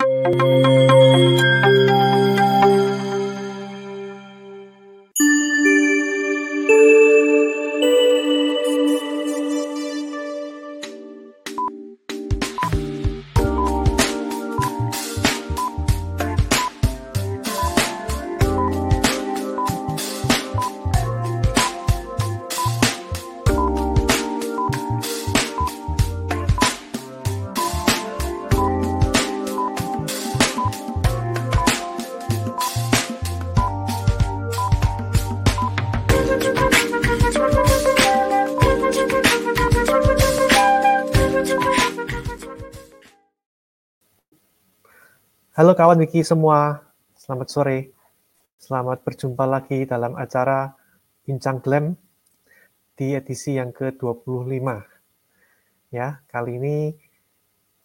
Música 0.00 1.03
Kawan 45.74 46.06
Wiki 46.06 46.22
semua, 46.22 46.86
selamat 47.18 47.48
sore. 47.50 47.90
Selamat 48.62 49.02
berjumpa 49.02 49.42
lagi 49.42 49.82
dalam 49.82 50.14
acara 50.14 50.70
Bincang 51.26 51.58
Glam 51.58 51.98
di 52.94 53.10
edisi 53.18 53.58
yang 53.58 53.74
ke-25. 53.74 54.54
Ya, 55.90 56.22
kali 56.30 56.62
ini 56.62 56.94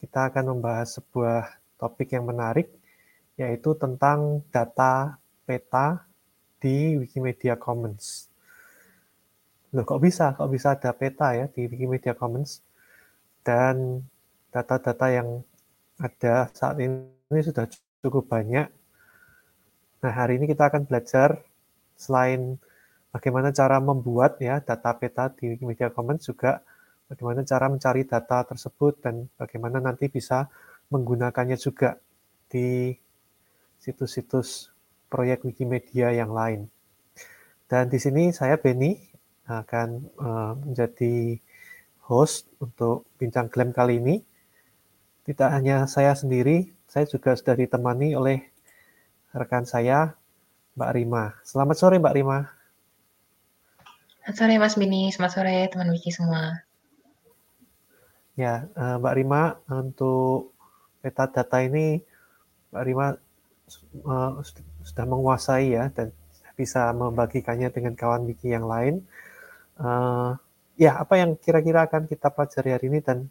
kita 0.05 0.30
akan 0.30 0.53
membahas 0.53 1.02
sebuah 1.02 1.49
topik 1.81 2.13
yang 2.13 2.30
menarik, 2.30 2.70
yaitu 3.41 3.73
tentang 3.73 4.45
data 4.53 5.17
peta 5.49 6.05
di 6.61 6.94
Wikimedia 6.94 7.58
Commons. 7.58 8.30
Loh, 9.73 9.81
kok 9.81 9.97
bisa? 9.97 10.38
Kok 10.38 10.49
bisa 10.53 10.77
ada 10.77 10.94
peta 10.94 11.33
ya 11.33 11.49
di 11.49 11.66
Wikimedia 11.66 12.14
Commons? 12.14 12.61
Dan 13.42 14.05
data-data 14.53 15.09
yang 15.09 15.42
ada 16.00 16.47
saat 16.55 16.80
ini 16.80 17.11
sudah 17.44 17.67
cukup 18.00 18.31
banyak. 18.31 18.72
Nah, 20.00 20.14
hari 20.16 20.39
ini 20.39 20.47
kita 20.47 20.72
akan 20.72 20.88
belajar 20.88 21.44
selain 22.00 22.55
bagaimana 23.11 23.52
cara 23.52 23.83
membuat 23.83 24.39
ya 24.39 24.64
data 24.64 24.95
peta 24.95 25.27
di 25.36 25.52
Wikimedia 25.52 25.92
Commons 25.92 26.23
juga 26.23 26.64
bagaimana 27.11 27.44
cara 27.44 27.67
mencari 27.67 28.08
data 28.08 28.47
tersebut 28.47 29.03
dan 29.03 29.27
bagaimana 29.36 29.83
nanti 29.83 30.08
bisa 30.08 30.47
menggunakannya 30.88 31.59
juga 31.59 32.00
di 32.47 32.95
situs-situs 33.83 34.72
proyek 35.11 35.44
Wikimedia 35.44 36.16
yang 36.16 36.31
lain. 36.31 36.72
Dan 37.70 37.92
di 37.92 38.00
sini 38.00 38.31
saya 38.31 38.58
Benny 38.58 38.97
akan 39.50 39.89
uh, 40.22 40.53
menjadi 40.64 41.38
host 42.05 42.50
untuk 42.61 43.05
bincang 43.17 43.50
glam 43.50 43.73
kali 43.73 44.02
ini. 44.02 44.16
Tidak 45.28 45.50
hanya 45.52 45.86
saya 45.86 46.16
sendiri, 46.16 46.72
saya 46.88 47.06
juga 47.06 47.36
sudah 47.36 47.53
ditemani 47.53 48.16
oleh 48.16 48.48
rekan 49.36 49.67
saya, 49.67 50.17
Mbak 50.73 50.92
Rima. 50.95 51.23
Selamat 51.44 51.76
sore, 51.78 52.00
Mbak 52.02 52.16
Rima. 52.16 52.38
Selamat 54.23 54.36
sore, 54.39 54.56
Mas 54.58 54.76
Bini. 54.80 55.02
Selamat 55.09 55.31
sore, 55.38 55.58
teman 55.70 55.89
Wiki 55.89 56.09
semua. 56.09 56.64
Ya, 58.39 58.66
eh, 58.73 58.95
Mbak 58.98 59.16
Rima, 59.20 59.59
untuk 59.70 60.56
peta 61.03 61.28
data 61.28 61.58
ini, 61.61 62.00
Mbak 62.72 62.83
Rima 62.88 63.08
eh, 63.14 64.31
sudah 64.88 65.06
menguasai 65.06 65.76
ya, 65.76 65.92
dan 65.94 66.16
bisa 66.56 66.89
membagikannya 66.95 67.70
dengan 67.70 67.94
kawan 67.94 68.23
Wiki 68.23 68.55
yang 68.55 68.66
lain. 68.66 69.04
Eh, 69.77 70.32
ya, 70.80 71.02
apa 71.02 71.20
yang 71.20 71.36
kira-kira 71.36 71.86
akan 71.86 72.08
kita 72.08 72.32
pelajari 72.32 72.70
hari 72.73 72.86
ini, 72.88 72.99
dan 73.04 73.27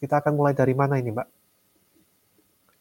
kita 0.00 0.24
akan 0.24 0.32
mulai 0.34 0.56
dari 0.56 0.72
mana 0.72 0.96
ini, 0.96 1.12
Mbak? 1.12 1.28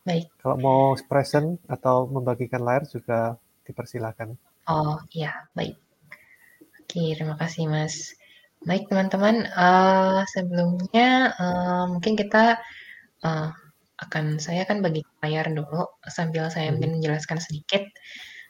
Baik. 0.08 0.26
Kalau 0.40 0.56
mau 0.58 0.82
present 1.06 1.60
atau 1.68 2.08
membagikan 2.08 2.64
layar 2.64 2.88
juga 2.88 3.36
dipersilakan. 3.68 4.34
Oh 4.72 4.98
iya, 5.14 5.46
baik. 5.54 5.76
Oke, 6.82 7.14
terima 7.14 7.38
kasih 7.38 7.70
Mas. 7.70 8.18
Baik 8.66 8.90
teman-teman, 8.90 9.46
uh, 9.54 10.26
sebelumnya 10.34 11.32
uh, 11.38 11.86
mungkin 11.92 12.18
kita 12.18 12.58
uh, 13.22 13.50
akan 14.00 14.40
saya 14.40 14.64
akan 14.64 14.80
bagi 14.80 15.04
layar 15.22 15.52
dulu 15.52 15.86
sambil 16.08 16.48
saya 16.50 16.72
hmm. 16.72 16.80
mungkin 16.80 16.92
menjelaskan 17.00 17.40
sedikit. 17.44 17.84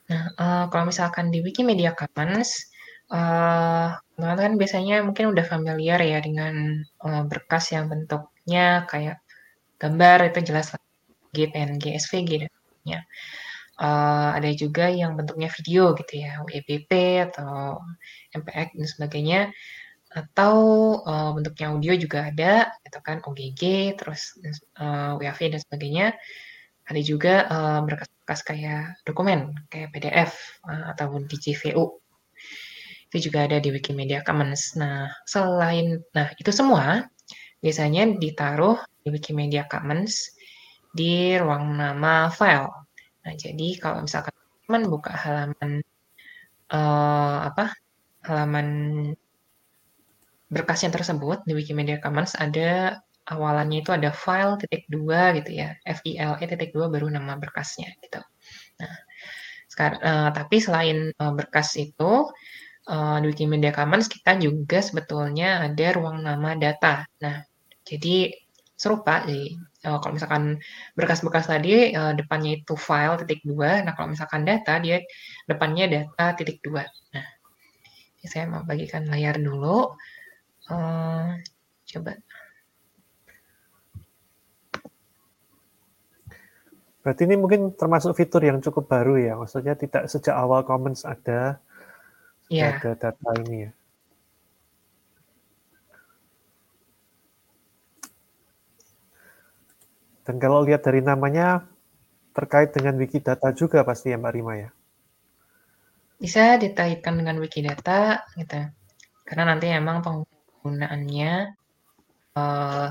Nah, 0.09 0.33
uh, 0.37 0.65
kalau 0.71 0.89
misalkan 0.89 1.29
di 1.29 1.41
Wikimedia 1.45 1.93
Commons, 1.93 2.69
uh, 3.13 3.93
teman-teman 4.17 4.39
kan 4.39 4.53
biasanya 4.57 4.95
mungkin 5.05 5.29
udah 5.33 5.45
familiar 5.45 5.99
ya 6.01 6.17
dengan 6.21 6.81
uh, 7.05 7.23
berkas 7.29 7.73
yang 7.73 7.89
bentuknya 8.49 8.89
kayak 8.89 9.17
gambar 9.77 10.17
itu 10.33 10.39
jelas 10.49 10.73
GPNG, 11.37 12.01
SVG 12.01 12.29
dan 12.41 12.49
sebagainya. 12.49 12.99
Uh, 13.79 14.29
ada 14.35 14.49
juga 14.57 14.89
yang 14.89 15.13
bentuknya 15.13 15.53
video 15.53 15.93
gitu 15.93 16.13
ya, 16.17 16.41
WPP 16.41 16.91
atau 17.29 17.77
MPX 18.33 18.73
dan 18.73 18.87
sebagainya. 18.89 19.41
Atau 20.09 20.57
uh, 21.05 21.29
bentuknya 21.37 21.69
audio 21.69 21.93
juga 21.93 22.33
ada, 22.33 22.73
gitu 22.81 22.97
kan, 23.05 23.21
OGG, 23.21 23.61
terus 24.01 24.33
uh, 24.81 25.13
WAV 25.21 25.53
dan 25.53 25.61
sebagainya. 25.61 26.17
Ada 26.89 27.01
juga 27.05 27.33
uh, 27.45 27.79
berkas-berkas 27.85 28.41
kayak 28.41 28.97
dokumen, 29.05 29.53
kayak 29.69 29.93
PDF 29.93 30.57
uh, 30.65 30.89
atau 30.89 31.21
di 31.21 31.37
JVU. 31.37 32.01
Itu 33.13 33.29
juga 33.29 33.45
ada 33.45 33.61
di 33.61 33.69
Wikimedia 33.69 34.25
Commons. 34.25 34.73
Nah, 34.73 35.13
selain, 35.29 36.01
nah 36.17 36.33
itu 36.41 36.49
semua 36.49 37.05
biasanya 37.59 38.07
ditaruh 38.19 38.79
di 39.03 39.09
Wikimedia 39.11 39.67
Commons 39.67 40.35
di 40.89 41.37
ruang 41.37 41.77
nama 41.77 42.31
file. 42.33 42.71
Nah, 43.23 43.33
jadi 43.35 43.77
kalau 43.77 44.03
misalkan 44.03 44.33
teman 44.65 44.85
buka 44.89 45.13
halaman 45.13 45.81
uh, 46.73 47.37
apa 47.49 47.73
halaman 48.25 48.67
berkasnya 50.49 50.89
tersebut 50.93 51.45
di 51.45 51.53
Wikimedia 51.53 52.01
Commons 52.01 52.33
ada 52.37 52.97
awalannya 53.29 53.85
itu 53.85 53.93
ada 53.93 54.09
file 54.09 54.57
titik 54.57 54.89
dua 54.89 55.37
gitu 55.37 55.53
ya 55.53 55.77
file 55.85 56.33
titik 56.41 56.73
dua 56.73 56.89
baru 56.89 57.09
nama 57.09 57.37
berkasnya 57.37 57.93
gitu. 58.01 58.21
Nah, 58.81 58.95
sekarang 59.69 60.01
uh, 60.01 60.29
tapi 60.33 60.57
selain 60.57 61.13
uh, 61.17 61.33
berkas 61.37 61.77
itu 61.77 62.29
uh, 62.89 63.17
di 63.21 63.25
Wikimedia 63.29 63.69
Commons 63.69 64.09
kita 64.09 64.37
juga 64.41 64.81
sebetulnya 64.81 65.69
ada 65.69 65.87
ruang 65.93 66.25
nama 66.25 66.57
data. 66.57 67.05
Nah, 67.21 67.48
jadi 67.89 68.29
serupa 68.77 69.25
di 69.25 69.57
uh, 69.83 69.97
kalau 69.97 70.13
misalkan 70.15 70.61
berkas-berkas 70.93 71.49
tadi 71.49 71.91
uh, 71.97 72.13
depannya 72.13 72.61
itu 72.61 72.77
file 72.77 73.17
titik 73.25 73.41
dua, 73.41 73.81
nah 73.81 73.97
kalau 73.97 74.13
misalkan 74.13 74.45
data 74.45 74.77
dia 74.77 75.01
depannya 75.49 75.89
data 75.89 76.37
titik 76.37 76.61
dua. 76.61 76.85
Nah, 76.85 77.27
saya 78.29 78.45
mau 78.45 78.61
bagikan 78.61 79.09
layar 79.09 79.41
dulu. 79.41 79.97
Uh, 80.69 81.33
coba. 81.89 82.13
Berarti 87.01 87.25
ini 87.25 87.35
mungkin 87.41 87.73
termasuk 87.73 88.13
fitur 88.13 88.45
yang 88.45 88.61
cukup 88.61 88.85
baru 88.85 89.17
ya, 89.17 89.33
maksudnya 89.33 89.73
tidak 89.73 90.05
sejak 90.11 90.35
awal 90.35 90.61
Commons 90.61 91.07
ada, 91.07 91.57
yeah. 92.53 92.77
ada 92.77 92.93
data 92.93 93.29
ini 93.43 93.65
ya. 93.65 93.71
Dan 100.27 100.35
kalau 100.37 100.61
lihat 100.65 100.85
dari 100.85 101.01
namanya, 101.01 101.65
terkait 102.35 102.71
dengan 102.71 102.95
Wikidata 102.99 103.51
juga 103.55 103.81
pasti 103.83 104.13
ya 104.13 104.17
Mbak 104.19 104.33
Rima 104.33 104.53
ya? 104.55 104.69
Bisa 106.19 106.59
dikaitkan 106.59 107.15
dengan 107.15 107.39
Wikidata, 107.39 108.27
gitu. 108.35 108.61
Karena 109.23 109.55
nanti 109.55 109.71
emang 109.71 110.03
penggunaannya, 110.03 111.33
uh, 112.35 112.89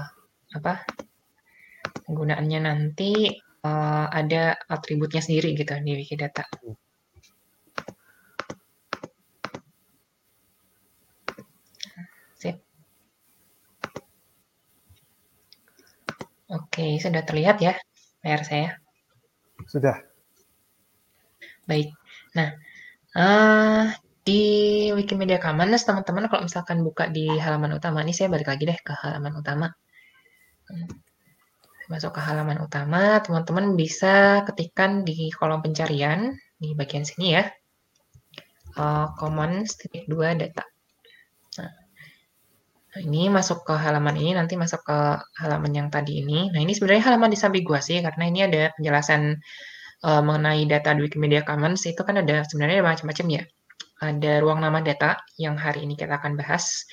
apa, 0.57 0.75
penggunaannya 2.09 2.61
nanti 2.65 3.37
uh, 3.63 4.07
ada 4.09 4.57
atributnya 4.67 5.21
sendiri 5.21 5.53
gitu 5.55 5.77
di 5.85 5.93
Wikidata. 5.93 6.49
Hmm. 6.65 6.88
Oke, 16.49 16.97
sudah 16.97 17.21
terlihat 17.29 17.61
ya 17.61 17.77
layar 18.25 18.41
saya? 18.41 18.69
Sudah. 19.69 20.01
Baik. 21.69 21.93
Nah, 22.33 22.57
uh, 23.13 23.93
di 24.25 24.43
Wikimedia 24.97 25.37
Commons, 25.37 25.85
teman-teman 25.85 26.29
kalau 26.33 26.49
misalkan 26.49 26.81
buka 26.81 27.13
di 27.13 27.29
halaman 27.37 27.77
utama, 27.77 28.01
ini 28.01 28.17
saya 28.17 28.33
balik 28.33 28.49
lagi 28.49 28.65
deh 28.65 28.81
ke 28.81 28.93
halaman 28.97 29.37
utama. 29.37 29.69
masuk 31.89 32.13
ke 32.17 32.21
halaman 32.21 32.61
utama, 32.61 33.17
teman-teman 33.25 33.73
bisa 33.73 34.45
ketikkan 34.45 35.09
di 35.09 35.33
kolom 35.33 35.65
pencarian 35.65 36.37
di 36.61 36.77
bagian 36.77 37.09
sini 37.09 37.41
ya. 37.41 37.49
Uh, 38.77 39.09
common 39.17 39.65
2 39.65 40.05
data. 40.37 40.65
Nah, 41.57 41.65
nah, 41.65 41.88
ini 43.01 43.31
masuk 43.31 43.65
ke 43.65 43.75
halaman 43.75 44.15
ini, 44.19 44.35
nanti 44.35 44.55
masuk 44.59 44.83
ke 44.85 44.99
halaman 45.41 45.73
yang 45.75 45.89
tadi 45.89 46.23
ini. 46.23 46.51
Nah, 46.51 46.61
ini 46.61 46.73
sebenarnya 46.75 47.13
halaman 47.13 47.31
disambiguasi 47.33 48.03
karena 48.03 48.25
ini 48.27 48.41
ada 48.45 48.63
penjelasan 48.75 49.39
uh, 50.05 50.23
mengenai 50.23 50.67
data 50.67 50.95
di 50.95 51.07
Wikimedia 51.07 51.43
Commons 51.47 51.87
itu 51.87 52.01
kan 52.03 52.19
ada 52.21 52.43
sebenarnya 52.47 52.83
macam-macam 52.83 53.27
ya. 53.31 53.43
Ada 53.99 54.33
ruang 54.43 54.63
nama 54.63 54.79
data 54.79 55.19
yang 55.39 55.59
hari 55.59 55.87
ini 55.87 55.99
kita 55.99 56.19
akan 56.19 56.39
bahas. 56.39 56.87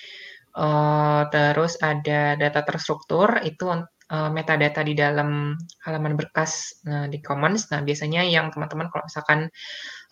Uh, 0.55 1.27
terus 1.35 1.75
ada 1.83 2.39
data 2.39 2.63
terstruktur 2.63 3.43
itu 3.43 3.67
uh, 3.67 4.29
metadata 4.31 4.87
di 4.87 4.95
dalam 4.95 5.59
halaman 5.83 6.15
berkas 6.15 6.81
uh, 6.87 7.05
di 7.11 7.19
Commons. 7.19 7.69
Nah, 7.73 7.81
biasanya 7.83 8.23
yang 8.23 8.53
teman-teman 8.53 8.87
kalau 8.89 9.03
misalkan 9.05 9.39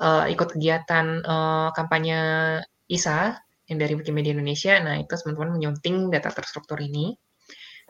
uh, 0.03 0.25
ikut 0.27 0.57
kegiatan 0.57 1.23
uh, 1.23 1.69
kampanye 1.71 2.19
ISA 2.91 3.39
yang 3.71 3.77
dari 3.79 3.93
Wikimedia 3.95 4.35
Indonesia, 4.35 4.75
nah 4.83 4.99
itu 4.99 5.13
teman-teman 5.15 5.55
menyunting 5.55 6.11
data 6.11 6.29
terstruktur 6.35 6.79
ini. 6.83 7.15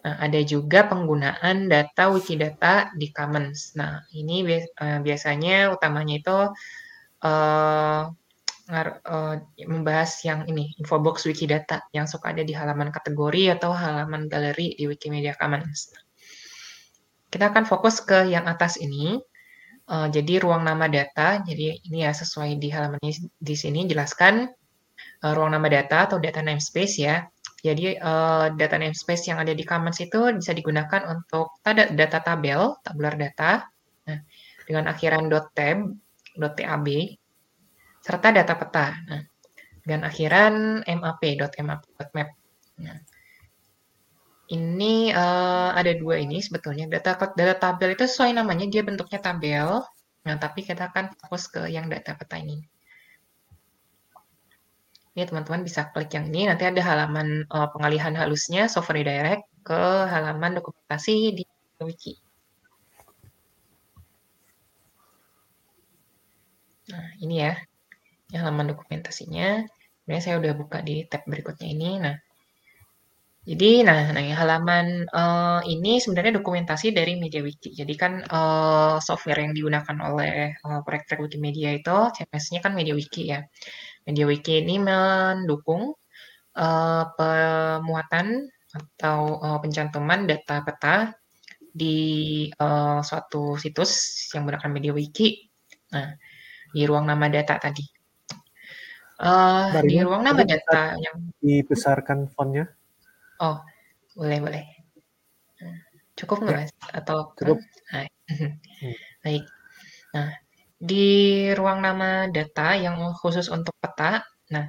Nah, 0.04 0.20
ada 0.20 0.40
juga 0.44 0.84
penggunaan 0.92 1.72
data 1.72 2.12
Wikidata 2.12 2.92
di 3.00 3.08
Commons. 3.16 3.72
Nah, 3.80 4.04
ini 4.12 4.44
uh, 4.52 5.00
biasanya 5.00 5.72
utamanya 5.72 6.20
itu 6.20 6.38
uh, 7.24 8.04
uh, 8.68 9.36
membahas 9.64 10.12
yang 10.28 10.44
ini, 10.52 10.75
infobox 10.75 11.24
Wikidata 11.24 11.88
yang 11.96 12.04
suka 12.04 12.36
ada 12.36 12.44
di 12.44 12.52
halaman 12.52 12.92
kategori 12.92 13.56
atau 13.56 13.72
halaman 13.72 14.28
galeri 14.28 14.76
di 14.76 14.92
Wikimedia 14.92 15.40
Commons. 15.40 15.96
Kita 17.31 17.50
akan 17.50 17.64
fokus 17.64 18.04
ke 18.04 18.28
yang 18.28 18.46
atas 18.46 18.76
ini. 18.78 19.18
Uh, 19.84 20.08
jadi 20.08 20.40
ruang 20.40 20.64
nama 20.64 20.88
data, 20.88 21.44
jadi 21.44 21.76
ini 21.84 22.08
ya 22.08 22.16
sesuai 22.16 22.56
di 22.56 22.72
halaman 22.72 23.04
ini 23.04 23.28
di 23.36 23.52
sini 23.52 23.84
jelaskan 23.84 24.48
uh, 25.24 25.31
ruang 25.34 25.56
nama 25.56 25.68
data 25.72 26.12
atau 26.12 26.20
data 26.20 26.44
namespace 26.44 26.96
ya. 27.00 27.24
Jadi 27.64 27.96
uh, 27.96 28.52
data 28.60 28.75
namespace 28.75 29.31
yang 29.31 29.40
ada 29.40 29.56
di 29.56 29.64
Commons 29.64 30.04
itu 30.04 30.20
bisa 30.36 30.52
digunakan 30.52 31.08
untuk 31.08 31.56
data, 31.64 31.88
data 31.96 32.20
tabel, 32.20 32.75
tabular 32.84 33.16
data, 33.16 33.64
nah, 34.04 34.20
dengan 34.68 34.92
akhiran 34.92 35.31
.tab, 35.31 35.80
.tab, 36.36 36.88
serta 38.04 38.28
data 38.36 38.54
peta. 38.60 38.88
Nah, 39.08 39.24
dengan 39.80 40.12
akhiran 40.12 40.84
map, 41.00 41.24
.map, 41.24 41.81
.map. 42.12 42.30
Nah, 42.84 43.00
ini 44.52 45.16
uh, 45.16 45.72
ada 45.72 45.96
dua 45.96 46.19
ini 46.19 46.44
sebetulnya. 46.44 46.92
Data 46.92 47.16
data 47.31 47.56
tabel 47.56 47.96
itu 47.96 48.04
sesuai 48.04 48.36
namanya 48.36 48.68
dia 48.68 48.84
bentuknya 48.84 49.24
tabel. 49.24 49.80
Nah, 50.24 50.36
tapi 50.36 50.68
kita 50.68 50.92
akan 50.92 51.16
fokus 51.16 51.48
ke 51.48 51.72
yang 51.72 51.88
data 51.88 52.12
peta 52.16 52.40
ini. 52.40 52.60
Ini 55.13 55.30
teman-teman 55.30 55.62
bisa 55.62 55.94
klik 55.94 56.10
yang 56.18 56.25
ini, 56.33 56.50
nanti 56.50 56.65
ada 56.65 56.81
halaman 56.81 57.45
uh, 57.54 57.69
pengalihan 57.69 58.18
halusnya, 58.18 58.65
software 58.65 59.06
redirect 59.06 59.45
ke 59.62 59.81
halaman 60.10 60.57
dokumentasi 60.57 61.38
di 61.38 61.44
wiki. 61.86 62.18
Nah, 66.89 67.07
ini 67.21 67.36
ya, 67.45 67.54
ini 68.30 68.36
halaman 68.42 68.74
dokumentasinya. 68.74 69.62
Sebenarnya 70.04 70.24
saya 70.25 70.36
udah 70.42 70.54
buka 70.57 70.81
di 70.81 71.06
tab 71.06 71.24
berikutnya 71.30 71.68
ini. 71.69 71.89
Nah, 72.01 72.16
jadi, 73.44 73.83
nah, 73.83 74.00
nah 74.16 74.24
halaman 74.24 75.04
uh, 75.12 75.59
ini 75.68 76.00
sebenarnya 76.00 76.39
dokumentasi 76.39 76.95
dari 76.95 77.19
MediaWiki. 77.19 77.75
Jadi 77.75 77.94
kan 78.00 78.24
uh, 78.24 78.98
software 79.04 79.44
yang 79.44 79.54
digunakan 79.54 79.98
oleh 80.00 80.56
uh, 80.63 80.80
proyek 80.81 81.19
Wikimedia 81.19 81.75
itu 81.75 81.98
CMS-nya 82.16 82.59
kan 82.63 82.71
MediaWiki 82.71 83.24
ya. 83.30 83.44
MediaWiki 84.04 84.64
ini 84.64 84.80
mendukung 84.80 85.96
uh, 86.58 87.04
pemuatan 87.16 88.48
atau 88.74 89.38
uh, 89.40 89.60
pencantuman 89.62 90.26
data 90.26 90.66
peta 90.66 90.96
di 91.74 92.50
uh, 92.58 93.02
suatu 93.02 93.58
situs 93.58 94.26
yang 94.34 94.46
menggunakan 94.46 94.72
MediaWiki. 94.74 95.30
Nah, 95.94 96.14
di 96.74 96.82
ruang 96.86 97.06
nama 97.06 97.26
data 97.30 97.58
tadi. 97.58 97.86
Uh, 99.24 99.72
di 99.86 100.02
ruang 100.02 100.26
nama 100.26 100.42
data 100.44 100.98
yang 100.98 101.32
dibesarkan 101.40 102.28
fontnya. 102.34 102.68
Oh, 103.40 103.62
boleh 104.18 104.40
boleh. 104.42 104.64
Cukup 106.14 106.46
nggak 106.46 106.54
ya. 106.54 106.66
mas? 106.66 106.72
Atau 106.94 107.34
cukup? 107.38 107.58
Nah, 107.90 108.06
baik. 109.26 109.44
Nah, 110.14 110.30
di 110.89 111.07
ruang 111.56 111.80
nama 111.80 112.27
data 112.27 112.75
yang 112.75 113.00
khusus 113.15 113.47
untuk 113.47 113.71
peta, 113.80 114.19
nah, 114.51 114.68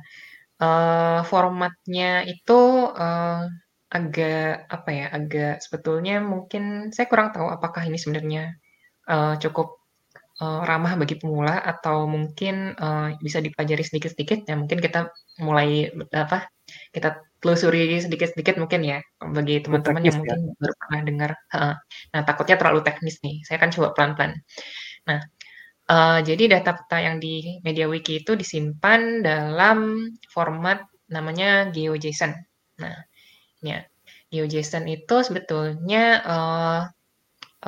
uh, 0.63 1.21
formatnya 1.27 2.23
itu, 2.23 2.61
uh, 2.95 3.43
agak, 3.91 4.71
apa 4.71 4.91
ya, 4.95 5.07
agak 5.11 5.55
sebetulnya 5.59 6.23
mungkin 6.23 6.95
saya 6.95 7.07
kurang 7.11 7.35
tahu 7.35 7.51
apakah 7.51 7.83
ini 7.89 7.99
sebenarnya, 7.99 8.55
uh, 9.11 9.35
cukup, 9.43 9.83
uh, 10.39 10.63
ramah 10.63 10.95
bagi 11.03 11.19
pemula 11.19 11.59
atau 11.59 12.07
mungkin, 12.07 12.79
uh, 12.79 13.19
bisa 13.19 13.43
dipelajari 13.43 13.83
sedikit-sedikit, 13.83 14.47
ya 14.47 14.55
mungkin 14.55 14.79
kita 14.79 15.11
mulai, 15.43 15.91
apa, 16.15 16.47
kita 16.95 17.19
telusuri 17.43 17.99
sedikit-sedikit 17.99 18.55
mungkin 18.63 18.81
ya, 18.87 18.99
bagi 19.19 19.67
teman-teman 19.67 20.03
yang 20.07 20.17
ya? 20.17 20.21
mungkin 20.23 20.39
baru 20.63 20.75
pernah 20.81 21.01
dengar. 21.05 21.31
Nah, 22.15 22.23
takutnya 22.25 22.57
terlalu 22.57 22.81
teknis 22.87 23.19
nih, 23.21 23.43
saya 23.45 23.59
akan 23.61 23.71
coba 23.75 23.89
pelan-pelan. 23.99 24.33
Nah 25.05 25.21
Uh, 25.85 26.25
jadi 26.25 26.57
data 26.57 26.73
peta 26.81 26.97
yang 26.97 27.21
di 27.21 27.61
MediaWiki 27.61 28.25
itu 28.25 28.33
disimpan 28.33 29.21
dalam 29.21 30.09
format 30.33 30.81
namanya 31.13 31.69
GeoJSON. 31.69 32.33
Nah, 32.81 32.97
ya, 33.61 33.85
GeoJSON 34.33 34.89
itu 34.89 35.17
sebetulnya 35.21 36.25
uh, 36.25 36.81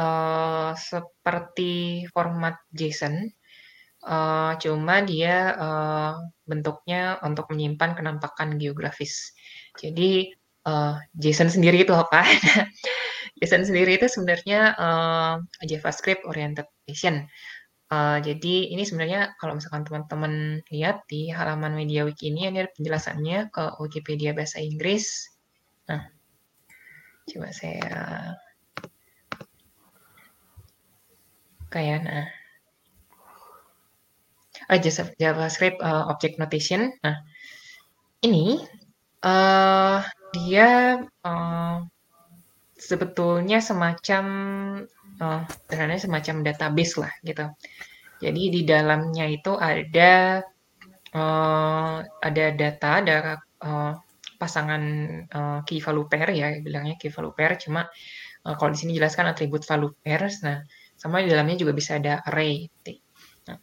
uh, 0.00 0.72
seperti 0.72 2.08
format 2.08 2.56
JSON, 2.72 3.28
uh, 4.08 4.56
cuma 4.64 5.04
dia 5.04 5.52
uh, 5.56 6.14
bentuknya 6.48 7.20
untuk 7.20 7.52
menyimpan 7.52 8.00
kenampakan 8.00 8.56
geografis. 8.56 9.36
Jadi 9.76 10.32
uh, 10.64 10.96
JSON 11.12 11.52
sendiri 11.52 11.84
itu 11.84 11.92
apa? 11.92 12.24
JSON 13.44 13.68
sendiri 13.68 14.00
itu 14.00 14.08
sebenarnya 14.08 14.72
uh, 14.80 15.34
JavaScript 15.68 16.24
oriented 16.24 16.64
JSON. 16.88 17.28
Uh, 17.86 18.18
jadi 18.18 18.74
ini 18.74 18.82
sebenarnya 18.82 19.38
kalau 19.38 19.54
misalkan 19.54 19.86
teman-teman 19.86 20.58
lihat 20.74 21.06
di 21.06 21.30
halaman 21.30 21.78
MediaWiki 21.78 22.34
ini, 22.34 22.50
ini 22.50 22.58
ada 22.66 22.70
penjelasannya 22.74 23.54
ke 23.54 23.78
Wikipedia 23.78 24.34
bahasa 24.34 24.58
Inggris. 24.58 25.30
Nah, 25.86 26.02
coba 27.30 27.54
saya 27.54 28.34
kayak 31.70 32.00
nah. 32.02 32.26
Oh, 34.66 34.78
JavaScript 35.22 35.78
uh, 35.78 36.10
Object 36.10 36.42
Notation. 36.42 36.90
Nah, 37.06 37.22
ini 38.26 38.58
uh, 39.22 40.02
dia 40.34 40.98
uh, 41.22 41.86
sebetulnya 42.74 43.62
semacam 43.62 44.24
sebenarnya 45.16 46.00
semacam 46.00 46.36
database 46.44 46.94
lah 47.00 47.12
gitu. 47.24 47.46
Jadi 48.16 48.42
di 48.48 48.60
dalamnya 48.64 49.28
itu 49.28 49.52
ada 49.56 50.40
uh, 51.12 51.96
ada 52.00 52.44
data, 52.56 52.90
ada 53.04 53.16
uh, 53.60 53.92
pasangan 54.36 54.82
uh, 55.32 55.58
key 55.68 55.80
value 55.80 56.08
pair 56.08 56.28
ya, 56.32 56.48
bilangnya 56.60 56.96
key 56.96 57.12
value 57.12 57.36
pair. 57.36 57.56
Cuma 57.60 57.84
uh, 58.44 58.54
kalau 58.56 58.72
di 58.72 58.78
sini 58.80 58.96
jelaskan 58.96 59.28
atribut 59.28 59.64
value 59.64 59.92
pairs. 60.00 60.40
Nah, 60.44 60.64
sama 60.96 61.20
di 61.20 61.28
dalamnya 61.28 61.60
juga 61.60 61.76
bisa 61.76 62.00
ada 62.00 62.24
array. 62.24 62.68
Nah, 63.48 63.58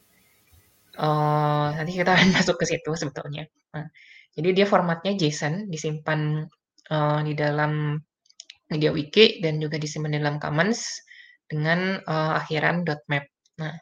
uh, 1.02 1.68
nanti 1.74 1.92
kita 1.98 2.14
akan 2.14 2.30
masuk 2.38 2.62
ke 2.62 2.66
situ 2.70 2.92
sebetulnya. 2.94 3.50
Nah, 3.74 3.90
jadi 4.38 4.50
dia 4.54 4.66
formatnya 4.70 5.18
JSON, 5.18 5.70
disimpan 5.70 6.46
uh, 6.94 7.20
di 7.26 7.34
dalam 7.34 7.98
MediaWiki 8.70 9.42
dan 9.42 9.62
juga 9.62 9.78
disimpan 9.82 10.14
di 10.14 10.20
dalam 10.22 10.38
Commons 10.42 11.10
dengan 11.54 12.02
uh, 12.10 12.34
akhiran 12.42 12.82
.map. 12.82 13.30
Nah, 13.62 13.78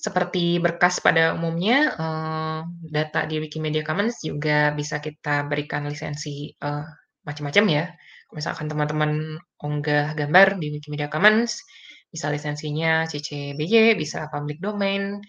seperti 0.00 0.60
berkas 0.60 1.00
pada 1.04 1.36
umumnya, 1.36 1.92
uh, 1.96 2.60
data 2.88 3.28
di 3.28 3.40
Wikimedia 3.40 3.84
Commons 3.84 4.20
juga 4.24 4.72
bisa 4.72 5.00
kita 5.00 5.44
berikan 5.48 5.84
lisensi 5.84 6.52
uh, 6.64 6.84
macam-macam 7.24 7.64
ya. 7.68 7.84
Misalkan 8.32 8.68
teman-teman 8.68 9.40
unggah 9.60 10.16
gambar 10.16 10.60
di 10.60 10.76
Wikimedia 10.76 11.12
Commons, 11.12 11.60
bisa 12.08 12.28
lisensinya 12.28 13.08
CC 13.08 13.56
BY, 13.56 13.96
bisa 13.96 14.28
public 14.28 14.60
domain, 14.60 15.20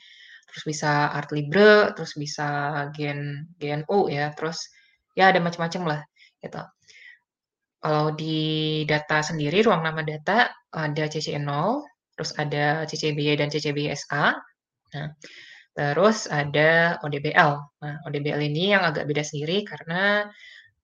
terus 0.51 0.63
bisa 0.63 1.11
art 1.11 1.31
libre, 1.35 1.91
terus 1.95 2.15
bisa 2.15 2.47
gen 2.95 3.51
GNU 3.59 4.07
ya, 4.07 4.31
terus 4.35 4.71
ya 5.15 5.31
ada 5.31 5.39
macam-macam 5.39 5.83
lah 5.83 6.01
gitu. 6.43 6.61
Kalau 7.85 8.17
di 8.17 8.81
data 8.89 9.21
sendiri, 9.21 9.61
ruang 9.61 9.85
nama 9.85 10.01
data 10.01 10.49
ada 10.73 11.05
CC0, 11.05 11.45
terus 12.17 12.33
ada 12.33 12.81
CCBY 12.89 13.37
dan 13.37 13.53
CCBSA. 13.53 14.33
Nah, 14.97 15.07
terus 15.77 16.25
ada 16.25 16.97
ODBL. 17.05 17.51
Nah, 17.85 17.95
ODBL 18.09 18.41
ini 18.41 18.73
yang 18.73 18.81
agak 18.81 19.05
beda 19.05 19.21
sendiri 19.21 19.61
karena 19.69 20.25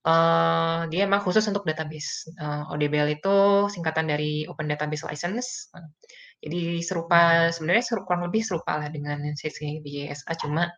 uh, 0.05 0.85
dia 0.93 1.09
emang 1.09 1.25
khusus 1.25 1.41
untuk 1.49 1.65
database. 1.65 2.29
Uh, 2.37 2.69
eh, 2.69 2.73
ODBL 2.77 3.17
itu 3.17 3.65
singkatan 3.73 4.05
dari 4.05 4.45
Open 4.45 4.69
Database 4.69 5.01
License. 5.09 5.73
Nah, 5.73 5.89
jadi 6.37 6.85
serupa, 6.85 7.49
sebenarnya 7.49 7.97
kurang 8.05 8.29
lebih 8.29 8.45
serupa 8.45 8.77
lah 8.77 8.93
dengan 8.93 9.25
CCBSA, 9.33 10.37
cuma 10.37 10.69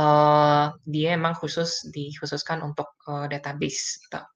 uh, 0.00 0.72
dia 0.88 1.12
emang 1.12 1.36
khusus 1.36 1.92
dikhususkan 1.92 2.64
untuk 2.64 2.88
uh, 3.04 3.28
database. 3.28 4.00
Gitu. 4.00 4.31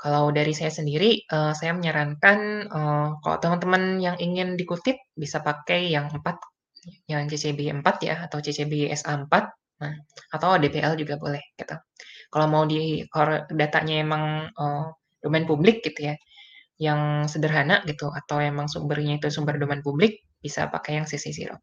Kalau 0.00 0.32
dari 0.32 0.56
saya 0.56 0.72
sendiri, 0.72 1.28
uh, 1.28 1.52
saya 1.52 1.76
menyarankan, 1.76 2.38
uh, 2.72 3.08
kalau 3.20 3.36
teman-teman 3.36 4.00
yang 4.00 4.16
ingin 4.16 4.56
dikutip 4.56 4.96
bisa 5.12 5.44
pakai 5.44 5.92
yang 5.92 6.08
4, 6.08 6.24
yang 7.04 7.28
CCB 7.28 7.68
4 7.68 7.84
ya, 8.08 8.16
atau 8.24 8.40
CCB 8.40 8.88
SA 8.96 9.20
4, 9.28 9.28
nah, 9.84 9.94
atau 10.32 10.56
DPL 10.56 10.96
juga 10.96 11.20
boleh, 11.20 11.44
gitu. 11.52 11.76
Kalau 12.32 12.46
mau 12.48 12.64
di 12.64 13.04
datanya 13.52 14.00
emang, 14.00 14.48
uh, 14.56 14.88
domain 15.20 15.44
publik 15.44 15.84
gitu 15.84 16.08
ya, 16.08 16.14
yang 16.80 17.28
sederhana 17.28 17.84
gitu, 17.84 18.08
atau 18.08 18.40
emang 18.40 18.72
sumbernya 18.72 19.20
itu 19.20 19.28
sumber 19.28 19.60
domain 19.60 19.84
publik, 19.84 20.24
bisa 20.40 20.64
pakai 20.72 20.96
yang 20.96 21.04
CC0. 21.04 21.60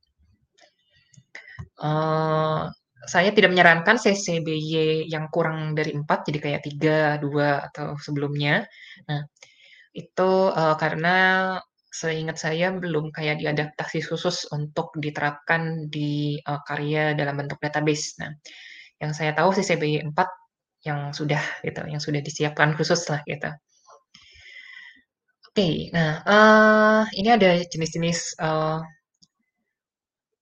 Uh, 1.82 2.70
saya 3.06 3.30
tidak 3.30 3.54
menyarankan 3.54 4.01
CCBY 4.01 5.06
yang 5.06 5.30
kurang 5.30 5.77
dari 5.77 5.94
4, 5.94 6.08
jadi 6.27 6.39
kayak 6.42 6.62
3, 6.66 7.22
2, 7.22 7.68
atau 7.70 7.88
sebelumnya. 8.01 8.66
Nah, 9.06 9.22
itu 9.94 10.32
uh, 10.50 10.75
karena 10.77 11.16
seingat 11.94 12.38
saya 12.38 12.74
belum 12.74 13.10
kayak 13.10 13.42
diadaptasi 13.42 14.06
khusus 14.06 14.46
untuk 14.54 14.94
diterapkan 14.98 15.89
di 15.89 16.38
uh, 16.42 16.62
karya 16.66 17.13
dalam 17.13 17.38
bentuk 17.38 17.62
database. 17.62 18.18
Nah, 18.22 18.34
yang 19.01 19.13
saya 19.13 19.34
tahu 19.38 19.54
CCBY 19.54 20.06
4 20.10 20.18
yang 20.86 21.00
sudah 21.13 21.42
gitu, 21.62 21.82
yang 21.86 22.01
sudah 22.01 22.22
disiapkan 22.22 22.74
khusus 22.77 23.01
lah 23.10 23.22
gitu. 23.25 23.50
Oke, 25.48 25.66
okay, 25.66 25.75
nah 25.89 26.22
uh, 26.22 27.01
ini 27.18 27.34
ada 27.34 27.58
jenis-jenis 27.66 28.38
uh, 28.38 28.77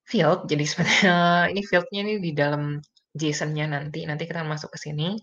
field. 0.05 0.47
Jadi 0.49 0.63
sebenarnya 0.65 1.15
ini 1.51 1.61
fieldnya 1.65 1.99
ini 2.05 2.13
di 2.21 2.31
dalam 2.31 2.79
JSON-nya 3.17 3.65
nanti. 3.69 4.05
Nanti 4.05 4.23
kita 4.29 4.45
masuk 4.45 4.73
ke 4.75 4.79
sini. 4.81 5.17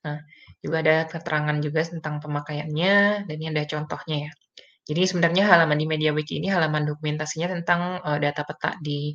Nah, 0.00 0.16
juga 0.64 0.76
ada 0.80 0.96
keterangan 1.08 1.56
juga 1.60 1.84
tentang 1.84 2.24
pemakaiannya 2.24 3.28
dan 3.28 3.36
ini 3.36 3.48
ada 3.52 3.64
contohnya 3.68 4.28
ya. 4.28 4.32
Jadi 4.88 5.02
sebenarnya 5.06 5.44
halaman 5.46 5.76
di 5.76 5.86
MediaWiki 5.86 6.40
ini 6.40 6.48
halaman 6.48 6.88
dokumentasinya 6.88 7.52
tentang 7.60 8.00
uh, 8.00 8.18
data 8.18 8.42
peta 8.48 8.74
di 8.80 9.12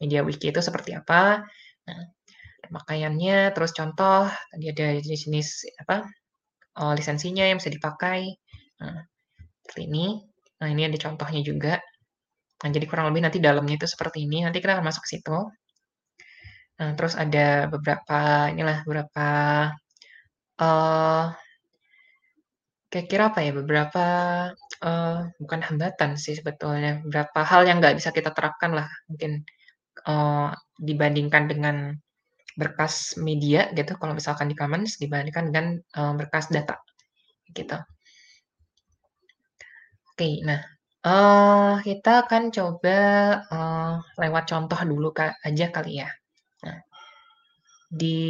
MediaWiki 0.00 0.50
itu 0.50 0.60
seperti 0.64 0.96
apa. 0.96 1.44
Nah, 1.86 2.02
pemakaiannya, 2.66 3.52
terus 3.52 3.76
contoh, 3.76 4.26
tadi 4.26 4.64
ada 4.72 4.96
jenis-jenis 4.98 5.78
apa 5.84 6.08
uh, 6.80 6.92
lisensinya 6.96 7.44
yang 7.46 7.60
bisa 7.60 7.70
dipakai. 7.70 8.34
Nah, 8.80 9.04
seperti 9.62 9.80
ini. 9.86 10.06
Nah, 10.60 10.68
ini 10.72 10.82
ada 10.88 10.98
contohnya 10.98 11.40
juga. 11.44 11.78
Nah, 12.62 12.68
jadi 12.70 12.86
kurang 12.86 13.10
lebih 13.10 13.22
nanti 13.26 13.38
dalamnya 13.42 13.74
itu 13.80 13.86
seperti 13.90 14.24
ini. 14.24 14.46
Nanti 14.46 14.58
kita 14.62 14.78
akan 14.78 14.86
masuk 14.86 15.02
ke 15.04 15.10
situ. 15.18 15.38
Nah, 16.74 16.90
terus 16.98 17.14
ada 17.14 17.70
beberapa 17.70 18.50
inilah 18.50 18.82
beberapa 18.82 19.26
uh, 20.58 21.24
kira-kira 22.90 23.30
apa 23.30 23.40
ya 23.42 23.52
beberapa 23.54 24.04
uh, 24.86 25.18
bukan 25.42 25.60
hambatan 25.66 26.14
sih 26.14 26.38
sebetulnya 26.38 27.02
beberapa 27.02 27.42
hal 27.42 27.66
yang 27.66 27.82
nggak 27.82 27.98
bisa 27.98 28.14
kita 28.14 28.30
terapkan 28.30 28.70
lah 28.70 28.86
mungkin 29.10 29.42
uh, 30.06 30.54
dibandingkan 30.78 31.50
dengan 31.50 31.76
berkas 32.54 33.18
media 33.18 33.66
gitu 33.74 33.98
kalau 33.98 34.14
misalkan 34.14 34.46
di 34.46 34.54
Commons 34.54 35.02
dibandingkan 35.02 35.50
dengan 35.50 35.66
uh, 35.98 36.14
berkas 36.14 36.54
data 36.54 36.78
gitu. 37.50 37.78
Oke, 40.14 40.38
nah 40.46 40.62
Uh, 41.04 41.84
kita 41.84 42.24
akan 42.24 42.48
coba, 42.48 42.98
uh, 43.52 44.00
lewat 44.16 44.48
contoh 44.48 44.80
dulu 44.88 45.12
ka 45.12 45.36
aja 45.44 45.68
kali 45.68 46.00
ya. 46.00 46.08
Nah, 46.64 46.80
di 47.92 48.24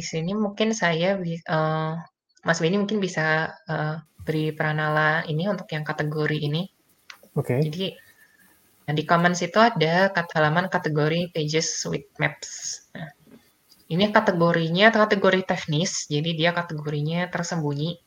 sini 0.00 0.32
mungkin 0.32 0.72
saya 0.72 1.20
uh, 1.20 1.92
Mas 2.48 2.64
Benny 2.64 2.80
mungkin 2.80 2.96
bisa, 3.04 3.52
uh, 3.68 4.00
beri 4.24 4.56
peranala 4.56 5.20
ini 5.28 5.52
untuk 5.52 5.68
yang 5.68 5.84
kategori 5.84 6.48
ini. 6.48 6.64
Oke. 7.36 7.60
Jadi, 7.60 7.92
nah 8.88 8.96
di 8.96 9.04
Commons 9.04 9.44
itu 9.44 9.60
ada 9.60 10.08
kat 10.08 10.32
halaman 10.32 10.72
kategori 10.72 11.28
Pages 11.36 11.84
with 11.92 12.08
Maps. 12.16 12.88
Nah, 12.96 13.12
ini 13.92 14.08
kategorinya 14.08 14.88
kategori 14.96 15.44
teknis, 15.44 16.08
jadi 16.08 16.30
dia 16.32 16.50
kategorinya 16.56 17.28
tersembunyi. 17.28 18.00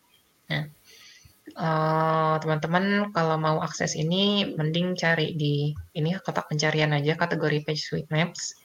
Nah 0.49 0.80
Eh, 1.41 2.35
teman-teman 2.37 3.09
uh, 3.09 3.11
kalau 3.11 3.35
mau 3.41 3.57
akses 3.65 3.97
ini 3.97 4.53
mending 4.55 4.93
cari 4.93 5.33
di 5.33 5.73
ini 5.97 6.13
kotak 6.21 6.47
pencarian 6.47 6.93
aja 6.93 7.17
kategori 7.17 7.65
page 7.65 7.81
suite 7.81 8.09
maps. 8.13 8.55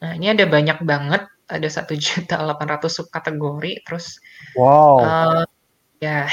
Nah, 0.00 0.16
ini 0.16 0.32
ada 0.32 0.46
banyak 0.46 0.78
banget, 0.86 1.26
ada 1.50 1.68
satu 1.68 1.92
juta 1.98 2.38
delapan 2.40 2.78
ratus 2.78 3.02
subkategori, 3.02 3.82
terus 3.82 4.22
wow. 4.54 5.02
Uh, 5.02 5.44
ya. 5.98 6.30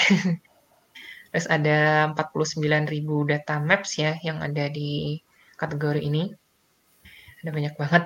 terus 1.33 1.49
ada 1.51 2.09
49.000 2.15 2.87
data 3.27 3.59
maps 3.59 3.99
ya 3.99 4.15
yang 4.23 4.39
ada 4.39 4.69
di 4.71 5.19
kategori 5.59 6.01
ini. 6.07 6.29
Ada 7.43 7.49
banyak 7.51 7.73
banget. 7.75 8.03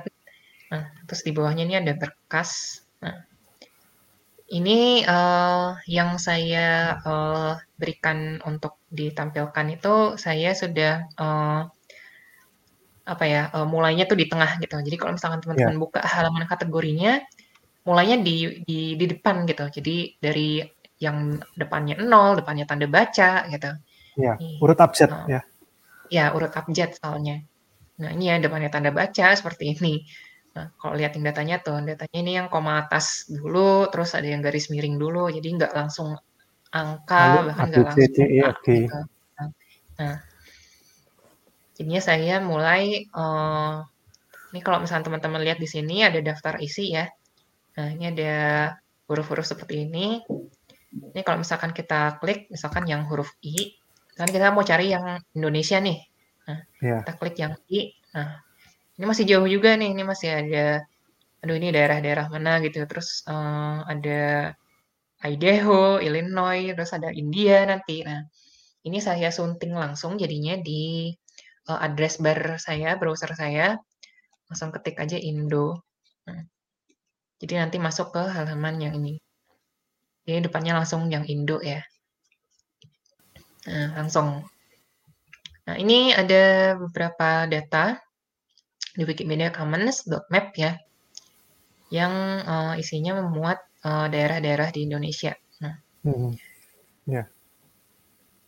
Nah, 0.74 0.90
terus 1.06 1.22
di 1.28 1.32
bawahnya 1.36 1.68
ini 1.68 1.76
ada 1.78 1.94
berkas. 1.94 2.82
Nah, 3.04 3.30
ini 4.52 5.08
uh, 5.08 5.80
yang 5.88 6.20
saya 6.20 7.00
uh, 7.08 7.56
berikan 7.80 8.44
untuk 8.44 8.84
ditampilkan 8.92 9.68
itu 9.72 10.20
saya 10.20 10.52
sudah 10.52 11.08
uh, 11.16 11.72
apa 13.08 13.24
ya 13.24 13.48
uh, 13.56 13.64
mulainya 13.64 14.04
tuh 14.04 14.20
di 14.20 14.28
tengah 14.28 14.60
gitu. 14.60 14.76
Jadi 14.76 14.96
kalau 15.00 15.16
misalkan 15.16 15.40
teman-teman 15.40 15.80
yeah. 15.80 15.82
buka 15.82 16.00
halaman 16.04 16.44
kategorinya, 16.52 17.24
mulainya 17.88 18.20
di, 18.20 18.62
di 18.68 19.00
di 19.00 19.06
depan 19.08 19.48
gitu. 19.48 19.72
Jadi 19.72 20.20
dari 20.20 20.60
yang 21.00 21.40
depannya 21.56 21.98
nol, 22.04 22.44
depannya 22.44 22.68
tanda 22.68 22.92
baca 22.92 23.48
gitu. 23.48 23.72
Ya, 24.20 24.36
yeah. 24.36 24.60
urut 24.60 24.80
abjad 24.84 25.10
uh, 25.10 25.26
ya. 25.32 25.42
Ya, 26.12 26.36
urut 26.36 26.52
abjad 26.52 26.92
soalnya. 27.00 27.40
Nah, 28.04 28.12
ini 28.12 28.28
ya 28.28 28.36
depannya 28.44 28.68
tanda 28.68 28.92
baca 28.92 29.32
seperti 29.32 29.80
ini. 29.80 30.04
Nah, 30.52 30.68
kalau 30.76 31.00
lihat 31.00 31.16
yang 31.16 31.24
datanya 31.32 31.64
tuh, 31.64 31.80
datanya 31.80 32.18
ini 32.20 32.32
yang 32.36 32.52
koma 32.52 32.84
atas 32.84 33.32
dulu, 33.32 33.88
terus 33.88 34.12
ada 34.12 34.28
yang 34.28 34.44
garis 34.44 34.68
miring 34.68 35.00
dulu, 35.00 35.32
jadi 35.32 35.48
nggak 35.48 35.72
langsung 35.72 36.20
angka, 36.76 37.40
Lalu, 37.40 37.56
bahkan 37.56 37.66
nggak 37.72 37.88
langsung 37.88 38.12
C, 38.12 38.20
F, 38.44 38.56
gitu. 38.68 39.00
Nah, 40.02 40.18
jadinya 41.80 42.02
saya 42.04 42.36
mulai, 42.44 43.08
uh, 43.16 43.80
ini 44.52 44.60
kalau 44.60 44.84
misalnya 44.84 45.08
teman-teman 45.08 45.40
lihat 45.40 45.60
di 45.64 45.72
sini 45.72 46.04
ada 46.04 46.20
daftar 46.20 46.60
isi 46.60 47.00
ya. 47.00 47.08
Nah, 47.80 47.88
ini 47.96 48.12
ada 48.12 48.36
huruf-huruf 49.08 49.48
seperti 49.48 49.88
ini. 49.88 50.20
Ini 50.92 51.24
kalau 51.24 51.40
misalkan 51.40 51.72
kita 51.72 52.20
klik, 52.20 52.52
misalkan 52.52 52.84
yang 52.92 53.08
huruf 53.08 53.32
I, 53.40 53.80
kan 54.20 54.28
kita 54.28 54.52
mau 54.52 54.68
cari 54.68 54.92
yang 54.92 55.24
Indonesia 55.32 55.80
nih. 55.80 56.04
Nah, 56.52 56.60
yeah. 56.84 57.00
kita 57.08 57.12
klik 57.16 57.36
yang 57.40 57.56
I. 57.72 57.96
Nah, 58.12 58.44
ini 59.00 59.06
masih 59.08 59.26
jauh 59.28 59.48
juga 59.48 59.76
nih, 59.80 59.90
ini 59.94 60.04
masih 60.04 60.30
ada 60.32 60.66
aduh 61.42 61.58
ini 61.58 61.74
daerah-daerah 61.74 62.30
mana 62.30 62.62
gitu. 62.62 62.86
Terus 62.86 63.26
uh, 63.26 63.82
ada 63.90 64.54
Idaho, 65.22 66.02
Illinois, 66.02 66.74
terus 66.74 66.92
ada 66.98 67.10
India 67.14 67.66
nanti. 67.66 68.02
Nah, 68.02 68.26
ini 68.86 68.98
saya 68.98 69.30
sunting 69.30 69.74
langsung 69.78 70.18
jadinya 70.18 70.58
di 70.58 71.14
uh, 71.70 71.80
address 71.82 72.18
bar 72.18 72.58
saya, 72.58 72.98
browser 72.98 73.34
saya. 73.38 73.78
Langsung 74.50 74.74
ketik 74.74 74.98
aja 74.98 75.18
Indo. 75.18 75.82
Nah, 76.26 76.42
jadi 77.42 77.62
nanti 77.62 77.78
masuk 77.78 78.14
ke 78.14 78.22
halaman 78.22 78.82
yang 78.82 78.94
ini. 78.98 79.22
Jadi 80.26 80.50
depannya 80.50 80.78
langsung 80.78 81.10
yang 81.10 81.26
Indo 81.26 81.62
ya. 81.62 81.82
Nah, 83.70 83.98
langsung. 83.98 84.46
Nah, 85.70 85.76
ini 85.78 86.14
ada 86.18 86.74
beberapa 86.82 87.46
data 87.46 88.02
di 88.98 89.04
Wikimedia 89.08 89.50
Commons.map 89.52 90.56
ya, 90.56 90.78
yang 91.92 92.14
uh, 92.44 92.74
isinya 92.80 93.20
memuat 93.22 93.60
daerah 93.82 94.10
daerah-daerah 94.38 94.70
di 94.70 94.86
Indonesia. 94.86 95.34
Nah, 95.64 95.76
hmm. 96.06 96.38
yeah. 97.10 97.26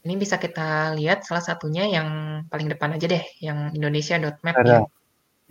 ini 0.05 0.13
bisa 0.15 0.38
kita 0.38 0.93
lihat 0.93 1.25
salah 1.25 1.41
satunya 1.41 1.89
yang 1.89 2.07
paling 2.47 2.69
depan 2.69 2.93
aja 2.93 3.09
deh, 3.09 3.25
yang 3.41 3.73
Indonesia.map 3.73 4.55
ya. 4.63 4.85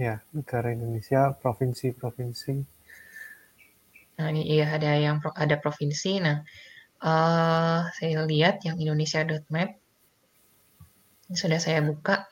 Ya, 0.00 0.14
negara 0.32 0.72
Indonesia, 0.72 1.36
provinsi-provinsi. 1.36 2.54
Nah, 4.18 4.26
ini 4.32 4.46
iya 4.48 4.72
ada 4.72 4.96
yang 4.96 5.20
ada 5.36 5.56
provinsi. 5.60 6.22
Nah, 6.22 6.40
Uh, 7.02 7.82
saya 7.98 8.22
lihat 8.30 8.62
yang 8.62 8.78
indonesia.map. 8.78 9.74
Ini 11.26 11.34
sudah 11.34 11.58
saya 11.58 11.82
buka. 11.82 12.30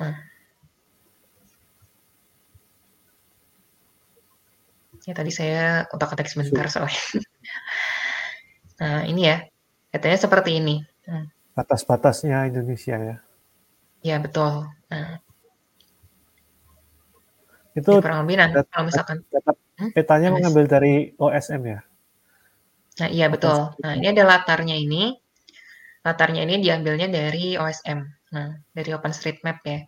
Nah. 0.00 0.16
Ya, 5.04 5.12
tadi 5.16 5.32
saya 5.32 5.88
otak-atik 5.92 6.28
sebentar 6.28 6.68
soalnya. 6.68 7.00
nah, 8.80 9.04
ini 9.04 9.28
ya. 9.28 9.44
Katanya 9.92 10.18
seperti 10.20 10.60
ini. 10.60 10.80
Hmm. 11.04 11.28
Batas-batasnya 11.56 12.48
Indonesia 12.48 12.96
ya. 12.96 13.16
Ya, 14.00 14.16
betul. 14.16 14.68
Nah, 14.88 15.20
itu 17.70 17.92
kurang 18.02 18.26
lebih 18.26 18.36
nanti 18.42 18.58
kalau 18.66 18.90
misalkan 18.90 19.22
data, 19.30 19.54
hmm? 19.78 19.90
petanya 19.94 20.28
hmm? 20.30 20.36
mengambil 20.36 20.64
dari 20.66 21.14
OSM 21.14 21.62
ya. 21.62 21.80
Nah, 23.00 23.08
iya 23.08 23.26
betul. 23.30 23.72
Nah, 23.80 23.92
ini 23.96 24.06
ada 24.10 24.24
latarnya 24.26 24.76
ini. 24.76 25.14
Latarnya 26.04 26.44
ini 26.44 26.60
diambilnya 26.60 27.08
dari 27.08 27.54
OSM. 27.56 28.19
Nah, 28.30 28.58
dari 28.70 28.90
OpenStreetMap 28.94 29.58
ya. 29.66 29.80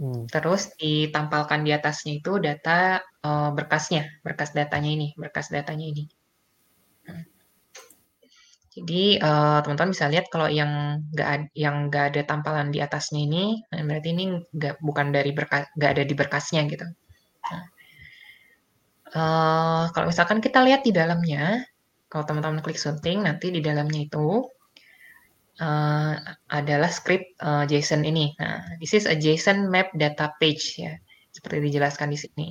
Hmm. 0.00 0.24
Terus 0.28 0.72
ditampalkan 0.76 1.62
di 1.62 1.70
atasnya 1.70 2.18
itu 2.20 2.40
data 2.40 3.00
uh, 3.24 3.50
berkasnya, 3.52 4.08
berkas 4.24 4.56
datanya 4.56 4.90
ini, 4.92 5.08
berkas 5.14 5.52
datanya 5.52 5.86
ini. 5.88 6.04
Nah. 7.08 7.22
Jadi 8.72 9.20
uh, 9.20 9.60
teman-teman 9.60 9.92
bisa 9.92 10.08
lihat 10.08 10.32
kalau 10.32 10.48
yang 10.48 11.04
nggak 11.12 11.52
yang 11.52 11.92
nggak 11.92 12.04
ada 12.16 12.22
tampalan 12.24 12.72
di 12.72 12.80
atasnya 12.80 13.20
ini, 13.20 13.60
nah 13.68 13.84
berarti 13.84 14.08
ini 14.16 14.24
nggak 14.48 14.80
bukan 14.80 15.12
dari 15.12 15.30
berkas 15.36 15.68
nggak 15.76 15.90
ada 15.92 16.04
di 16.08 16.14
berkasnya 16.16 16.60
gitu. 16.72 16.86
Nah, 17.52 17.64
uh, 19.12 19.82
kalau 19.92 20.08
misalkan 20.08 20.40
kita 20.40 20.64
lihat 20.64 20.88
di 20.88 20.92
dalamnya, 20.96 21.68
kalau 22.08 22.24
teman-teman 22.24 22.64
klik 22.64 22.80
sunting, 22.80 23.28
nanti 23.28 23.52
di 23.52 23.60
dalamnya 23.60 24.08
itu 24.08 24.48
uh, 25.60 26.14
adalah 26.48 26.88
script 26.88 27.36
uh, 27.42 27.68
JSON 27.68 28.06
ini. 28.06 28.32
Nah, 28.40 28.64
this 28.80 28.96
is 28.96 29.04
a 29.04 29.18
JSON 29.18 29.68
map 29.68 29.92
data 29.92 30.32
page 30.40 30.80
ya, 30.80 30.96
seperti 31.34 31.68
dijelaskan 31.68 32.08
di 32.08 32.18
sini. 32.20 32.48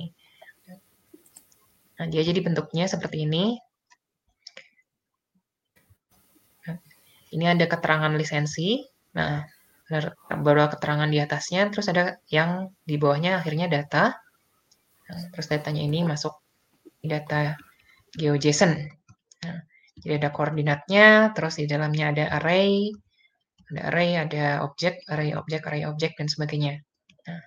Nah, 1.98 2.06
dia 2.06 2.22
jadi 2.22 2.38
bentuknya 2.44 2.86
seperti 2.86 3.26
ini. 3.26 3.58
Ini 7.32 7.48
ada 7.48 7.64
keterangan 7.64 8.12
lisensi. 8.12 8.84
Nah, 9.16 9.40
beberapa 10.28 10.76
keterangan 10.76 11.08
di 11.08 11.16
atasnya, 11.16 11.72
terus 11.72 11.88
ada 11.88 12.20
yang 12.28 12.68
di 12.84 13.00
bawahnya 13.00 13.40
akhirnya 13.40 13.72
data. 13.72 14.12
Nah, 15.08 15.20
terus 15.32 15.48
datanya 15.48 15.80
ini 15.80 16.04
masuk 16.04 16.36
data 17.00 17.56
GeoJSON. 18.20 19.01
Jadi 20.02 20.12
ada 20.18 20.30
koordinatnya, 20.34 21.30
terus 21.34 21.62
di 21.62 21.66
dalamnya 21.70 22.10
ada 22.10 22.24
array, 22.42 22.90
ada 23.70 23.80
array, 23.88 24.10
ada 24.18 24.44
objek, 24.66 24.98
array 25.06 25.30
objek, 25.38 25.62
array 25.70 25.86
objek, 25.86 26.18
dan 26.18 26.26
sebagainya. 26.26 26.82
Nah, 27.30 27.42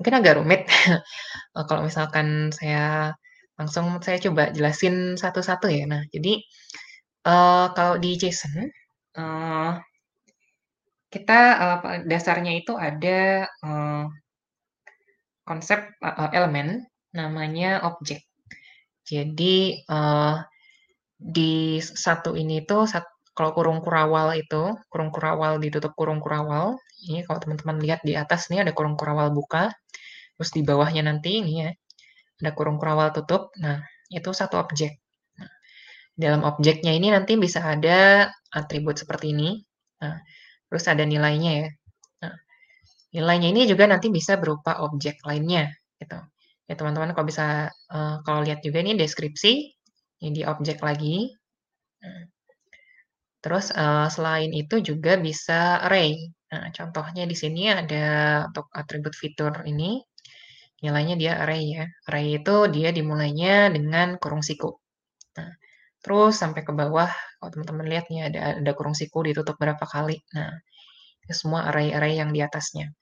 mungkin 0.00 0.14
agak 0.16 0.34
rumit 0.40 0.64
kalau 1.68 1.84
misalkan 1.84 2.48
saya 2.56 3.12
langsung 3.60 4.00
saya 4.00 4.16
coba 4.16 4.48
jelasin 4.56 5.20
satu-satu 5.20 5.68
ya. 5.68 5.84
Nah, 5.84 6.02
jadi 6.08 6.40
uh, 7.28 7.68
kalau 7.76 8.00
di 8.00 8.16
JSON 8.16 8.72
uh, 9.20 9.76
kita 11.12 11.38
uh, 11.60 11.78
dasarnya 12.08 12.56
itu 12.56 12.72
ada 12.80 13.44
uh, 13.60 14.08
konsep 15.44 15.84
uh, 16.00 16.30
elemen 16.32 16.88
namanya 17.12 17.84
objek. 17.84 18.24
Jadi 19.04 19.82
uh, 19.90 20.38
di 21.20 21.76
satu 21.84 22.32
ini 22.32 22.64
tuh 22.64 22.88
kalau 23.36 23.52
kurung 23.52 23.84
kurawal 23.84 24.32
itu 24.32 24.72
kurung 24.88 25.12
kurawal 25.12 25.60
ditutup 25.60 25.92
kurung 25.92 26.24
kurawal. 26.24 26.80
Ini 27.04 27.24
kalau 27.28 27.38
teman-teman 27.44 27.76
lihat 27.80 28.00
di 28.04 28.16
atas 28.16 28.48
nih 28.48 28.64
ada 28.64 28.72
kurung 28.72 28.96
kurawal 28.96 29.28
buka. 29.32 29.72
Terus 30.40 30.50
di 30.56 30.64
bawahnya 30.64 31.04
nanti 31.04 31.44
ini 31.44 31.52
ya 31.68 31.70
ada 32.40 32.50
kurung 32.56 32.80
kurawal 32.80 33.12
tutup. 33.12 33.52
Nah 33.60 33.84
itu 34.08 34.32
satu 34.32 34.56
objek. 34.56 34.96
Nah, 35.36 35.50
dalam 36.16 36.42
objeknya 36.48 36.92
ini 36.96 37.12
nanti 37.12 37.36
bisa 37.36 37.60
ada 37.62 38.28
atribut 38.50 38.96
seperti 38.98 39.36
ini. 39.36 39.60
Nah, 40.00 40.16
terus 40.72 40.84
ada 40.88 41.04
nilainya 41.04 41.52
ya. 41.64 41.68
Nah, 42.24 42.34
nilainya 43.14 43.48
ini 43.52 43.62
juga 43.68 43.84
nanti 43.86 44.08
bisa 44.08 44.40
berupa 44.40 44.80
objek 44.82 45.20
lainnya 45.28 45.68
gitu 46.00 46.16
ya 46.70 46.78
teman-teman 46.78 47.10
kalau 47.12 47.26
bisa 47.26 47.66
uh, 47.90 48.22
kalau 48.22 48.46
lihat 48.46 48.62
juga 48.62 48.78
ini 48.78 48.94
deskripsi 48.94 49.79
di 50.20 50.42
objek 50.44 50.84
lagi. 50.84 51.32
Nah, 52.04 52.22
terus 53.40 53.72
uh, 53.72 54.08
selain 54.12 54.52
itu 54.52 54.84
juga 54.84 55.16
bisa 55.16 55.80
array. 55.80 56.28
Nah 56.52 56.68
contohnya 56.76 57.24
di 57.24 57.36
sini 57.42 57.72
ada 57.72 58.04
untuk 58.52 58.68
atribut 58.76 59.16
fitur 59.16 59.64
ini. 59.64 60.04
Nilainya 60.84 61.14
dia 61.16 61.32
array 61.42 61.62
ya. 61.76 61.84
Array 62.08 62.40
itu 62.40 62.56
dia 62.74 62.88
dimulainya 62.92 63.72
dengan 63.72 64.20
kurung 64.20 64.44
siku. 64.44 64.76
Nah 65.40 65.50
terus 66.04 66.36
sampai 66.42 66.62
ke 66.68 66.72
bawah 66.72 67.08
kalau 67.40 67.50
teman-teman 67.52 67.86
lihat 67.88 68.06
nih 68.12 68.20
ada 68.28 68.40
ada 68.60 68.72
kurung 68.76 68.96
siku 68.96 69.24
ditutup 69.24 69.56
berapa 69.56 69.84
kali. 69.84 70.20
Nah 70.36 70.52
itu 71.24 71.34
semua 71.36 71.68
array-array 71.72 72.20
yang 72.20 72.30
di 72.36 72.40
atasnya 72.44 72.92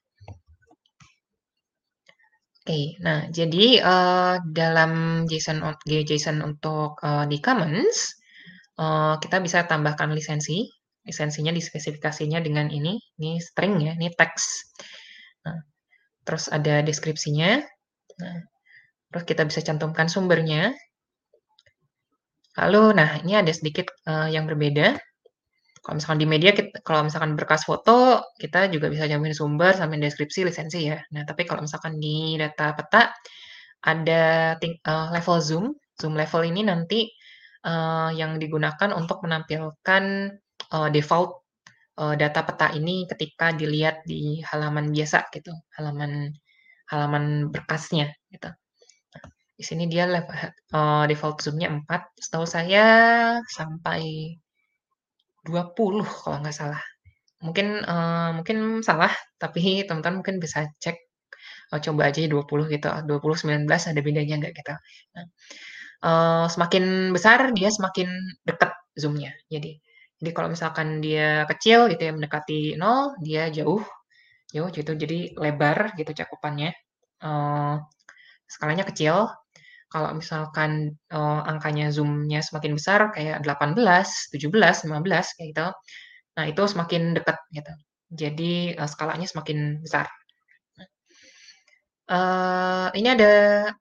Oke, 2.69 3.01
nah 3.01 3.25
jadi 3.33 3.81
uh, 3.81 4.45
dalam 4.45 5.25
JSON 5.25 5.65
JSON 5.89 6.37
untuk 6.45 7.01
uh, 7.01 7.25
di 7.25 7.41
Commons 7.41 8.13
uh, 8.77 9.17
kita 9.17 9.41
bisa 9.41 9.65
tambahkan 9.65 10.13
lisensi, 10.13 10.69
lisensinya 11.01 11.49
di 11.49 11.65
spesifikasinya 11.65 12.37
dengan 12.37 12.69
ini, 12.69 13.01
ini 13.17 13.41
string 13.41 13.89
ya, 13.89 13.97
ini 13.97 14.13
teks. 14.13 14.69
Nah, 15.49 15.65
terus 16.21 16.45
ada 16.53 16.85
deskripsinya. 16.85 17.57
Nah, 18.21 18.37
terus 19.09 19.23
kita 19.25 19.49
bisa 19.49 19.65
cantumkan 19.65 20.05
sumbernya. 20.05 20.69
Lalu, 22.53 22.93
nah 22.93 23.17
ini 23.25 23.33
ada 23.33 23.49
sedikit 23.49 23.89
uh, 24.05 24.29
yang 24.29 24.45
berbeda. 24.45 24.93
Kalau 25.79 25.95
misalkan 25.95 26.19
di 26.19 26.27
media, 26.27 26.51
kita, 26.51 26.83
kalau 26.83 27.07
misalkan 27.07 27.33
berkas 27.39 27.63
foto, 27.63 28.23
kita 28.35 28.67
juga 28.69 28.91
bisa 28.91 29.07
jamin 29.07 29.31
sumber 29.31 29.71
sampai 29.73 29.97
deskripsi 30.03 30.45
lisensi 30.47 30.91
ya. 30.91 30.99
Nah, 31.15 31.23
tapi 31.23 31.47
kalau 31.47 31.63
misalkan 31.63 31.97
di 31.97 32.35
data 32.35 32.75
peta, 32.75 33.15
ada 33.83 34.55
uh, 34.59 35.07
level 35.15 35.37
zoom. 35.39 35.65
Zoom 35.99 36.15
level 36.15 36.41
ini 36.47 36.61
nanti 36.63 37.11
uh, 37.67 38.11
yang 38.15 38.39
digunakan 38.39 38.91
untuk 38.95 39.23
menampilkan 39.23 40.03
uh, 40.71 40.89
default 40.91 41.43
uh, 41.99 42.15
data 42.15 42.43
peta 42.47 42.67
ini 42.75 43.03
ketika 43.07 43.51
dilihat 43.51 44.03
di 44.07 44.39
halaman 44.47 44.91
biasa 44.91 45.27
gitu, 45.35 45.51
halaman 45.75 46.31
halaman 46.91 47.51
berkasnya 47.51 48.15
gitu. 48.31 48.49
Di 49.59 49.63
sini 49.67 49.91
dia 49.91 50.07
level, 50.07 50.31
uh, 50.71 51.03
default 51.03 51.43
zoomnya 51.43 51.67
4. 51.67 51.83
Setahu 52.15 52.47
saya 52.47 52.85
sampai 53.51 54.31
20 55.49 56.05
kalau 56.05 56.37
nggak 56.45 56.53
salah. 56.55 56.81
Mungkin 57.41 57.81
uh, 57.87 58.29
mungkin 58.37 58.85
salah, 58.85 59.09
tapi 59.41 59.83
teman-teman 59.87 60.21
mungkin 60.21 60.37
bisa 60.43 60.69
cek 60.77 60.97
uh, 61.73 61.79
coba 61.81 62.13
aja 62.13 62.21
20 62.21 62.69
gitu. 62.75 62.87
20 62.87 63.65
19 63.65 63.65
ada 63.65 64.01
bedanya 64.05 64.35
nggak 64.37 64.53
gitu. 64.53 64.73
Nah, 65.17 65.25
uh, 66.05 66.45
semakin 66.51 67.15
besar 67.15 67.49
dia 67.57 67.69
semakin 67.73 68.09
dekat 68.45 68.71
zoomnya. 68.93 69.33
Jadi 69.49 69.81
jadi 70.19 70.31
kalau 70.35 70.51
misalkan 70.51 70.99
dia 70.99 71.47
kecil 71.47 71.87
gitu 71.91 72.01
ya 72.07 72.11
mendekati 72.11 72.75
0, 72.75 73.17
dia 73.23 73.47
jauh 73.49 73.81
jauh 74.53 74.69
gitu. 74.73 74.91
Jadi 74.93 75.33
lebar 75.37 75.95
gitu 75.95 76.11
cakupannya. 76.11 76.75
Uh, 77.23 77.79
skalanya 78.49 78.83
kecil 78.87 79.29
kalau 79.89 80.13
misalkan 80.13 80.93
uh, 81.09 81.41
angkanya 81.49 81.89
zoom-nya 81.89 82.45
semakin 82.45 82.77
besar 82.77 83.09
kayak 83.09 83.41
18, 83.41 83.73
17, 83.75 84.85
15 84.85 85.35
kayak 85.35 85.47
gitu. 85.49 85.67
Nah, 86.37 86.45
itu 86.45 86.61
semakin 86.69 87.17
dekat 87.17 87.37
gitu. 87.51 87.73
Jadi 88.13 88.53
uh, 88.77 88.85
skalanya 88.85 89.25
semakin 89.25 89.81
besar. 89.81 90.05
Uh, 92.09 92.89
ini 92.97 93.13
ada 93.13 93.33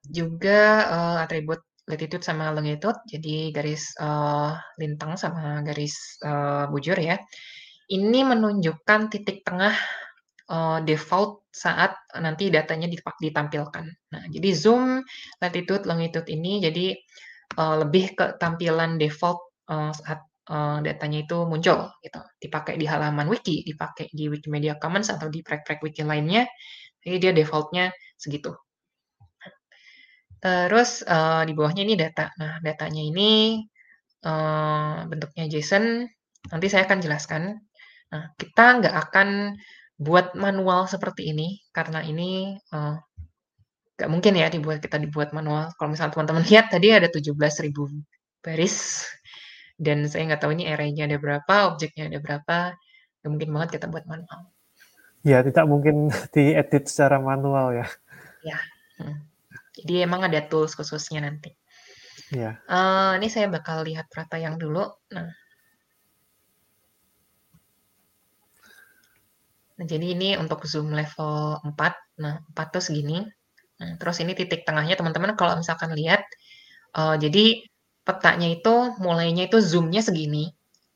juga 0.04 0.60
uh, 0.92 1.16
atribut 1.24 1.64
latitude 1.88 2.20
sama 2.20 2.52
longitude, 2.52 3.00
jadi 3.08 3.48
garis 3.48 3.96
uh, 3.96 4.52
lintang 4.76 5.16
sama 5.16 5.64
garis 5.64 6.20
uh, 6.20 6.68
bujur 6.68 7.00
ya. 7.00 7.16
Ini 7.88 8.20
menunjukkan 8.28 9.08
titik 9.08 9.40
tengah 9.48 9.72
uh, 10.48 10.78
default 10.82 11.46
saat 11.52 11.94
nanti 12.16 12.48
datanya 12.48 12.88
ditampilkan. 12.90 13.84
Nah, 13.88 14.22
jadi 14.32 14.50
zoom, 14.52 15.04
latitude, 15.40 15.84
longitude 15.84 16.28
ini 16.28 16.64
jadi 16.64 16.96
uh, 17.61 17.84
lebih 17.84 18.16
ke 18.16 18.24
tampilan 18.40 18.96
default 18.96 19.40
uh, 19.68 19.92
saat 19.92 20.24
uh, 20.50 20.80
datanya 20.80 21.24
itu 21.24 21.44
muncul 21.44 21.92
gitu. 22.02 22.20
Dipakai 22.40 22.80
di 22.80 22.88
halaman 22.88 23.28
wiki, 23.28 23.62
dipakai 23.64 24.11
di 24.12 24.26
Wikimedia 24.32 24.76
Commons 24.80 25.12
atau 25.12 25.28
di 25.28 25.44
prek-prek 25.44 25.80
wiki 25.84 26.02
lainnya. 26.02 26.48
Jadi 27.04 27.16
dia 27.20 27.32
defaultnya 27.32 27.94
segitu. 28.18 28.52
Terus 30.38 31.02
uh, 31.02 31.42
di 31.42 31.52
bawahnya 31.54 31.82
ini 31.82 31.94
data. 31.98 32.30
Nah, 32.38 32.62
datanya 32.62 33.02
ini 33.02 33.58
uh, 34.22 35.02
bentuknya 35.11 35.50
JSON, 35.50 36.06
nanti 36.54 36.66
saya 36.70 36.87
akan 36.87 36.98
jelaskan. 37.02 37.42
Nah, 38.08 38.24
kita 38.38 38.64
nggak 38.80 38.94
akan 39.08 39.58
buat 39.98 40.38
manual 40.38 40.87
seperti 40.87 41.34
ini, 41.34 41.58
karena 41.74 42.06
ini 42.06 42.54
uh, 42.70 42.96
nggak 43.98 44.11
mungkin 44.14 44.38
ya 44.38 44.46
dibuat 44.46 44.78
kita 44.78 44.94
dibuat 45.02 45.34
manual. 45.34 45.74
Kalau 45.74 45.90
misalnya 45.90 46.14
teman-teman 46.14 46.46
lihat 46.46 46.70
tadi 46.70 46.94
ada 46.94 47.11
17.000 47.11 47.34
baris, 48.38 49.04
dan 49.74 50.06
saya 50.06 50.30
nggak 50.30 50.42
tahu 50.42 50.54
ini 50.54 50.70
array-nya 50.70 51.11
ada 51.11 51.18
berapa, 51.18 51.74
objeknya 51.74 52.06
ada 52.06 52.22
berapa, 52.22 52.78
nggak 53.20 53.30
mungkin 53.30 53.50
banget 53.50 53.68
kita 53.78 53.87
buat 53.90 54.06
manual. 54.06 54.54
Ya, 55.26 55.42
tidak 55.42 55.66
mungkin 55.66 56.14
diedit 56.34 56.87
secara 56.87 57.18
manual 57.18 57.74
ya. 57.74 57.87
Ya, 58.46 58.58
hmm. 59.02 59.18
jadi 59.82 60.06
emang 60.06 60.22
ada 60.22 60.38
tools 60.46 60.78
khususnya 60.78 61.26
nanti. 61.26 61.58
Ya. 62.30 62.62
Uh, 62.70 63.18
ini 63.18 63.26
saya 63.26 63.50
bakal 63.50 63.82
lihat 63.82 64.06
rata 64.14 64.38
yang 64.38 64.62
dulu. 64.62 64.84
Nah, 65.11 65.26
Nah, 69.78 69.86
jadi 69.86 70.06
ini 70.18 70.34
untuk 70.34 70.66
zoom 70.66 70.90
level 70.90 71.62
4. 71.62 71.94
Nah, 72.18 72.42
4 72.50 72.66
tuh 72.74 72.82
segini. 72.82 73.22
Nah, 73.78 73.94
terus 73.94 74.18
ini 74.18 74.34
titik 74.34 74.66
tengahnya 74.66 74.98
teman-teman 74.98 75.38
kalau 75.38 75.54
misalkan 75.54 75.94
lihat, 75.94 76.26
uh, 76.98 77.14
jadi 77.14 77.62
petanya 78.02 78.50
itu 78.50 78.74
mulainya 78.98 79.46
itu 79.46 79.62
zoomnya 79.62 80.02
segini, 80.02 80.50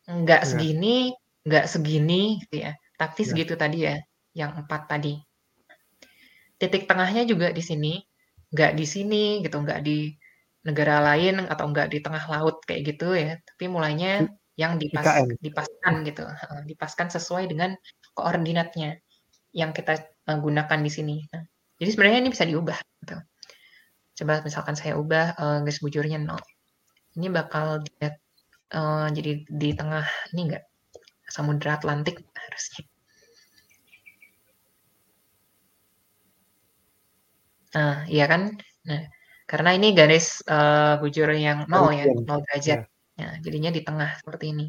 nggak 0.08 0.42
ya. 0.42 0.48
segini, 0.48 1.14
nggak 1.46 1.66
segini 1.70 2.42
gitu 2.42 2.66
ya, 2.66 2.72
tapi 2.98 3.22
ya. 3.22 3.28
segitu 3.30 3.54
tadi 3.54 3.78
ya, 3.86 3.96
yang 4.34 4.66
4 4.66 4.66
tadi. 4.90 5.14
Titik 6.58 6.90
tengahnya 6.90 7.22
juga 7.22 7.54
di 7.54 7.62
sini, 7.62 8.02
nggak 8.50 8.72
di 8.74 8.86
sini 8.88 9.24
gitu, 9.46 9.62
nggak 9.62 9.80
di 9.86 10.10
negara 10.66 10.98
lain 11.04 11.46
atau 11.46 11.70
nggak 11.70 11.86
di 11.90 11.98
tengah 12.02 12.24
laut 12.32 12.64
kayak 12.66 12.82
gitu 12.96 13.14
ya, 13.14 13.38
tapi 13.46 13.70
mulainya 13.70 14.26
yang 14.58 14.80
dipas, 14.80 15.22
dipaskan 15.38 16.02
gitu, 16.02 16.26
dipaskan 16.66 17.08
sesuai 17.14 17.46
dengan 17.46 17.78
koordinatnya 18.12 19.00
yang 19.52 19.76
kita 19.76 20.00
uh, 20.28 20.38
gunakan 20.38 20.80
di 20.80 20.90
sini. 20.90 21.16
Nah, 21.28 21.44
jadi 21.76 21.90
sebenarnya 21.92 22.18
ini 22.24 22.30
bisa 22.32 22.44
diubah. 22.48 22.78
Gitu. 23.04 23.16
Coba 24.22 24.44
misalkan 24.44 24.74
saya 24.76 24.96
ubah 24.96 25.36
uh, 25.36 25.58
garis 25.64 25.80
bujurnya 25.80 26.20
0. 26.20 26.36
Ini 27.20 27.26
bakal 27.28 27.84
dilihat 27.84 28.16
uh, 28.76 29.08
jadi 29.12 29.44
di 29.44 29.70
tengah 29.76 30.04
ini 30.32 30.40
enggak 30.48 30.64
Samudra 31.28 31.80
Atlantik 31.80 32.20
harusnya. 32.36 32.84
Nah, 37.72 38.04
iya 38.04 38.28
kan? 38.28 38.52
Nah, 38.84 39.02
karena 39.48 39.70
ini 39.72 39.96
garis 39.96 40.44
uh, 40.44 41.00
bujur 41.00 41.28
yang 41.32 41.64
0 41.72 41.96
ya, 41.96 42.04
0 42.04 42.44
derajat. 42.44 42.80
Ya. 42.84 43.24
Nah, 43.24 43.32
jadinya 43.40 43.70
di 43.72 43.80
tengah 43.80 44.12
seperti 44.20 44.52
ini. 44.52 44.66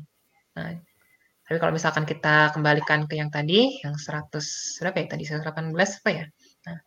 Nah, 0.56 0.72
tapi 1.54 1.62
kalau 1.62 1.78
misalkan 1.78 2.10
kita 2.10 2.50
kembalikan 2.50 3.06
ke 3.06 3.14
yang 3.14 3.30
tadi, 3.30 3.78
yang 3.86 3.94
100 3.94 4.82
berapa 4.82 4.98
ya 4.98 5.06
tadi 5.06 5.22
118 5.30 5.70
apa 6.02 6.10
ya? 6.10 6.26
Nah, 6.66 6.78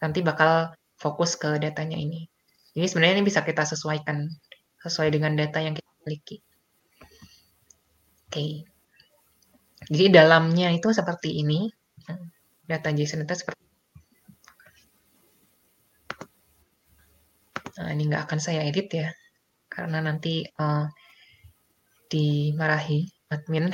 nanti 0.00 0.24
bakal 0.24 0.72
fokus 0.96 1.36
ke 1.36 1.60
datanya 1.60 2.00
ini. 2.00 2.24
Jadi 2.72 2.88
sebenarnya 2.88 3.20
ini 3.20 3.28
bisa 3.28 3.44
kita 3.44 3.68
sesuaikan 3.68 4.24
sesuai 4.80 5.12
dengan 5.12 5.36
data 5.36 5.60
yang 5.60 5.76
kita 5.76 5.84
miliki. 6.08 6.40
Oke. 8.24 8.64
Jadi 9.84 10.06
dalamnya 10.08 10.72
itu 10.72 10.88
seperti 10.96 11.36
ini. 11.36 11.68
Data 12.64 12.88
JSON 12.96 13.28
itu 13.28 13.36
seperti 13.36 13.60
Nah, 17.76 17.92
ini 17.92 18.08
nggak 18.08 18.24
akan 18.24 18.40
saya 18.40 18.64
edit 18.64 18.88
ya, 18.88 19.12
karena 19.68 20.00
nanti 20.00 20.40
uh, 20.56 20.88
dimarahi 22.08 23.15
admin. 23.30 23.72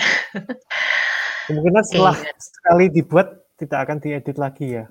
Kemungkinan 1.51 1.83
setelah 1.85 2.17
sekali 2.39 2.87
dibuat 2.89 3.43
tidak 3.59 3.79
akan 3.89 3.99
diedit 3.99 4.37
lagi 4.39 4.67
ya? 4.81 4.85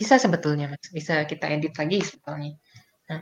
Bisa 0.00 0.16
sebetulnya 0.16 0.72
mas, 0.72 0.88
bisa 0.88 1.28
kita 1.28 1.50
edit 1.52 1.76
lagi 1.76 2.00
sebetulnya. 2.00 2.56
Nah, 3.12 3.20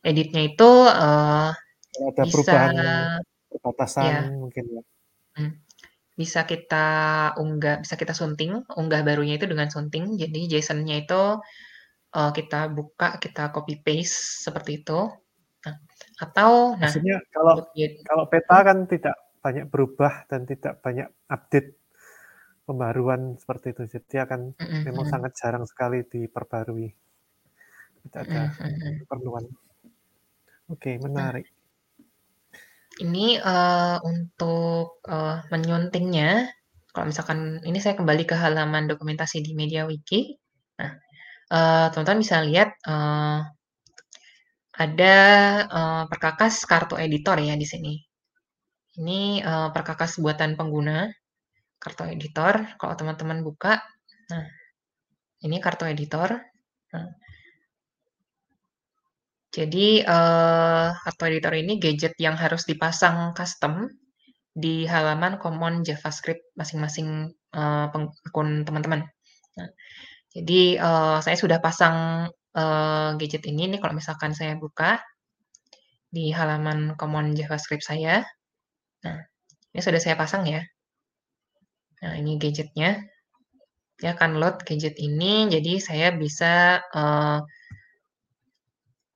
editnya 0.00 0.42
itu 0.48 0.70
uh, 0.88 1.52
ada 2.00 2.22
bisa, 2.24 2.32
perubahan 2.32 2.74
perbatasan 3.52 4.02
ya, 4.08 4.20
mungkin 4.32 4.64
ya. 4.72 4.82
Hmm. 5.36 5.52
Bisa 6.14 6.46
kita 6.46 6.86
unggah, 7.36 7.82
bisa 7.82 7.98
kita 7.98 8.14
sunting, 8.14 8.62
unggah 8.78 9.02
barunya 9.02 9.36
itu 9.36 9.50
dengan 9.50 9.68
sunting. 9.68 10.16
Jadi 10.16 10.46
JSON-nya 10.48 11.04
itu 11.04 11.42
uh, 12.14 12.30
kita 12.32 12.70
buka, 12.70 13.18
kita 13.18 13.50
copy 13.50 13.82
paste 13.82 14.46
seperti 14.46 14.80
itu. 14.80 15.10
Nah, 15.66 15.74
atau 16.22 16.78
nah, 16.78 16.88
maksudnya 16.88 17.18
kalau 17.34 17.66
kalau 18.06 18.24
peta 18.30 18.56
kan 18.62 18.86
tidak 18.86 19.16
banyak 19.44 19.68
berubah 19.68 20.24
dan 20.24 20.48
tidak 20.48 20.80
banyak 20.80 21.04
update 21.28 21.76
pembaruan 22.64 23.36
seperti 23.36 23.76
itu. 23.76 24.00
Jadi 24.00 24.24
akan 24.24 24.40
memang 24.88 25.04
sangat 25.04 25.36
jarang 25.36 25.68
sekali 25.68 26.00
diperbarui. 26.08 26.88
Tidak 28.08 28.20
ada 28.24 28.48
mm 28.48 28.56
-hmm. 28.56 28.94
keperluan. 29.04 29.44
Oke, 30.72 30.96
menarik. 30.96 31.44
Ini 33.04 33.42
uh, 33.42 34.00
untuk 34.06 35.02
uh, 35.04 35.44
menyuntingnya, 35.52 36.48
kalau 36.94 37.10
misalkan 37.10 37.60
ini 37.66 37.82
saya 37.82 37.98
kembali 37.98 38.24
ke 38.24 38.38
halaman 38.38 38.88
dokumentasi 38.88 39.44
di 39.44 39.52
Media 39.52 39.84
Wiki. 39.84 40.32
Nah, 40.80 40.92
uh, 41.52 41.86
teman-teman 41.92 42.22
bisa 42.22 42.40
lihat 42.40 42.70
uh, 42.86 43.44
ada 44.74 45.16
uh, 45.68 46.02
perkakas 46.08 46.64
kartu 46.64 46.96
editor 46.96 47.36
ya 47.42 47.58
di 47.58 47.66
sini. 47.66 47.94
Ini 48.94 49.42
uh, 49.42 49.68
perkakas 49.74 50.22
buatan 50.22 50.54
pengguna, 50.54 51.10
kartu 51.82 52.06
editor. 52.06 52.78
Kalau 52.78 52.94
teman-teman 52.94 53.42
buka, 53.42 53.82
nah 54.30 54.46
ini 55.42 55.58
kartu 55.58 55.84
editor. 55.90 56.38
Nah, 56.94 57.10
jadi 59.50 60.02
uh, 60.06 60.94
kartu 60.94 61.22
editor 61.30 61.54
ini 61.58 61.82
gadget 61.82 62.14
yang 62.22 62.38
harus 62.38 62.66
dipasang 62.66 63.34
custom 63.34 63.90
di 64.54 64.86
halaman 64.86 65.42
common 65.42 65.82
JavaScript 65.82 66.54
masing-masing 66.54 67.34
uh, 67.54 67.90
akun 68.30 68.62
teman-teman. 68.62 69.02
Nah, 69.58 69.68
jadi 70.30 70.78
uh, 70.78 71.18
saya 71.18 71.34
sudah 71.34 71.58
pasang 71.58 72.30
uh, 72.54 73.10
gadget 73.18 73.42
ini 73.50 73.74
nih 73.74 73.82
kalau 73.82 73.98
misalkan 73.98 74.30
saya 74.34 74.54
buka 74.54 75.02
di 76.14 76.30
halaman 76.30 76.94
common 76.94 77.34
JavaScript 77.34 77.82
saya. 77.82 78.22
Nah, 79.04 79.20
ini 79.76 79.80
sudah 79.84 80.00
saya 80.00 80.16
pasang 80.16 80.48
ya. 80.48 80.64
Nah, 82.04 82.14
ini 82.20 82.36
gadgetnya. 82.40 83.00
Ya 84.02 84.18
akan 84.18 84.42
load 84.42 84.66
gadget 84.66 84.98
ini, 84.98 85.46
jadi 85.46 85.78
saya 85.78 86.08
bisa 86.10 86.82
uh, 86.92 87.38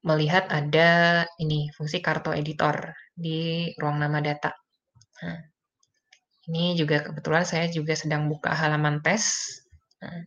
melihat 0.07 0.47
ada 0.49 1.27
ini 1.43 1.69
fungsi 1.75 1.99
kartu 1.99 2.31
editor 2.31 2.95
di 3.13 3.69
ruang 3.77 3.99
nama 3.99 4.23
data. 4.23 4.55
Nah, 5.21 5.41
ini 6.49 6.79
juga 6.79 7.05
kebetulan 7.05 7.45
saya 7.45 7.67
juga 7.69 7.93
sedang 7.99 8.31
buka 8.31 8.55
halaman 8.55 9.03
tes. 9.05 9.45
Nah, 10.01 10.25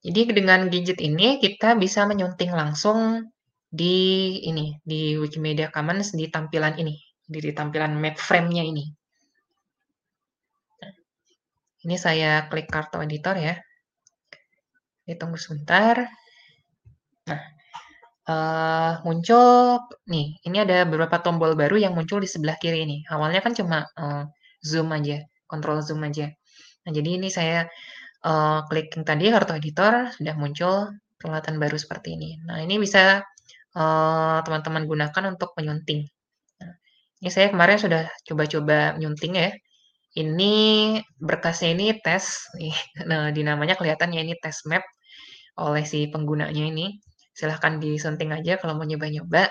jadi 0.00 0.32
dengan 0.32 0.72
gadget 0.72 1.02
ini 1.02 1.42
kita 1.42 1.76
bisa 1.76 2.08
menyunting 2.08 2.54
langsung 2.54 3.28
di 3.68 4.38
ini 4.46 4.78
di 4.86 5.18
Wikimedia 5.18 5.68
Commons 5.74 6.14
di 6.14 6.30
tampilan 6.30 6.78
ini 6.78 7.03
di 7.24 7.50
tampilan 7.52 7.96
map 7.96 8.16
frame-nya 8.20 8.64
ini. 8.64 8.84
ini 11.84 11.96
saya 12.00 12.48
klik 12.48 12.68
kartu 12.72 12.96
editor 13.04 13.36
ya. 13.36 13.54
Ini 15.04 15.20
tunggu 15.20 15.36
sebentar. 15.36 16.00
Nah, 17.28 17.40
uh, 18.28 18.92
muncul 19.04 19.84
nih, 20.08 20.40
ini 20.48 20.56
ada 20.64 20.88
beberapa 20.88 21.20
tombol 21.20 21.52
baru 21.52 21.76
yang 21.76 21.92
muncul 21.92 22.24
di 22.24 22.28
sebelah 22.28 22.56
kiri 22.56 22.88
ini. 22.88 23.04
Awalnya 23.04 23.44
kan 23.44 23.52
cuma 23.52 23.84
uh, 24.00 24.24
zoom 24.64 24.96
aja, 24.96 25.20
kontrol 25.44 25.84
zoom 25.84 26.00
aja. 26.08 26.32
Nah, 26.88 26.90
jadi 26.92 27.20
ini 27.20 27.28
saya 27.28 27.68
uh, 28.24 28.64
klik 28.68 28.96
yang 28.96 29.04
tadi 29.04 29.28
kartu 29.28 29.52
editor 29.60 30.08
sudah 30.16 30.34
muncul 30.40 30.88
peralatan 31.20 31.60
baru 31.60 31.76
seperti 31.76 32.16
ini. 32.16 32.40
Nah, 32.48 32.64
ini 32.64 32.80
bisa 32.80 33.20
teman-teman 34.46 34.84
uh, 34.84 34.88
gunakan 34.88 35.24
untuk 35.36 35.52
menyunting. 35.58 36.13
Ini 37.24 37.32
saya 37.32 37.48
kemarin 37.48 37.80
sudah 37.80 38.04
coba-coba 38.28 39.00
nyunting 39.00 39.40
ya. 39.40 39.48
Ini 40.12 40.54
berkasnya 41.16 41.72
ini 41.72 41.96
tes, 42.04 42.52
nah 43.08 43.32
di 43.32 43.40
namanya 43.40 43.80
kelihatannya 43.80 44.20
ini 44.28 44.36
test 44.44 44.68
map 44.68 44.84
oleh 45.56 45.88
si 45.88 46.04
penggunanya 46.12 46.68
ini. 46.68 47.00
Silahkan 47.32 47.80
disunting 47.80 48.28
aja 48.28 48.60
kalau 48.60 48.76
mau 48.76 48.84
nyoba-nyoba. 48.84 49.48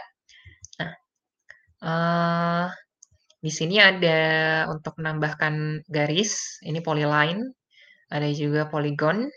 Nah, 0.78 0.94
uh, 1.82 2.66
di 3.42 3.50
sini 3.50 3.82
ada 3.82 4.22
untuk 4.70 4.94
menambahkan 5.02 5.82
garis, 5.90 6.62
ini 6.62 6.78
polyline, 6.78 7.42
ada 8.14 8.30
juga 8.38 8.70
polygon, 8.70 9.34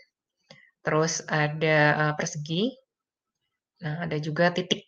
terus 0.85 1.25
ada 1.25 1.77
uh, 1.97 2.13
persegi, 2.13 2.69
nah 3.81 4.05
ada 4.05 4.21
juga 4.21 4.53
titik. 4.53 4.85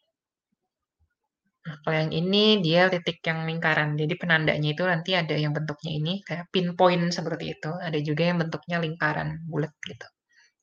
Nah, 1.69 1.77
kalau 1.85 1.95
yang 2.01 2.09
ini 2.09 2.65
dia 2.65 2.89
titik 2.89 3.21
yang 3.29 3.45
lingkaran. 3.45 3.93
Jadi 3.93 4.17
penandanya 4.17 4.73
itu 4.73 4.81
nanti 4.81 5.13
ada 5.13 5.37
yang 5.37 5.53
bentuknya 5.53 5.91
ini 5.93 6.25
kayak 6.25 6.49
pinpoint 6.49 7.13
seperti 7.13 7.53
itu. 7.53 7.69
Ada 7.69 8.01
juga 8.01 8.25
yang 8.25 8.41
bentuknya 8.41 8.81
lingkaran 8.81 9.45
bulat 9.45 9.69
gitu. 9.85 10.07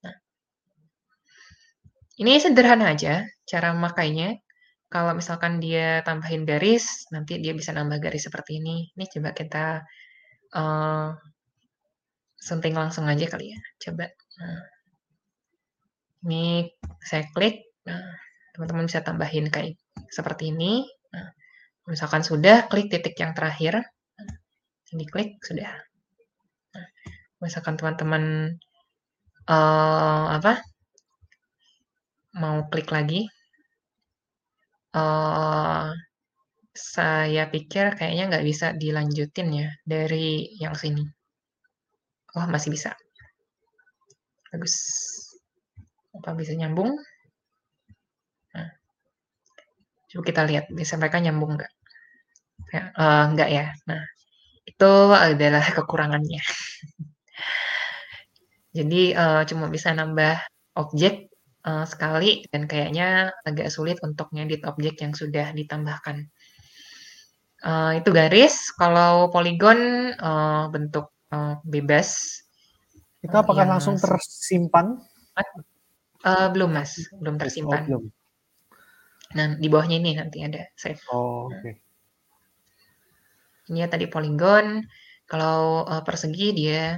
Nah, 0.03 0.19
ini 2.19 2.43
sederhana 2.43 2.91
aja 2.91 3.23
cara 3.47 3.71
memakainya. 3.71 4.35
Kalau 4.91 5.15
misalkan 5.15 5.63
dia 5.63 6.03
tambahin 6.03 6.43
garis, 6.43 7.07
nanti 7.15 7.39
dia 7.39 7.55
bisa 7.55 7.71
nambah 7.71 8.03
garis 8.03 8.27
seperti 8.27 8.59
ini. 8.59 8.91
Ini 8.99 9.05
coba 9.07 9.31
kita 9.31 9.87
uh, 10.59 11.15
sunting 12.35 12.75
langsung 12.75 13.07
aja 13.07 13.31
kali 13.31 13.55
ya. 13.55 13.61
Coba. 13.79 14.11
Nah, 14.43 14.63
ini 16.27 16.67
saya 16.99 17.31
klik. 17.31 17.63
Nah, 17.87 18.11
teman-teman 18.59 18.91
bisa 18.91 19.07
tambahin 19.07 19.47
kayak 19.55 19.79
seperti 20.11 20.51
ini. 20.51 20.83
Misalkan 21.87 22.27
sudah, 22.27 22.67
klik 22.67 22.91
titik 22.91 23.15
yang 23.19 23.31
terakhir. 23.33 23.79
Ini 24.91 25.07
klik, 25.07 25.39
sudah. 25.43 25.71
Misalkan 27.39 27.79
teman-teman 27.79 28.57
uh, 29.47 30.25
apa 30.35 30.59
mau 32.35 32.65
klik 32.73 32.89
lagi, 32.91 33.29
uh, 34.97 35.93
saya 36.77 37.49
pikir 37.49 37.97
kayaknya 37.97 38.25
nggak 38.29 38.47
bisa 38.47 38.67
dilanjutin 38.77 39.49
ya 39.53 39.69
dari 39.85 40.59
yang 40.61 40.75
sini. 40.77 41.05
Oh, 42.37 42.45
masih 42.49 42.73
bisa. 42.73 42.93
Bagus. 44.53 44.75
Apa 46.17 46.33
bisa 46.37 46.53
nyambung? 46.57 46.97
Nah. 48.53 48.69
Coba 50.09 50.23
kita 50.25 50.43
lihat, 50.49 50.65
bisa 50.73 50.97
mereka 51.01 51.21
nyambung 51.21 51.57
nggak? 51.61 51.73
Ya, 52.77 52.93
uh, 52.93 53.25
nggak 53.33 53.49
ya. 53.49 53.73
Nah, 53.89 54.05
itu 54.69 54.93
adalah 55.09 55.65
kekurangannya. 55.65 56.45
Jadi 58.77 59.17
uh, 59.17 59.41
cuma 59.49 59.73
bisa 59.73 59.97
nambah 59.97 60.37
objek 60.77 61.33
uh, 61.65 61.89
sekali 61.89 62.45
dan 62.53 62.69
kayaknya 62.69 63.33
agak 63.49 63.73
sulit 63.73 63.97
untuk 64.05 64.29
ngedit 64.37 64.69
objek 64.69 65.01
yang 65.01 65.17
sudah 65.17 65.57
ditambahkan. 65.57 66.29
Uh, 67.65 67.97
itu 67.97 68.13
garis, 68.13 68.69
kalau 68.77 69.33
poligon 69.33 70.13
uh, 70.21 70.69
bentuk 70.69 71.09
uh, 71.33 71.57
bebas. 71.65 72.45
Itu 73.25 73.33
apakah 73.33 73.65
langsung 73.65 73.97
tersimpan? 73.97 75.01
Uh, 76.21 76.49
belum 76.53 76.77
mas, 76.77 77.01
belum 77.17 77.37
oh, 77.37 77.41
tersimpan. 77.41 77.81
Oh, 77.81 77.85
belum. 77.89 78.03
Nah 79.41 79.47
di 79.57 79.69
bawahnya 79.73 79.97
ini 80.05 80.21
nanti 80.21 80.45
ada 80.45 80.69
save. 80.77 81.01
Oh, 81.09 81.49
oke. 81.49 81.65
Okay. 81.65 81.86
Ini 83.71 83.85
ya 83.85 83.89
tadi 83.91 84.07
poligon. 84.07 84.83
Kalau 85.27 85.83
uh, 85.83 86.03
persegi 86.07 86.55
dia 86.55 86.95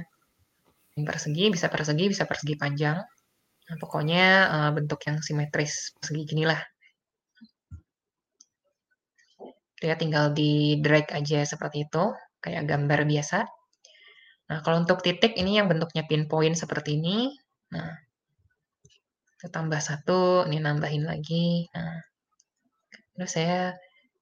persegi 0.99 1.47
bisa 1.49 1.71
persegi 1.71 2.05
bisa 2.11 2.27
persegi 2.27 2.55
panjang. 2.59 2.97
Nah, 3.69 3.75
pokoknya 3.77 4.25
uh, 4.49 4.71
bentuk 4.73 4.99
yang 5.05 5.21
simetris 5.21 5.93
persegi 5.97 6.23
gini 6.25 6.43
lah. 6.45 6.59
Dia 9.79 9.95
tinggal 9.95 10.35
di 10.35 10.81
drag 10.83 11.07
aja 11.15 11.45
seperti 11.47 11.87
itu, 11.87 12.03
kayak 12.43 12.67
gambar 12.67 13.07
biasa. 13.07 13.47
Nah, 14.49 14.59
kalau 14.65 14.81
untuk 14.83 14.99
titik 15.05 15.37
ini 15.37 15.61
yang 15.61 15.71
bentuknya 15.71 16.03
pinpoint 16.03 16.57
seperti 16.57 16.99
ini. 16.99 17.31
Nah, 17.71 17.93
kita 19.39 19.55
tambah 19.55 19.79
satu, 19.79 20.49
ini 20.51 20.59
nambahin 20.59 21.07
lagi. 21.07 21.69
Nah, 21.71 21.95
terus 23.15 23.31
saya 23.31 23.71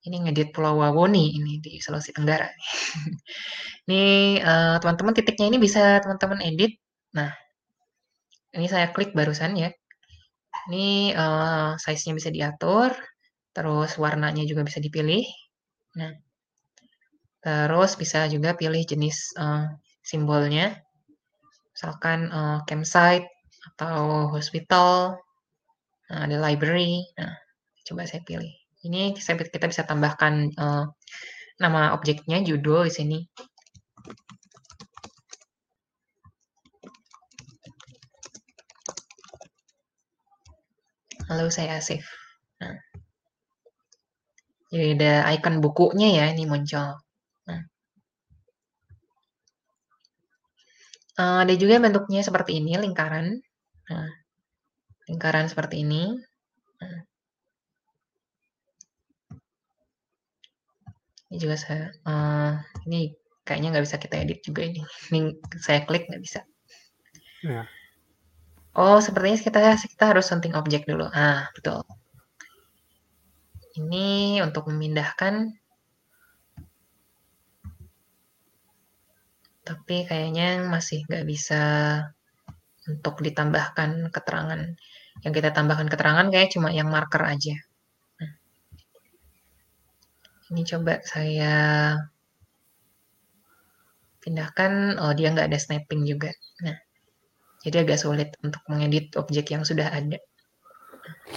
ini 0.05 0.15
ngedit 0.23 0.53
Pulau 0.53 0.77
Wawoni 0.79 1.33
ini 1.33 1.57
di 1.57 1.81
Sulawesi 1.81 2.13
Tenggara. 2.13 2.45
ini 3.89 4.37
eh, 4.37 4.75
teman-teman 4.79 5.13
uh, 5.13 5.17
titiknya 5.17 5.47
ini 5.49 5.57
bisa 5.57 5.99
teman-teman 6.03 6.39
edit. 6.45 6.77
Nah, 7.17 7.31
ini 8.53 8.67
saya 8.69 8.93
klik 8.93 9.11
barusan 9.17 9.57
ya. 9.57 9.69
Ini 10.67 11.15
uh, 11.15 11.79
size-nya 11.79 12.13
bisa 12.17 12.29
diatur, 12.29 12.91
terus 13.55 13.95
warnanya 13.95 14.43
juga 14.43 14.67
bisa 14.67 14.83
dipilih. 14.83 15.23
Nah, 15.95 16.11
terus 17.39 17.95
bisa 17.95 18.27
juga 18.27 18.53
pilih 18.53 18.83
jenis 18.83 19.31
uh, 19.39 19.71
simbolnya. 20.03 20.75
Misalkan 21.71 22.27
uh, 22.33 22.59
campsite 22.67 23.27
atau 23.75 24.27
hospital, 24.33 25.15
nah, 26.11 26.19
ada 26.27 26.37
library. 26.41 27.07
Nah, 27.15 27.37
coba 27.87 28.03
saya 28.03 28.23
pilih. 28.27 28.66
Ini 28.85 29.17
kita 29.17 29.65
bisa 29.65 29.83
tambahkan 29.87 30.53
uh, 30.53 30.85
nama 31.57 31.97
objeknya, 31.97 32.43
judul 32.45 32.85
di 32.85 32.93
sini. 32.93 33.19
lalu 41.27 41.51
saya 41.51 41.83
save. 41.83 42.07
Nah, 42.63 42.75
jadi 44.71 44.95
ada 44.95 45.13
icon 45.35 45.59
bukunya 45.59 46.23
ya 46.23 46.25
ini 46.31 46.43
muncul. 46.47 46.99
Nah. 47.47 47.61
Uh, 51.17 51.39
ada 51.43 51.53
juga 51.55 51.83
bentuknya 51.83 52.23
seperti 52.23 52.63
ini, 52.63 52.79
lingkaran. 52.79 53.39
Nah, 53.91 54.09
lingkaran 55.11 55.51
seperti 55.51 55.83
ini. 55.83 56.15
Nah. 56.79 57.06
Ini 61.27 61.37
juga 61.43 61.55
saya, 61.59 61.91
uh, 62.07 62.55
ini 62.87 63.11
kayaknya 63.43 63.67
nggak 63.75 63.85
bisa 63.87 63.97
kita 63.99 64.15
edit 64.23 64.39
juga 64.43 64.61
ini. 64.67 64.81
Ini 65.11 65.19
saya 65.59 65.83
klik 65.87 66.07
nggak 66.07 66.23
bisa. 66.23 66.39
Ya. 67.43 67.63
Oh, 68.77 69.01
sepertinya 69.01 69.39
kita 69.41 69.59
kita 69.89 70.05
harus 70.13 70.25
sunting 70.29 70.53
objek 70.53 70.85
dulu. 70.85 71.09
Ah, 71.09 71.49
betul. 71.55 71.81
Ini 73.77 74.39
untuk 74.45 74.69
memindahkan. 74.69 75.53
Tapi 79.67 79.97
kayaknya 80.07 80.63
masih 80.63 81.03
nggak 81.09 81.25
bisa 81.27 81.63
untuk 82.87 83.19
ditambahkan 83.19 84.13
keterangan. 84.15 84.61
Yang 85.25 85.33
kita 85.41 85.49
tambahkan 85.51 85.89
keterangan 85.91 86.27
kayak 86.31 86.53
cuma 86.55 86.69
yang 86.71 86.87
marker 86.87 87.25
aja. 87.25 87.57
Ini 90.51 90.61
coba 90.63 90.99
saya 91.03 91.53
pindahkan. 94.23 94.99
Oh, 94.99 95.11
dia 95.11 95.31
nggak 95.31 95.51
ada 95.51 95.59
snapping 95.59 96.03
juga. 96.07 96.31
Nah. 96.63 96.77
Jadi 97.67 97.83
agak 97.83 97.99
sulit 97.99 98.29
untuk 98.45 98.63
mengedit 98.69 99.11
objek 99.17 99.51
yang 99.51 99.65
sudah 99.65 99.89
ada. 99.91 100.21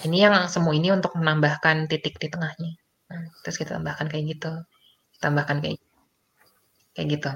Ini 0.07 0.31
yang 0.31 0.35
semua 0.46 0.77
ini 0.77 0.92
untuk 0.92 1.16
menambahkan 1.16 1.90
titik 1.90 2.23
di 2.23 2.29
tengahnya. 2.31 2.77
Nah, 3.11 3.27
terus 3.42 3.59
kita 3.59 3.81
tambahkan 3.81 4.07
kayak 4.07 4.38
gitu. 4.38 4.53
Tambahkan 5.18 5.59
kayak 5.59 5.81
kayak 6.94 7.09
gitu. 7.18 7.31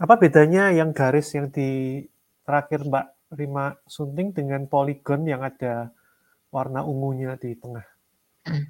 Apa 0.00 0.14
bedanya 0.20 0.68
yang 0.68 0.92
garis 0.92 1.32
yang 1.32 1.48
di 1.48 2.02
terakhir 2.44 2.84
Mbak 2.84 3.06
Rima 3.40 3.78
sunting 3.86 4.34
dengan 4.34 4.66
poligon 4.66 5.24
yang 5.24 5.40
ada 5.40 5.88
warna 6.50 6.82
ungunya 6.82 7.38
di 7.38 7.56
tengah? 7.56 7.86
Hmm. 8.48 8.68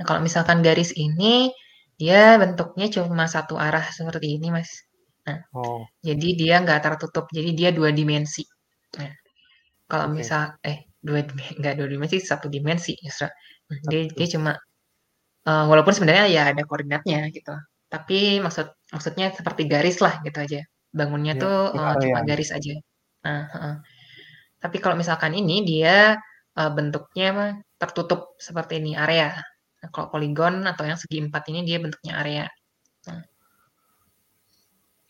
Nah, 0.00 0.04
kalau 0.08 0.24
misalkan 0.24 0.64
garis 0.64 0.96
ini 0.96 1.52
dia 2.00 2.40
bentuknya 2.40 2.88
cuma 2.88 3.28
satu 3.28 3.60
arah 3.60 3.84
seperti 3.92 4.40
ini, 4.40 4.48
Mas. 4.48 4.88
Nah, 5.28 5.44
oh. 5.52 5.84
jadi 6.00 6.28
dia 6.32 6.54
nggak 6.64 6.80
tertutup, 6.80 7.28
jadi 7.28 7.52
dia 7.52 7.68
dua 7.68 7.92
dimensi. 7.92 8.48
Nah, 8.96 9.12
kalau 9.84 10.08
okay. 10.08 10.24
misal 10.24 10.56
eh 10.64 10.88
dua 11.04 11.20
enggak 11.28 11.74
dua 11.84 11.88
dimensi 11.92 12.16
satu 12.16 12.48
dimensi 12.48 12.96
justru. 12.96 13.28
Nah, 13.68 13.78
dia 13.92 14.08
dia 14.08 14.26
cuma 14.32 14.56
uh, 15.44 15.64
walaupun 15.68 15.92
sebenarnya 15.92 16.32
ya 16.32 16.42
ada 16.48 16.64
koordinatnya 16.64 17.28
gitu. 17.36 17.52
Tapi 17.92 18.40
maksud 18.40 18.72
maksudnya 18.88 19.36
seperti 19.36 19.68
garis 19.68 20.00
lah 20.00 20.16
gitu 20.24 20.40
aja. 20.40 20.64
Bangunnya 20.96 21.36
ya, 21.36 21.42
tuh 21.44 21.56
uh, 21.76 21.94
cuma 22.00 22.24
garis 22.24 22.48
aja. 22.56 22.72
Nah, 23.28 23.44
uh, 23.52 23.76
tapi 24.56 24.80
kalau 24.80 24.96
misalkan 24.96 25.36
ini 25.36 25.60
dia 25.68 26.16
uh, 26.56 26.70
bentuknya 26.72 27.60
tertutup 27.76 28.40
seperti 28.40 28.80
ini 28.80 28.96
area. 28.96 29.36
Nah, 29.80 29.88
kalau 29.88 30.12
poligon 30.12 30.68
atau 30.68 30.84
yang 30.84 31.00
segi 31.00 31.18
empat 31.24 31.48
ini 31.48 31.64
dia 31.64 31.80
bentuknya 31.80 32.20
area. 32.20 32.46
Nah, 33.08 33.24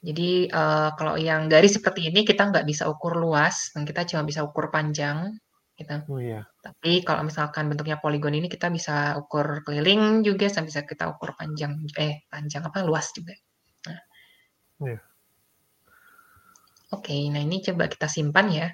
jadi 0.01 0.49
uh, 0.49 0.91
kalau 0.97 1.21
yang 1.21 1.51
garis 1.53 1.77
seperti 1.77 2.09
ini 2.09 2.25
kita 2.25 2.49
nggak 2.49 2.65
bisa 2.65 2.89
ukur 2.89 3.21
luas 3.21 3.75
dan 3.77 3.85
kita 3.85 4.09
cuma 4.09 4.25
bisa 4.25 4.41
ukur 4.47 4.73
panjang 4.73 5.37
gitu. 5.77 5.97
Oh 6.09 6.21
iya. 6.21 6.49
Tapi 6.65 7.05
kalau 7.05 7.29
misalkan 7.29 7.69
bentuknya 7.69 8.01
poligon 8.01 8.33
ini 8.33 8.49
kita 8.49 8.73
bisa 8.73 9.17
ukur 9.21 9.61
keliling 9.65 10.25
juga, 10.25 10.49
sama 10.49 10.73
bisa 10.73 10.89
kita 10.89 11.09
ukur 11.13 11.37
panjang 11.37 11.77
eh 12.01 12.25
panjang 12.33 12.65
apa 12.65 12.81
luas 12.81 13.13
juga. 13.13 13.37
Nah. 13.89 14.01
Iya. 14.89 14.99
Oke, 16.91 17.15
nah 17.31 17.39
ini 17.39 17.63
coba 17.63 17.87
kita 17.87 18.11
simpan 18.11 18.47
ya. 18.51 18.69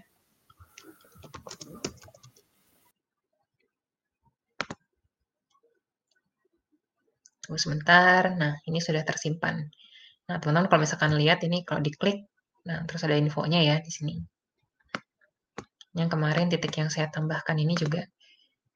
Tunggu 7.46 7.62
sebentar. 7.62 8.34
Nah, 8.34 8.58
ini 8.66 8.82
sudah 8.82 9.06
tersimpan. 9.06 9.62
Nah, 10.26 10.36
teman-teman 10.42 10.66
kalau 10.66 10.82
misalkan 10.82 11.14
lihat 11.14 11.46
ini 11.46 11.62
kalau 11.62 11.78
diklik, 11.78 12.26
nah 12.66 12.82
terus 12.82 13.06
ada 13.06 13.14
infonya 13.14 13.62
ya 13.62 13.76
di 13.78 13.90
sini. 13.94 14.18
Yang 15.94 16.18
kemarin 16.18 16.50
titik 16.50 16.74
yang 16.74 16.90
saya 16.90 17.06
tambahkan 17.06 17.54
ini 17.54 17.78
juga 17.78 18.02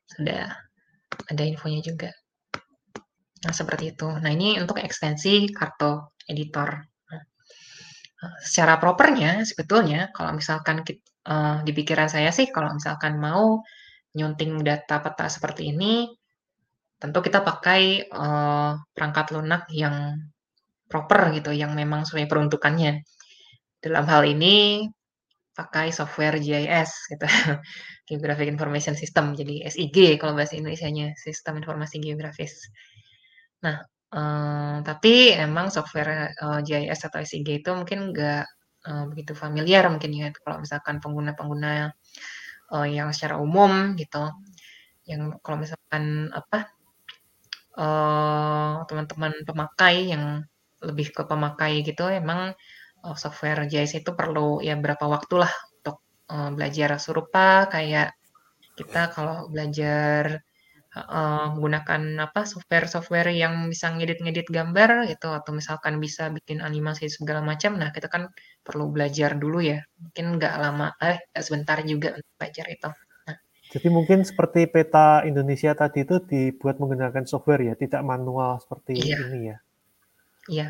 sudah 0.06 0.54
ada 1.26 1.42
infonya 1.42 1.82
juga. 1.82 2.14
Nah, 3.42 3.50
seperti 3.50 3.90
itu. 3.90 4.06
Nah, 4.06 4.30
ini 4.30 4.54
untuk 4.62 4.78
ekstensi 4.78 5.50
kartu 5.50 6.14
editor. 6.30 6.70
Nah, 7.10 7.22
secara 8.38 8.78
propernya 8.78 9.42
sebetulnya 9.42 10.14
kalau 10.14 10.38
misalkan 10.38 10.86
kita, 10.86 11.02
uh, 11.26 11.34
eh, 11.34 11.56
di 11.66 11.72
pikiran 11.74 12.06
saya 12.06 12.30
sih 12.30 12.46
kalau 12.54 12.70
misalkan 12.78 13.18
mau 13.18 13.64
nyunting 14.14 14.62
data 14.62 15.02
peta 15.02 15.26
seperti 15.26 15.74
ini, 15.74 16.06
tentu 17.00 17.18
kita 17.24 17.40
pakai 17.40 18.12
uh, 18.12 18.76
perangkat 18.92 19.32
lunak 19.32 19.64
yang 19.72 20.20
proper 20.84 21.32
gitu, 21.32 21.50
yang 21.56 21.72
memang 21.72 22.04
sesuai 22.04 22.28
peruntukannya. 22.28 23.00
Dalam 23.80 24.04
hal 24.04 24.28
ini 24.28 24.84
pakai 25.56 25.88
software 25.90 26.36
GIS 26.36 27.08
gitu, 27.08 27.24
Geographic 28.08 28.52
Information 28.52 28.92
System, 28.92 29.32
jadi 29.32 29.64
SIG 29.72 30.20
kalau 30.20 30.36
bahasa 30.36 30.60
Indonesia-nya, 30.60 31.16
Sistem 31.16 31.64
Informasi 31.64 32.04
Geografis. 32.04 32.68
Nah, 33.64 33.80
uh, 34.12 34.84
tapi 34.84 35.32
emang 35.32 35.72
software 35.72 36.36
uh, 36.36 36.60
GIS 36.60 37.00
atau 37.08 37.24
SIG 37.24 37.64
itu 37.64 37.70
mungkin 37.72 38.12
nggak 38.12 38.44
uh, 38.88 39.04
begitu 39.08 39.32
familiar 39.32 39.88
mungkin 39.88 40.12
ya 40.12 40.28
kalau 40.36 40.60
misalkan 40.60 41.00
pengguna-pengguna 41.00 41.92
uh, 42.76 42.86
yang 42.88 43.08
secara 43.16 43.40
umum 43.40 43.96
gitu, 43.96 44.28
yang 45.08 45.40
kalau 45.40 45.64
misalkan 45.64 46.28
apa 46.32 46.79
teman-teman 48.88 49.32
uh, 49.40 49.44
pemakai 49.48 49.94
yang 50.12 50.24
lebih 50.82 51.12
ke 51.16 51.22
pemakai 51.28 51.72
gitu 51.86 52.08
emang 52.08 52.52
uh, 53.04 53.16
software 53.16 53.68
JIS 53.70 54.00
itu 54.00 54.10
perlu 54.16 54.64
ya 54.64 54.74
berapa 54.80 55.04
waktu 55.06 55.34
lah 55.44 55.52
untuk 55.80 55.96
uh, 56.32 56.50
belajar 56.56 56.96
serupa 56.98 57.68
kayak 57.72 58.16
kita 58.78 59.12
kalau 59.12 59.48
belajar 59.52 60.40
uh, 60.96 61.52
menggunakan 61.54 62.02
apa 62.26 62.40
software-software 62.48 63.30
yang 63.34 63.68
bisa 63.72 63.92
ngedit-ngedit 63.94 64.48
gambar 64.50 64.90
gitu 65.12 65.28
atau 65.30 65.52
misalkan 65.54 66.00
bisa 66.02 66.32
bikin 66.32 66.58
animasi 66.64 67.06
segala 67.12 67.40
macam 67.44 67.76
nah 67.80 67.90
kita 67.94 68.08
kan 68.10 68.32
perlu 68.66 68.90
belajar 68.94 69.36
dulu 69.36 69.58
ya 69.62 69.78
mungkin 70.00 70.24
nggak 70.40 70.54
lama 70.58 70.86
eh 71.04 71.18
sebentar 71.38 71.78
juga 71.86 72.16
untuk 72.18 72.32
belajar 72.38 72.66
itu. 72.72 72.90
Jadi 73.70 73.88
mungkin 73.88 74.26
seperti 74.26 74.66
peta 74.66 75.22
Indonesia 75.22 75.72
tadi 75.72 76.02
itu 76.02 76.18
dibuat 76.22 76.82
menggunakan 76.82 77.24
software 77.24 77.62
ya 77.62 77.74
tidak 77.78 78.02
manual 78.02 78.58
seperti 78.58 78.98
iya. 78.98 79.18
ini 79.30 79.40
ya 79.54 79.58
Iya. 80.48 80.68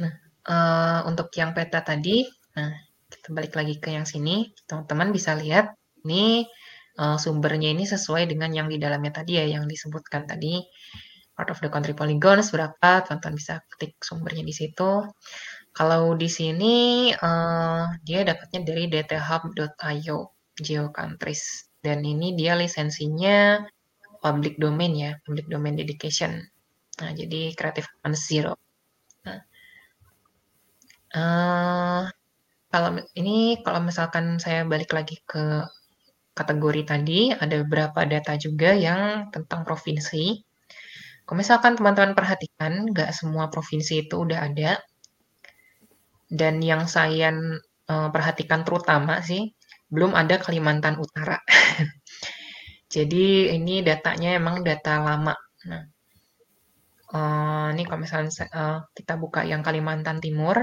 Nah, 0.00 0.12
uh, 0.48 1.00
untuk 1.10 1.28
yang 1.34 1.52
peta 1.52 1.84
tadi, 1.84 2.24
nah 2.56 2.72
kita 3.12 3.28
balik 3.36 3.52
lagi 3.58 3.74
ke 3.76 3.92
yang 3.92 4.08
sini, 4.08 4.54
teman-teman 4.64 5.12
bisa 5.12 5.36
lihat 5.36 5.74
ini 6.04 6.48
uh, 7.00 7.20
sumbernya 7.20 7.68
ini 7.74 7.84
sesuai 7.84 8.24
dengan 8.30 8.50
yang 8.54 8.68
di 8.72 8.80
dalamnya 8.80 9.20
tadi 9.20 9.36
ya, 9.36 9.44
yang 9.44 9.64
disebutkan 9.66 10.24
tadi 10.24 10.64
part 11.36 11.52
of 11.52 11.60
the 11.62 11.70
country 11.70 11.94
polygons 11.94 12.50
berapa, 12.54 13.04
teman-teman 13.06 13.36
bisa 13.36 13.60
ketik 13.74 14.00
sumbernya 14.00 14.44
di 14.46 14.54
situ. 14.54 15.04
Kalau 15.76 16.16
di 16.18 16.26
sini 16.26 16.74
uh, 17.14 17.84
dia 18.02 18.26
dapatnya 18.26 18.60
dari 18.66 18.84
dthub.io 18.90 20.37
geocountries 20.60 21.68
dan 21.82 22.02
ini 22.02 22.34
dia 22.34 22.58
lisensinya 22.58 23.62
public 24.18 24.58
domain 24.58 24.92
ya, 24.94 25.10
public 25.22 25.46
domain 25.46 25.78
dedication. 25.78 26.42
Nah, 26.98 27.10
jadi 27.14 27.54
Creative 27.54 27.86
Commons 27.86 28.22
Zero. 28.26 28.54
Nah, 29.22 29.38
uh, 31.14 32.02
kalau 32.68 32.90
ini 33.14 33.62
kalau 33.62 33.80
misalkan 33.80 34.42
saya 34.42 34.66
balik 34.66 34.90
lagi 34.90 35.22
ke 35.22 35.62
kategori 36.34 36.82
tadi, 36.86 37.20
ada 37.34 37.62
beberapa 37.62 38.02
data 38.06 38.34
juga 38.38 38.74
yang 38.74 39.30
tentang 39.34 39.62
provinsi. 39.62 40.42
Kalau 41.26 41.38
misalkan 41.38 41.76
teman-teman 41.78 42.14
perhatikan, 42.16 42.90
nggak 42.90 43.10
semua 43.14 43.50
provinsi 43.52 44.08
itu 44.08 44.16
udah 44.18 44.48
ada. 44.48 44.80
Dan 46.28 46.60
yang 46.60 46.84
saya 46.90 47.32
uh, 47.88 48.08
perhatikan 48.12 48.62
terutama 48.66 49.20
sih, 49.24 49.52
belum 49.88 50.12
ada 50.14 50.36
Kalimantan 50.40 51.00
Utara. 51.00 51.40
Jadi 52.94 53.52
ini 53.52 53.84
datanya 53.84 54.36
emang 54.36 54.64
data 54.64 55.00
lama. 55.00 55.36
Nah, 55.68 55.84
Uh, 57.08 57.72
ini 57.72 57.88
kalau 57.88 58.04
misalnya 58.04 58.28
uh, 58.52 58.84
kita 58.92 59.16
buka 59.16 59.40
yang 59.40 59.64
Kalimantan 59.64 60.20
Timur. 60.20 60.60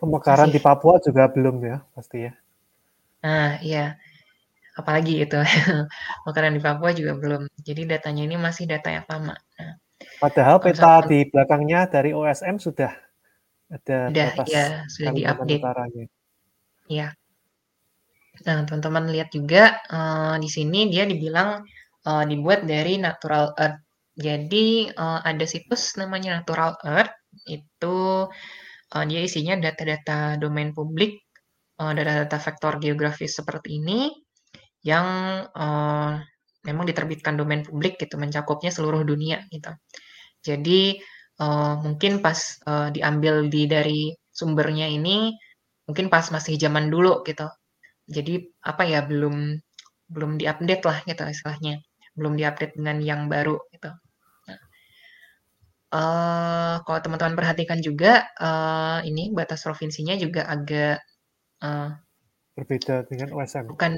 Pemekaran 0.00 0.48
masih. 0.48 0.56
di 0.56 0.60
Papua 0.64 0.96
juga 0.96 1.28
belum 1.28 1.60
ya, 1.60 1.84
pasti 1.92 2.24
ya. 2.24 2.32
Nah, 3.20 3.60
iya. 3.60 4.00
Apalagi 4.80 5.28
itu. 5.28 5.36
Pemekaran 6.24 6.56
di 6.56 6.62
Papua 6.64 6.96
juga 6.96 7.20
belum. 7.20 7.52
Jadi 7.60 7.84
datanya 7.84 8.22
ini 8.24 8.40
masih 8.40 8.64
data 8.64 8.88
yang 8.88 9.04
lama. 9.04 9.36
Nah, 9.60 9.76
Padahal 10.22 10.56
peta 10.62 11.04
misalkan, 11.04 11.10
di 11.10 11.18
belakangnya 11.26 11.80
dari 11.90 12.10
OSM 12.16 12.56
sudah 12.56 12.92
ada 13.68 13.98
sudah, 14.08 14.28
ya, 14.48 14.66
sudah 14.88 15.12
diupdate. 15.12 15.62
Iya. 16.88 17.17
Nah, 18.48 18.64
teman-teman 18.64 19.12
lihat 19.12 19.28
juga 19.28 19.76
uh, 19.92 20.40
di 20.40 20.48
sini 20.48 20.88
dia 20.88 21.04
dibilang 21.04 21.60
uh, 22.08 22.24
dibuat 22.24 22.64
dari 22.64 22.96
natural 22.96 23.52
earth 23.60 23.84
jadi 24.18 24.90
uh, 24.98 25.22
ada 25.22 25.46
situs 25.46 25.94
namanya 25.94 26.42
Natural 26.42 26.74
Earth, 26.82 27.14
itu 27.46 28.26
uh, 28.90 29.04
dia 29.06 29.20
isinya 29.22 29.54
data-data 29.54 30.34
domain 30.42 30.74
publik, 30.74 31.22
uh, 31.78 31.94
data-data 31.94 32.34
vektor 32.42 32.82
geografis 32.82 33.38
seperti 33.38 33.78
ini, 33.78 34.10
yang 34.82 35.06
uh, 35.54 36.18
memang 36.66 36.84
diterbitkan 36.90 37.38
domain 37.38 37.62
publik 37.62 37.94
gitu, 38.02 38.18
mencakupnya 38.18 38.74
seluruh 38.74 39.06
dunia 39.06 39.46
gitu. 39.54 39.70
Jadi 40.42 40.98
uh, 41.38 41.78
mungkin 41.78 42.18
pas 42.18 42.58
uh, 42.66 42.90
diambil 42.90 43.46
di 43.46 43.70
dari 43.70 44.10
sumbernya 44.34 44.90
ini, 44.90 45.30
mungkin 45.86 46.10
pas 46.10 46.26
masih 46.34 46.58
zaman 46.58 46.90
dulu 46.90 47.22
gitu. 47.22 47.46
Jadi 48.08 48.40
apa 48.64 48.82
ya 48.88 49.04
belum 49.04 49.60
belum 50.08 50.40
diupdate 50.40 50.84
lah 50.88 50.98
gitu 51.04 51.22
istilahnya, 51.28 51.84
belum 52.16 52.40
diupdate 52.40 52.74
dengan 52.80 52.98
yang 53.04 53.28
baru 53.28 53.60
gitu. 53.70 53.92
Uh, 55.88 56.84
kalau 56.84 57.00
teman-teman 57.00 57.32
perhatikan 57.32 57.80
juga, 57.80 58.28
uh, 58.36 59.00
ini 59.08 59.32
batas 59.32 59.64
provinsinya 59.64 60.20
juga 60.20 60.44
agak, 60.44 61.00
uh, 61.64 61.96
Berbeda 62.52 63.08
dengan 63.08 63.32
OSM? 63.32 63.72
bukan 63.72 63.94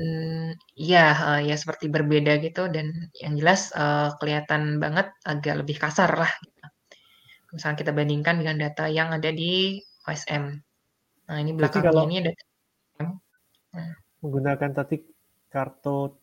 iya, 0.78 1.16
uh, 1.18 1.40
ya 1.42 1.58
seperti 1.58 1.90
berbeda 1.90 2.38
gitu 2.46 2.70
dan 2.70 3.10
yang 3.18 3.34
jelas, 3.34 3.74
uh, 3.74 4.14
kelihatan 4.22 4.78
banget 4.78 5.10
agak 5.26 5.66
lebih 5.66 5.82
kasar 5.82 6.14
lah 6.14 6.30
gitu. 6.46 6.62
Misalnya 7.58 7.78
kita 7.82 7.90
bandingkan 7.90 8.38
dengan 8.38 8.56
data 8.70 8.86
yang 8.86 9.10
ada 9.10 9.30
di 9.34 9.82
OSM. 10.06 10.44
Nah 11.26 11.36
ini 11.42 11.50
belakangnya 11.58 11.90
kalau 11.90 12.06
ini 12.06 12.16
ada 12.22 12.32
nah. 13.74 13.99
Menggunakan 14.20 14.70
tadi 14.76 15.02
kartu 15.50 16.14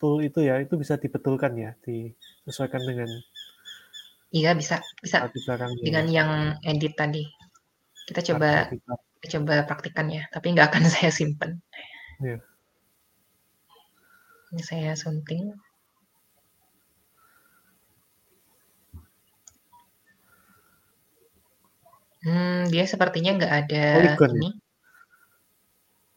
tool 0.00 0.18
itu 0.24 0.42
ya, 0.42 0.58
itu 0.58 0.74
bisa 0.74 0.98
dibetulkan 0.98 1.52
ya, 1.54 1.70
disesuaikan 1.84 2.82
dengan 2.82 3.08
Iya 4.32 4.56
bisa 4.56 4.80
bisa 5.04 5.28
dengan 5.84 6.08
yang 6.08 6.30
edit 6.64 6.96
tadi. 6.96 7.20
Kita 8.08 8.24
coba 8.32 8.72
kita 9.20 9.38
coba 9.38 9.68
praktikan 9.68 10.08
ya, 10.08 10.24
tapi 10.32 10.56
nggak 10.56 10.72
akan 10.72 10.84
saya 10.94 11.12
simpen. 11.12 11.60
Iya. 12.24 12.40
Ini 14.52 14.62
saya 14.64 14.92
sunting. 14.96 15.52
Hmm, 22.22 22.70
dia 22.72 22.86
sepertinya 22.88 23.36
nggak 23.36 23.54
ada 23.66 23.84
Polygon. 24.16 24.32
ini. 24.40 24.50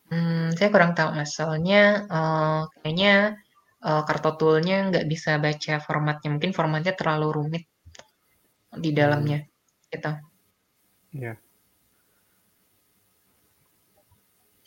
Hmm, 0.05 0.53
saya 0.53 0.69
kurang 0.69 0.93
tahu 0.93 1.17
mas, 1.17 1.33
soalnya 1.33 2.05
uh, 2.05 2.69
kayaknya 2.81 3.41
uh, 3.81 4.05
kartu 4.05 4.37
toolnya 4.37 4.93
nggak 4.93 5.05
bisa 5.09 5.41
baca 5.41 5.81
formatnya, 5.81 6.29
mungkin 6.29 6.53
formatnya 6.53 6.93
terlalu 6.93 7.27
rumit 7.33 7.63
di 8.69 8.93
dalamnya 8.93 9.45
hmm. 9.45 9.89
gitu. 9.89 10.11
Ya. 11.15 11.33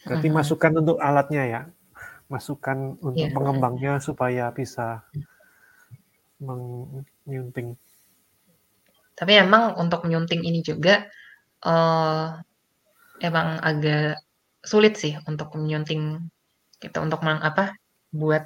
Berarti 0.09 0.28
hmm. 0.30 0.36
masukan 0.39 0.72
untuk 0.82 0.99
alatnya 0.99 1.43
ya, 1.47 1.61
masukan 2.26 2.99
untuk 2.99 3.28
ya. 3.28 3.34
pengembangnya 3.34 4.03
supaya 4.03 4.51
bisa 4.51 5.07
menyunting. 6.43 7.78
Tapi 9.18 9.32
emang 9.39 9.74
untuk 9.78 10.07
menyunting 10.07 10.47
ini 10.47 10.62
juga 10.62 11.07
uh, 11.66 12.39
emang 13.18 13.59
agak 13.59 14.22
sulit 14.69 14.95
sih 15.01 15.16
untuk 15.25 15.57
menyunting 15.57 16.29
kita 16.79 17.01
gitu, 17.01 17.07
untuk 17.09 17.21
apa 17.27 17.75
buat 18.14 18.45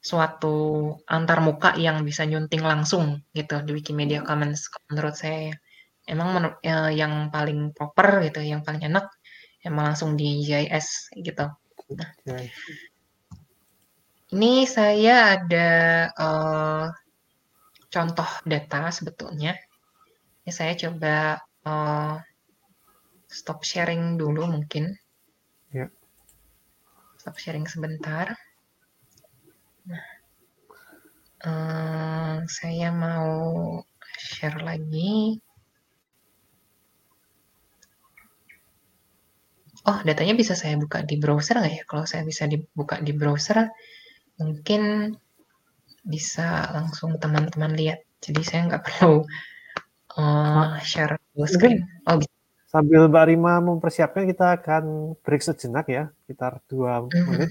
suatu 0.00 0.96
antarmuka 1.04 1.76
yang 1.76 2.02
bisa 2.04 2.24
nyunting 2.24 2.64
langsung 2.64 3.20
gitu 3.36 3.60
di 3.64 3.70
Wikimedia 3.76 4.24
Commons 4.24 4.68
menurut 4.88 5.14
saya 5.16 5.52
ya. 5.52 5.56
Emang 6.08 6.34
menurut 6.34 6.56
uh, 6.64 6.90
yang 6.90 7.28
paling 7.30 7.70
proper 7.76 8.24
gitu, 8.26 8.40
yang 8.42 8.66
paling 8.66 8.82
enak 8.82 9.06
emang 9.62 9.92
langsung 9.92 10.16
di 10.16 10.42
JIS 10.42 11.14
gitu. 11.20 11.46
Nah, 12.26 12.42
ini 14.30 14.64
saya 14.64 15.36
ada 15.36 15.68
uh, 16.16 16.86
contoh 17.92 18.30
data 18.46 18.88
sebetulnya. 18.88 19.58
Ini 20.46 20.50
saya 20.54 20.72
coba 20.78 21.36
uh, 21.68 22.16
stop 23.28 23.62
sharing 23.66 24.16
dulu 24.16 24.48
mungkin. 24.48 24.96
Ya. 25.70 25.86
Stop 27.14 27.38
sharing 27.38 27.70
sebentar. 27.70 28.34
Nah, 29.86 30.06
uh, 31.46 32.36
saya 32.50 32.90
mau 32.90 33.30
share 34.18 34.58
lagi. 34.66 35.38
Oh, 39.86 39.98
datanya 40.02 40.34
bisa 40.34 40.58
saya 40.58 40.74
buka 40.74 41.06
di 41.06 41.22
browser 41.22 41.62
nggak 41.62 41.74
ya? 41.78 41.82
Kalau 41.86 42.04
saya 42.04 42.26
bisa 42.26 42.50
dibuka 42.50 42.98
di 42.98 43.14
browser, 43.14 43.70
mungkin 44.42 45.14
bisa 46.02 46.66
langsung 46.74 47.14
teman-teman 47.22 47.78
lihat. 47.78 48.02
Jadi 48.18 48.42
saya 48.42 48.60
nggak 48.66 48.84
perlu 48.90 49.22
uh, 50.18 50.82
share 50.82 51.14
screen. 51.46 51.86
Oh, 52.10 52.18
bisa. 52.18 52.39
Sambil 52.70 53.10
Mbak 53.10 53.26
Rima 53.34 53.58
mempersiapkan, 53.58 54.30
kita 54.30 54.54
akan 54.54 55.18
break 55.26 55.42
sejenak 55.42 55.90
ya, 55.90 56.06
sekitar 56.22 56.62
dua 56.70 57.02
mm-hmm. 57.02 57.26
menit. 57.26 57.50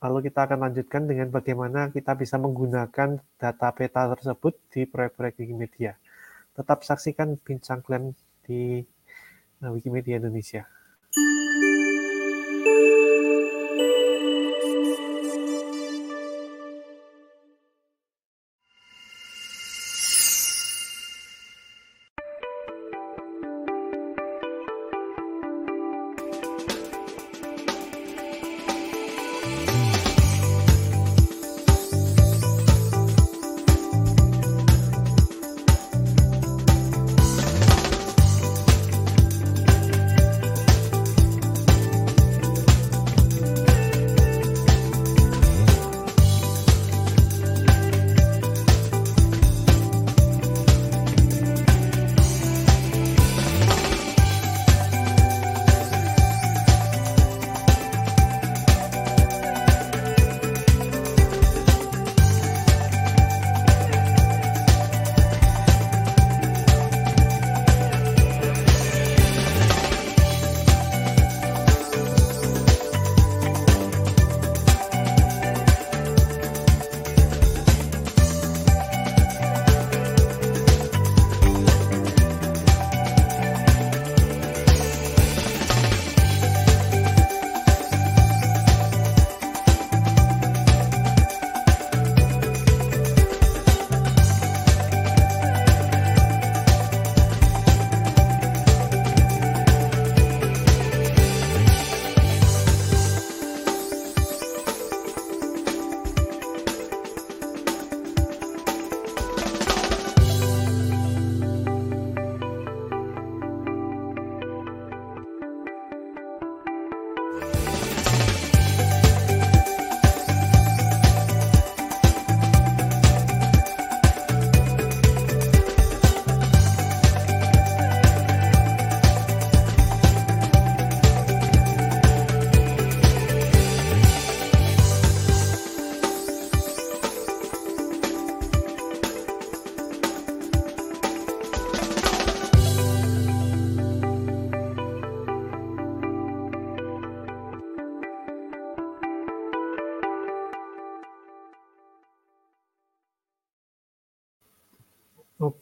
Lalu 0.00 0.32
kita 0.32 0.48
akan 0.48 0.58
lanjutkan 0.68 1.04
dengan 1.04 1.28
bagaimana 1.28 1.92
kita 1.92 2.16
bisa 2.16 2.40
menggunakan 2.40 3.20
data 3.36 3.68
peta 3.76 4.08
tersebut 4.16 4.56
di 4.72 4.88
proyek-proyek 4.88 5.36
Wikimedia. 5.36 6.00
Tetap 6.56 6.80
saksikan 6.80 7.36
bincang 7.36 7.84
klaim 7.84 8.16
di 8.48 8.80
eh, 9.60 9.70
Wikimedia 9.72 10.16
Indonesia. 10.16 10.64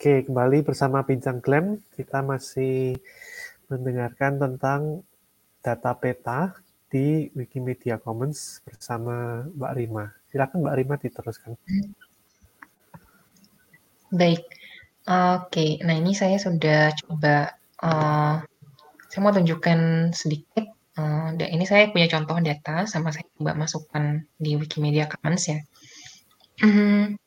Oke, 0.03 0.27
kembali 0.27 0.67
bersama 0.67 1.07
Bincang 1.07 1.39
Glam. 1.39 1.79
Kita 1.95 2.27
masih 2.27 2.99
mendengarkan 3.71 4.35
tentang 4.35 5.07
data 5.63 5.95
peta 5.95 6.59
di 6.91 7.31
Wikimedia 7.39 8.03
Commons 8.03 8.67
bersama 8.67 9.47
Mbak 9.55 9.73
Rima. 9.79 10.11
Silakan 10.27 10.67
Mbak 10.67 10.75
Rima 10.75 10.95
diteruskan. 10.99 11.55
Baik, 14.11 14.43
oke. 15.07 15.67
Nah 15.87 15.95
ini 15.95 16.19
saya 16.19 16.35
sudah 16.35 16.91
coba, 17.07 17.55
uh, 17.87 18.43
saya 19.07 19.21
mau 19.23 19.31
tunjukkan 19.31 20.11
sedikit. 20.19 20.67
Uh, 20.99 21.31
ini 21.47 21.63
saya 21.63 21.95
punya 21.95 22.11
contoh 22.11 22.43
data, 22.43 22.91
sama 22.91 23.15
saya 23.15 23.23
coba 23.39 23.55
masukkan 23.55 24.27
di 24.35 24.59
Wikimedia 24.59 25.07
Commons 25.07 25.47
ya. 25.47 25.63
Hmm, 26.63 27.19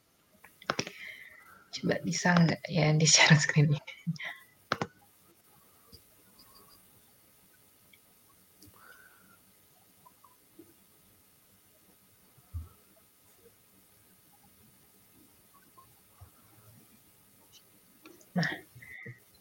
Coba 1.75 1.95
bisa 2.07 2.31
nggak 2.31 2.61
ya 2.71 2.87
di 2.95 3.07
share 3.07 3.35
screen-nya? 3.35 3.83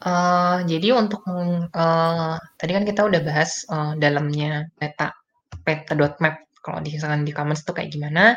Uh, 0.05 0.61
jadi 0.69 0.93
untuk 0.93 1.25
uh, 1.25 2.37
tadi 2.61 2.71
kan 2.77 2.85
kita 2.85 3.09
udah 3.09 3.21
bahas 3.25 3.65
uh, 3.73 3.97
dalamnya 3.97 4.69
peta 4.77 5.17
peta.map 5.65 6.45
kalau 6.61 6.85
di 6.85 6.93
misalkan 6.93 7.25
di 7.25 7.33
Commons 7.33 7.65
itu 7.65 7.73
kayak 7.73 7.89
gimana 7.89 8.37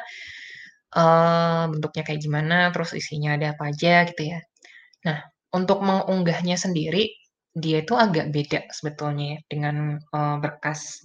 uh, 0.96 1.68
bentuknya 1.72 2.04
kayak 2.08 2.22
gimana, 2.24 2.58
terus 2.72 2.96
isinya 2.96 3.36
ada 3.36 3.58
apa 3.58 3.72
aja 3.74 4.08
gitu 4.08 4.22
ya. 4.36 4.40
Nah, 5.08 5.20
untuk 5.56 5.84
mengunggahnya 5.84 6.56
sendiri, 6.56 7.12
dia 7.58 7.82
itu 7.82 7.98
agak 7.98 8.30
beda 8.30 8.70
sebetulnya 8.70 9.36
ya 9.36 9.40
dengan, 9.50 9.76
uh, 10.14 10.38
berkas. 10.38 11.02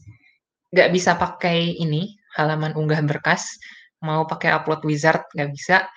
Nggak 0.71 0.91
bisa 0.93 1.17
pakai 1.17 1.81
ini, 1.81 2.15
halaman 2.37 2.77
unggah 2.77 3.01
berkas, 3.05 3.57
mau 4.05 4.27
pakai 4.29 4.53
upload 4.53 4.85
wizard 4.85 5.23
nggak 5.33 5.51
bisa, 5.53 5.89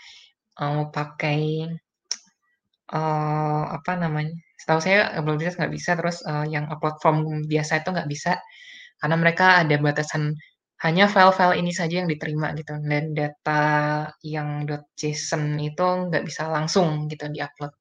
mau 0.61 0.87
pakai, 0.93 1.67
uh, 2.93 3.63
apa 3.75 3.91
namanya, 3.99 4.31
setahu 4.61 4.79
saya 4.79 5.11
upload 5.19 5.41
wizard 5.41 5.57
nggak 5.59 5.73
bisa, 5.73 5.91
terus, 5.99 6.23
uh, 6.23 6.45
yang 6.47 6.69
upload 6.71 6.95
form 7.03 7.43
biasa 7.47 7.83
itu 7.83 7.89
nggak 7.91 8.09
bisa, 8.11 8.39
karena 8.99 9.15
mereka 9.19 9.59
ada 9.59 9.75
batasan 9.79 10.31
hanya 10.85 11.09
file-file 11.09 11.57
ini 11.57 11.73
saja 11.73 12.05
yang 12.05 12.09
diterima 12.09 12.53
gitu 12.53 12.77
dan 12.77 13.17
data 13.17 13.63
yang 14.21 14.69
.json 14.93 15.57
itu 15.57 15.81
nggak 15.81 16.21
bisa 16.21 16.45
langsung 16.45 17.09
gitu 17.09 17.25
diupload. 17.33 17.73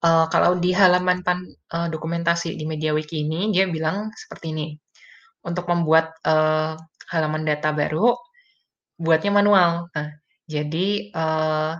Uh, 0.00 0.24
kalau 0.32 0.56
di 0.56 0.72
halaman 0.72 1.20
pan, 1.20 1.44
uh, 1.76 1.92
dokumentasi 1.92 2.56
di 2.56 2.64
MediaWiki 2.64 3.20
ini 3.20 3.52
dia 3.52 3.68
bilang 3.68 4.08
seperti 4.16 4.56
ini. 4.56 4.68
Untuk 5.44 5.68
membuat 5.68 6.16
uh, 6.24 6.72
halaman 7.12 7.44
data 7.44 7.68
baru, 7.76 8.16
buatnya 8.96 9.32
manual. 9.36 9.92
Nah, 9.92 10.08
jadi 10.48 11.12
uh, 11.12 11.76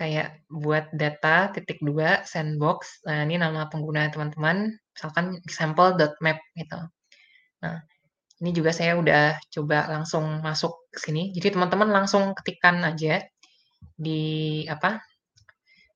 kayak 0.00 0.48
buat 0.48 0.88
data 0.96 1.52
titik 1.52 1.84
dua 1.84 2.24
sandbox. 2.24 3.04
Nah, 3.04 3.28
ini 3.28 3.36
nama 3.36 3.68
pengguna 3.68 4.08
teman-teman, 4.08 4.72
misalkan 4.96 5.36
example.map 5.44 6.40
gitu. 6.56 6.80
Nah, 7.60 7.84
ini 8.40 8.50
juga 8.56 8.72
saya 8.72 8.96
udah 8.96 9.36
coba 9.52 9.84
langsung 9.92 10.40
masuk 10.40 10.88
ke 10.88 10.98
sini. 11.04 11.22
Jadi 11.36 11.52
teman-teman 11.60 11.92
langsung 11.92 12.32
ketikkan 12.32 12.80
aja 12.80 13.20
di 14.00 14.64
apa? 14.64 15.04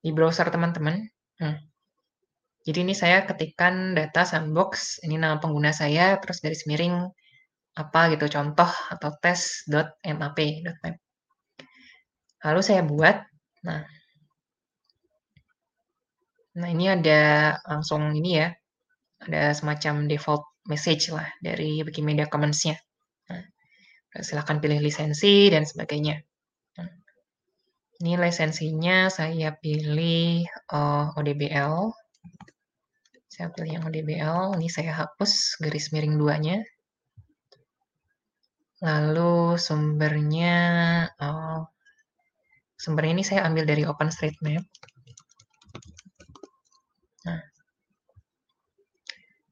Di 0.05 0.13
browser 0.13 0.53
teman-teman. 0.53 1.09
Hmm. 1.41 1.57
Jadi 2.65 2.79
ini 2.85 2.95
saya 2.97 3.25
ketikkan 3.25 3.97
data 3.97 4.25
sandbox, 4.25 5.01
ini 5.05 5.21
nama 5.21 5.41
pengguna 5.41 5.73
saya, 5.73 6.17
terus 6.21 6.41
garis 6.41 6.65
miring 6.65 7.09
apa 7.77 8.13
gitu, 8.13 8.25
contoh 8.29 8.69
atau 8.69 9.11
tes.map. 9.21 10.39
Lalu 12.45 12.61
saya 12.61 12.81
buat, 12.85 13.17
nah, 13.65 13.85
nah 16.57 16.69
ini 16.69 16.93
ada 16.93 17.21
langsung 17.69 18.17
ini 18.17 18.41
ya, 18.41 18.49
ada 19.21 19.53
semacam 19.53 20.09
default 20.09 20.54
message 20.69 21.13
lah 21.13 21.29
dari 21.41 21.85
Wikimedia 21.85 22.29
Commons-nya. 22.29 22.77
Nah, 23.29 23.45
silakan 24.25 24.63
pilih 24.63 24.81
lisensi 24.81 25.51
dan 25.53 25.69
sebagainya. 25.69 26.23
Nah, 26.81 26.91
ini 28.01 28.13
lisensinya 28.17 29.13
saya 29.13 29.53
pilih 29.59 30.47
uh, 30.73 31.11
eh, 31.13 31.19
ODBL. 31.19 31.93
Saya 33.29 33.51
pilih 33.51 33.81
yang 33.81 33.85
ODBL. 33.85 34.57
Ini 34.63 34.69
saya 34.71 34.93
hapus 34.95 35.59
garis 35.59 35.91
miring 35.91 36.17
duanya. 36.17 36.63
Lalu 38.85 39.57
sumbernya, 39.57 40.57
uh, 41.19 41.65
sumbernya 42.77 43.13
ini 43.21 43.25
saya 43.25 43.49
ambil 43.49 43.65
dari 43.65 43.83
OpenStreetMap. 43.89 44.65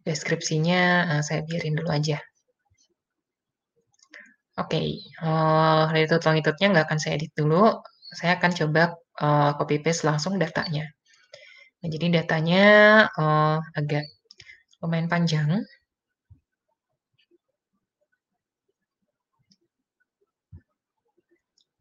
Deskripsinya 0.07 0.83
uh, 1.19 1.23
saya 1.27 1.41
biarin 1.47 1.79
dulu 1.79 1.91
aja. 1.91 2.19
Oke, 4.61 4.77
okay, 4.77 4.89
uh, 5.25 5.89
dari 5.89 6.05
itu 6.05 6.17
longitudenya 6.21 6.69
nggak 6.77 6.87
akan 6.89 6.99
saya 7.01 7.17
edit 7.17 7.33
dulu. 7.33 7.73
Saya 8.13 8.37
akan 8.37 8.53
coba 8.53 8.83
uh, 9.25 9.51
copy 9.57 9.81
paste 9.81 10.05
langsung 10.05 10.37
datanya. 10.37 10.85
Nah, 11.81 11.89
jadi 11.89 12.23
datanya 12.23 12.65
uh, 13.17 13.59
agak 13.73 14.05
lumayan 14.85 15.09
panjang. 15.09 15.65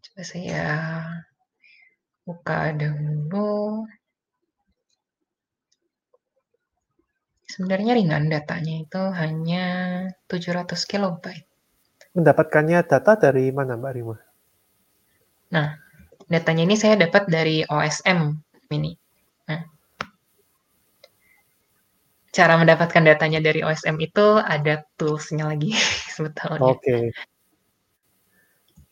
Coba 0.06 0.22
saya 0.24 0.64
buka 2.24 2.72
dulu. 2.80 3.84
Sebenarnya 7.52 7.92
ringan 8.00 8.32
datanya 8.32 8.80
itu 8.80 9.04
hanya 9.12 9.66
700 10.32 10.72
kilobyte. 10.88 11.44
Mendapatkannya 12.16 12.80
data 12.88 13.20
dari 13.20 13.52
mana 13.52 13.76
Mbak 13.76 13.92
Rima? 13.92 14.16
Nah, 15.52 15.76
datanya 16.32 16.64
ini 16.64 16.80
saya 16.80 16.96
dapat 16.96 17.28
dari 17.28 17.68
OSM 17.68 18.40
ini. 18.72 18.96
Nah, 19.52 19.68
cara 22.32 22.56
mendapatkan 22.56 23.04
datanya 23.04 23.44
dari 23.44 23.68
OSM 23.68 24.00
itu 24.00 24.40
ada 24.40 24.88
toolsnya 24.96 25.52
lagi 25.52 25.76
sebetulnya. 26.16 26.72
Oke. 26.72 26.80
Okay. 26.88 27.04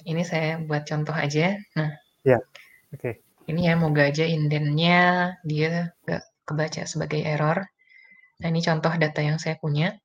Ini 0.04 0.24
saya 0.28 0.60
buat 0.60 0.84
contoh 0.84 1.16
aja. 1.16 1.56
Nah, 1.80 1.96
ya, 2.28 2.44
oke. 2.92 3.00
Okay. 3.00 3.14
Ini 3.48 3.72
ya, 3.72 3.74
moga 3.80 4.04
aja 4.12 4.28
indennya 4.28 5.34
dia 5.48 5.96
nggak 6.04 6.24
kebaca 6.44 6.84
sebagai 6.84 7.24
error. 7.24 7.64
Nah, 8.40 8.48
ini 8.48 8.64
contoh 8.64 8.92
data 8.96 9.20
yang 9.20 9.36
saya 9.36 9.60
punya. 9.60 9.96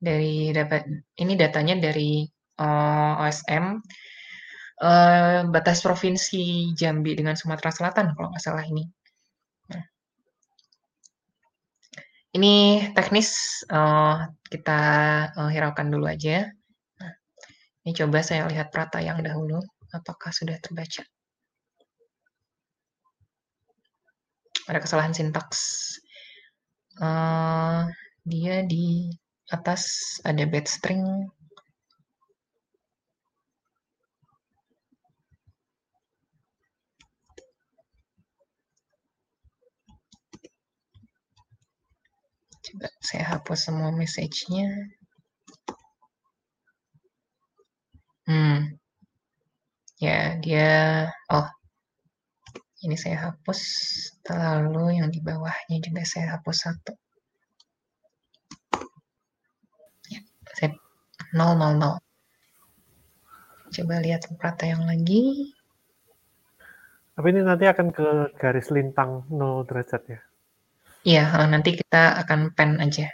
Dari 0.00 0.54
dapat 0.54 0.88
ini 1.20 1.36
datanya 1.36 1.76
dari 1.76 2.24
uh, 2.56 3.20
OSM 3.20 3.84
uh, 4.80 5.44
batas 5.50 5.84
provinsi 5.84 6.72
Jambi 6.72 7.12
dengan 7.12 7.36
Sumatera 7.36 7.68
Selatan 7.68 8.16
kalau 8.16 8.32
nggak 8.32 8.40
salah 8.40 8.64
ini. 8.64 8.88
Nah, 9.68 9.84
ini 12.38 12.86
teknis 12.96 13.60
uh, 13.68 14.24
kita 14.48 14.80
uh, 15.36 15.50
hiraukan 15.52 15.92
dulu 15.92 16.08
aja. 16.08 16.48
Nah, 16.96 17.12
ini 17.84 17.92
coba 17.92 18.24
saya 18.24 18.48
lihat 18.48 18.72
prata 18.72 19.04
yang 19.04 19.20
dahulu, 19.20 19.60
apakah 19.92 20.32
sudah 20.32 20.56
terbaca. 20.62 21.04
Ada 24.70 24.80
kesalahan 24.80 25.12
sintaks 25.12 25.60
uh, 27.00 27.88
dia 28.24 28.62
di 28.64 29.10
atas 29.50 29.82
ada 30.22 30.44
bed 30.46 30.66
string 30.70 31.26
coba 42.70 42.88
saya 43.02 43.24
hapus 43.26 43.58
semua 43.66 43.90
message-nya. 43.90 44.68
Hmm. 48.30 48.78
Ya 50.00 50.38
dia 50.40 50.70
oh 51.34 51.48
ini 52.80 52.96
saya 52.96 53.28
hapus, 53.28 53.60
lalu 54.32 54.96
yang 54.96 55.12
di 55.12 55.20
bawahnya 55.20 55.76
juga 55.84 56.00
saya 56.08 56.40
hapus 56.40 56.56
satu. 56.64 56.92
Ya, 60.08 60.20
saya 60.56 60.72
000. 61.36 62.00
Coba 63.70 63.94
lihat 64.02 64.26
prata 64.40 64.64
yang 64.64 64.88
lagi. 64.88 65.52
Tapi 67.14 67.26
ini 67.36 67.44
nanti 67.44 67.68
akan 67.68 67.92
ke 67.92 68.08
garis 68.40 68.72
lintang 68.72 69.28
0 69.28 69.68
derajat 69.68 70.02
ya? 70.08 70.20
Iya, 71.04 71.24
eh, 71.36 71.48
nanti 71.52 71.76
kita 71.76 72.16
akan 72.24 72.56
pen 72.56 72.80
aja. 72.80 73.12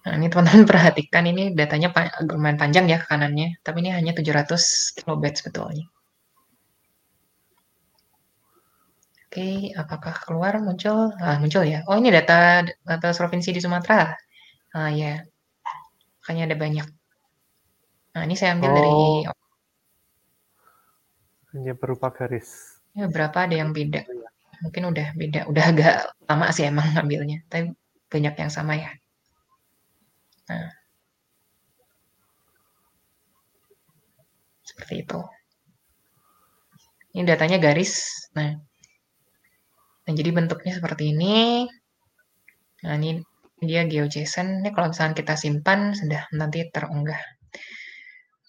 Nah, 0.00 0.16
ini 0.16 0.32
teman-teman 0.32 0.64
perhatikan 0.72 1.28
ini 1.28 1.52
datanya 1.52 1.92
lumayan 2.24 2.56
panjang 2.56 2.88
ya 2.88 2.96
ke 3.04 3.06
kanannya, 3.12 3.60
tapi 3.60 3.84
ini 3.84 3.92
hanya 3.92 4.16
700 4.16 4.96
kilobytes 4.96 5.44
sebetulnya. 5.44 5.84
Oke, 9.30 9.70
apakah 9.78 10.10
keluar 10.26 10.58
muncul? 10.58 11.14
Ah, 11.22 11.38
muncul 11.38 11.62
ya. 11.62 11.86
Oh, 11.86 11.94
ini 11.94 12.10
data 12.10 12.66
data 12.66 13.14
provinsi 13.14 13.54
di 13.54 13.62
Sumatera. 13.62 14.10
Ah, 14.74 14.90
ya. 14.90 15.22
Makanya 16.18 16.50
ada 16.50 16.56
banyak. 16.58 16.88
Nah, 18.10 18.22
ini 18.26 18.34
saya 18.34 18.58
ambil 18.58 18.74
oh. 18.74 18.74
dari 18.74 18.92
hanya 21.54 21.78
berupa 21.78 22.10
garis. 22.10 22.82
Ya, 22.90 23.06
berapa 23.06 23.46
ada 23.46 23.54
yang 23.54 23.70
beda. 23.70 24.02
Mungkin 24.66 24.82
udah 24.90 25.14
beda, 25.14 25.40
udah 25.46 25.64
agak 25.78 25.94
lama 26.26 26.50
sih 26.50 26.66
emang 26.66 26.90
ngambilnya, 26.90 27.46
tapi 27.46 27.70
banyak 28.10 28.34
yang 28.34 28.50
sama 28.50 28.82
ya. 28.82 28.90
Nah. 30.50 30.74
Seperti 34.66 35.06
itu. 35.06 35.22
Ini 37.14 37.22
datanya 37.30 37.62
garis. 37.62 38.26
Nah, 38.34 38.58
Nah, 40.10 40.18
jadi 40.18 40.34
bentuknya 40.34 40.74
seperti 40.74 41.14
ini. 41.14 41.70
Nah, 42.82 42.98
ini 42.98 43.22
dia 43.62 43.86
GeoJSON. 43.86 44.58
Ini 44.58 44.74
kalau 44.74 44.90
misalnya 44.90 45.14
kita 45.14 45.38
simpan, 45.38 45.94
sudah 45.94 46.26
nanti 46.34 46.66
terunggah. 46.66 47.22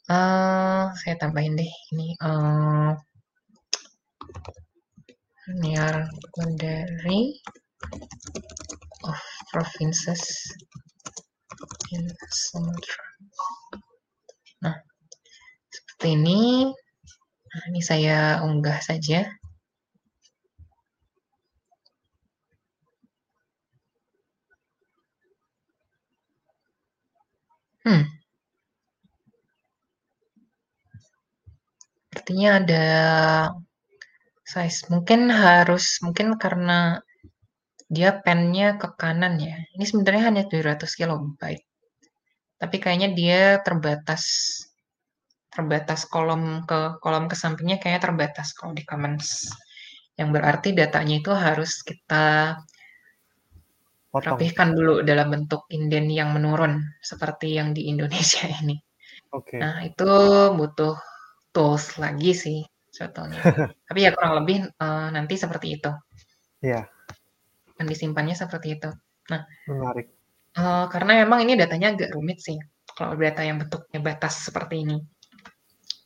Uh, 0.10 0.90
saya 0.98 1.22
tambahin 1.22 1.54
deh 1.54 1.70
ini 1.94 2.18
uh, 2.18 2.98
near 5.62 6.10
boundary 6.34 7.38
of 9.06 9.22
provinces 9.54 10.50
in 11.94 12.10
Sumatra. 12.34 13.06
Nah, 14.66 14.82
seperti 15.70 16.18
ini. 16.18 16.74
Nah, 17.54 17.64
ini 17.70 17.82
saya 17.86 18.42
unggah 18.42 18.82
saja. 18.82 19.30
Hmm. 27.82 28.04
Artinya 32.14 32.50
ada 32.62 32.86
size. 34.46 34.80
Mungkin 34.94 35.32
harus, 35.32 35.98
mungkin 36.06 36.38
karena 36.38 37.02
dia 37.92 38.10
pennya 38.24 38.80
ke 38.82 38.88
kanan 38.96 39.36
ya. 39.42 39.58
Ini 39.76 39.84
sebenarnya 39.90 40.24
hanya 40.30 40.44
200 40.48 40.96
kilobyte. 41.00 41.66
Tapi 42.62 42.76
kayaknya 42.78 43.10
dia 43.18 43.42
terbatas 43.66 44.24
terbatas 45.52 46.08
kolom 46.08 46.64
ke 46.64 46.96
kolom 47.04 47.28
ke 47.28 47.36
sampingnya 47.36 47.76
kayaknya 47.82 48.02
terbatas 48.08 48.56
kalau 48.56 48.72
di 48.72 48.84
Commons. 48.88 49.52
Yang 50.16 50.30
berarti 50.38 50.70
datanya 50.78 51.16
itu 51.20 51.32
harus 51.36 51.84
kita 51.84 52.56
Potong. 54.12 54.36
rapihkan 54.36 54.76
dulu 54.76 55.08
dalam 55.08 55.32
bentuk 55.32 55.72
inden 55.72 56.12
yang 56.12 56.36
menurun 56.36 56.84
seperti 57.00 57.56
yang 57.56 57.72
di 57.72 57.88
Indonesia 57.88 58.44
ini. 58.60 58.76
Oke. 59.32 59.56
Nah, 59.56 59.88
itu 59.88 60.12
butuh 60.52 61.00
tools 61.56 61.96
lagi 61.96 62.36
sih 62.36 62.60
sebetulnya. 62.92 63.40
Tapi 63.88 64.00
ya 64.04 64.12
kurang 64.12 64.44
lebih 64.44 64.68
uh, 64.68 65.08
nanti 65.16 65.40
seperti 65.40 65.80
itu. 65.80 65.92
Iya. 66.60 66.92
Dan 67.80 67.88
disimpannya 67.88 68.36
seperti 68.36 68.76
itu. 68.76 68.92
Nah, 69.32 69.48
menarik. 69.72 70.12
Uh, 70.60 70.92
karena 70.92 71.24
memang 71.24 71.48
ini 71.48 71.56
datanya 71.56 71.96
agak 71.96 72.12
rumit 72.12 72.44
sih. 72.44 72.60
Kalau 72.92 73.16
data 73.16 73.48
yang 73.48 73.64
bentuknya 73.64 74.04
batas 74.04 74.44
seperti 74.44 74.84
ini. 74.84 75.00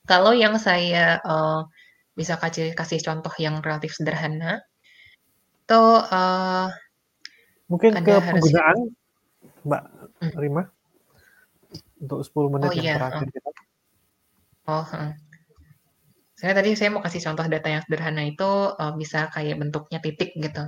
Kalau 0.05 0.37
yang 0.37 0.61
saya 0.61 1.17
uh, 1.25 1.65
bisa 2.13 2.37
kasih 2.37 2.77
kasih 2.77 3.01
contoh 3.01 3.33
yang 3.41 3.57
relatif 3.65 3.97
sederhana, 3.97 4.61
itu 5.65 5.81
uh, 6.13 6.69
mungkin 7.71 7.91
ke 8.01 8.13
penggunaan, 8.13 8.77
Mbak 9.65 9.83
hmm. 10.21 10.31
Rima, 10.37 10.63
untuk 12.01 12.19
10 12.21 12.53
menit 12.53 12.69
oh, 12.69 12.73
yang 12.73 12.85
iya. 12.85 12.95
terakhir 12.99 13.27
kita. 13.33 13.49
Oh, 14.65 14.85
saya 16.35 16.51
tadi 16.51 16.75
saya 16.75 16.89
mau 16.91 16.99
kasih 16.99 17.21
contoh 17.23 17.45
data 17.47 17.67
yang 17.71 17.81
sederhana 17.85 18.27
itu 18.27 18.49
uh, 18.75 18.93
bisa 18.99 19.31
kayak 19.31 19.55
bentuknya 19.55 20.03
titik 20.03 20.35
gitu. 20.35 20.67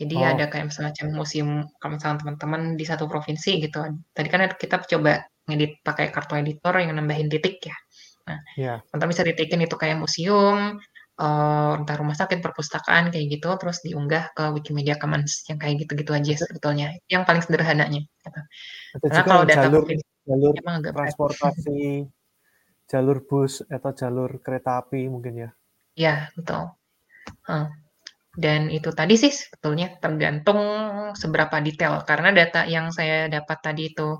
Jadi 0.00 0.16
oh. 0.18 0.24
ada 0.24 0.48
kayak 0.48 0.72
semacam 0.72 1.06
museum 1.14 1.68
kalau 1.78 2.00
misalnya 2.00 2.18
teman-teman 2.24 2.62
di 2.80 2.84
satu 2.88 3.04
provinsi 3.06 3.60
gitu. 3.60 3.78
Tadi 4.16 4.28
kan 4.32 4.48
kita 4.56 4.82
coba 4.88 5.22
ngedit 5.46 5.84
pakai 5.84 6.08
kartu 6.14 6.38
editor 6.40 6.74
yang 6.80 6.96
nambahin 6.96 7.28
titik 7.28 7.60
ya. 7.60 7.76
Nah, 8.22 8.38
yeah. 8.54 8.78
teman 8.88 9.10
bisa 9.10 9.26
ditikin 9.26 9.66
itu 9.66 9.74
kayak 9.74 9.98
museum, 9.98 10.78
uh, 11.18 11.80
entah 11.80 11.96
rumah 11.98 12.16
sakit, 12.16 12.40
perpustakaan 12.40 13.12
kayak 13.12 13.26
gitu, 13.40 13.48
terus 13.60 13.84
diunggah 13.84 14.32
ke 14.32 14.44
Wikimedia 14.54 14.96
Commons 14.96 15.44
yang 15.50 15.58
kayak 15.60 15.84
gitu-gitu 15.84 16.12
aja 16.16 16.32
sebetulnya. 16.48 16.96
Yang 17.10 17.22
paling 17.28 17.42
sederhananya. 17.44 18.02
Gitu. 18.04 18.40
Karena 19.08 19.22
kalau 19.24 19.44
data 19.44 19.66
jalur, 19.68 19.84
jalur 20.24 20.54
emang 20.56 20.76
agak 20.80 20.92
transportasi, 20.96 22.06
jalur 22.88 23.18
bus 23.24 23.64
atau 23.66 23.90
jalur 23.92 24.30
kereta 24.40 24.80
api 24.80 25.08
mungkin 25.08 25.48
ya. 25.48 25.50
Iya, 25.92 26.16
betul. 26.36 26.72
Dan 28.32 28.72
itu 28.72 28.88
tadi 28.96 29.20
sih 29.20 29.28
sebetulnya 29.28 30.00
tergantung 30.00 30.60
seberapa 31.12 31.60
detail 31.60 32.00
karena 32.08 32.32
data 32.32 32.64
yang 32.64 32.88
saya 32.88 33.28
dapat 33.28 33.60
tadi 33.60 33.92
itu 33.92 34.16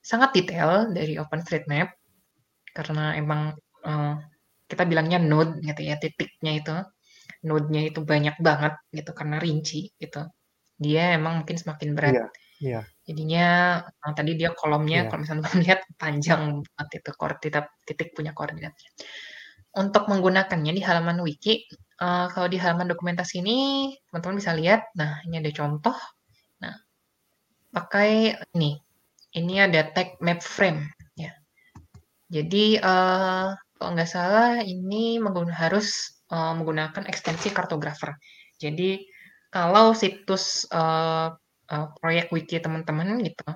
sangat 0.00 0.32
detail 0.32 0.88
dari 0.88 1.20
OpenStreetMap 1.20 1.88
karena 2.72 3.12
emang 3.12 3.52
uh, 3.84 4.16
kita 4.66 4.82
bilangnya 4.86 5.18
node 5.22 5.62
gitu 5.62 5.80
ya 5.82 5.96
titiknya 5.98 6.52
itu. 6.60 6.76
Node-nya 7.46 7.90
itu 7.90 8.00
banyak 8.02 8.36
banget 8.42 8.74
gitu 8.90 9.10
karena 9.14 9.36
rinci 9.38 9.94
gitu. 9.98 10.26
Dia 10.76 11.14
emang 11.14 11.42
mungkin 11.42 11.56
semakin 11.56 11.88
berat. 11.94 12.14
Yeah, 12.14 12.28
yeah. 12.58 12.84
jadinya 13.06 13.46
uh, 13.86 14.12
tadi 14.16 14.34
dia 14.34 14.50
kolomnya 14.50 15.06
yeah. 15.06 15.08
kalau 15.08 15.20
misalnya 15.22 15.46
melihat 15.54 15.80
panjang 16.00 16.42
banget 16.64 16.88
itu 17.02 17.10
koordinat 17.14 17.66
titik 17.86 18.12
punya 18.16 18.34
koordinatnya. 18.34 18.90
Untuk 19.76 20.08
menggunakannya 20.08 20.72
di 20.72 20.82
halaman 20.82 21.20
wiki 21.20 21.68
uh, 22.00 22.32
kalau 22.32 22.48
di 22.48 22.56
halaman 22.56 22.88
dokumentasi 22.88 23.44
ini 23.44 23.58
teman-teman 24.08 24.36
bisa 24.40 24.52
lihat 24.56 24.90
nah 24.98 25.20
ini 25.28 25.38
ada 25.38 25.50
contoh. 25.54 25.96
Nah 26.62 26.74
pakai 27.70 28.34
ini. 28.56 28.80
Ini 29.36 29.68
ada 29.68 29.92
tag 29.92 30.16
map 30.24 30.40
frame 30.40 30.96
jadi, 32.26 32.82
uh, 32.82 33.54
kalau 33.76 33.90
nggak 33.96 34.10
salah 34.10 34.60
ini 34.64 35.20
harus, 35.52 36.18
uh, 36.32 36.52
menggunakan 36.56 37.04
ekstensi 37.06 37.52
kartografer. 37.52 38.16
Jadi, 38.56 39.04
kalau 39.52 39.92
situs, 39.92 40.64
uh, 40.72 41.32
uh, 41.70 41.86
proyek 42.00 42.32
wiki 42.32 42.56
teman-teman 42.60 43.20
gitu, 43.24 43.46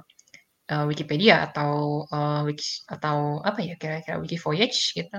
uh, 0.72 0.84
Wikipedia 0.86 1.48
atau, 1.48 2.04
uh, 2.08 2.44
wiki 2.44 2.84
atau 2.88 3.40
apa 3.40 3.60
ya 3.64 3.74
kira-kira 3.80 4.20
Wikivoyage 4.20 4.94
gitu, 4.96 5.18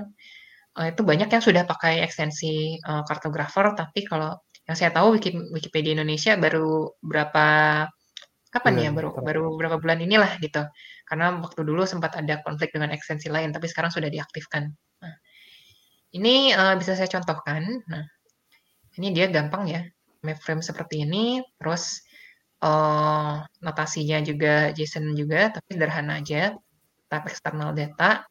uh, 0.78 0.86
itu 0.88 1.02
banyak 1.02 1.28
yang 1.28 1.42
sudah 1.44 1.62
pakai 1.66 2.00
ekstensi, 2.06 2.78
uh, 2.82 3.02
kartografer, 3.04 3.74
tapi 3.74 4.06
kalau 4.06 4.38
yang 4.62 4.76
saya 4.78 4.94
tahu 4.94 5.18
Wiki 5.18 5.34
Wikipedia 5.50 5.98
Indonesia 5.98 6.38
baru 6.38 6.94
berapa 7.02 7.46
kapan 8.52 8.74
ya, 8.78 8.90
baru 8.94 9.10
baru 9.18 9.42
berapa 9.58 9.76
bulan 9.82 9.98
inilah 10.06 10.38
gitu. 10.38 10.62
Karena 11.12 11.28
waktu 11.44 11.60
dulu 11.60 11.84
sempat 11.84 12.16
ada 12.16 12.40
konflik 12.40 12.72
dengan 12.72 12.88
ekstensi 12.88 13.28
lain, 13.28 13.52
tapi 13.52 13.68
sekarang 13.68 13.92
sudah 13.92 14.08
diaktifkan. 14.08 14.72
Nah, 15.04 15.14
ini 16.16 16.56
uh, 16.56 16.72
bisa 16.80 16.96
saya 16.96 17.04
contohkan. 17.04 17.84
Nah, 17.84 18.00
ini 18.96 19.12
dia 19.12 19.28
gampang 19.28 19.68
ya, 19.68 19.84
map 20.24 20.40
frame 20.40 20.64
seperti 20.64 21.04
ini, 21.04 21.44
terus 21.60 22.00
uh, 22.64 23.44
notasinya 23.60 24.24
juga 24.24 24.72
JSON 24.72 25.12
juga, 25.12 25.52
tapi 25.52 25.76
sederhana 25.76 26.24
aja. 26.24 26.56
Tab 27.12 27.28
external 27.28 27.76
data, 27.76 28.24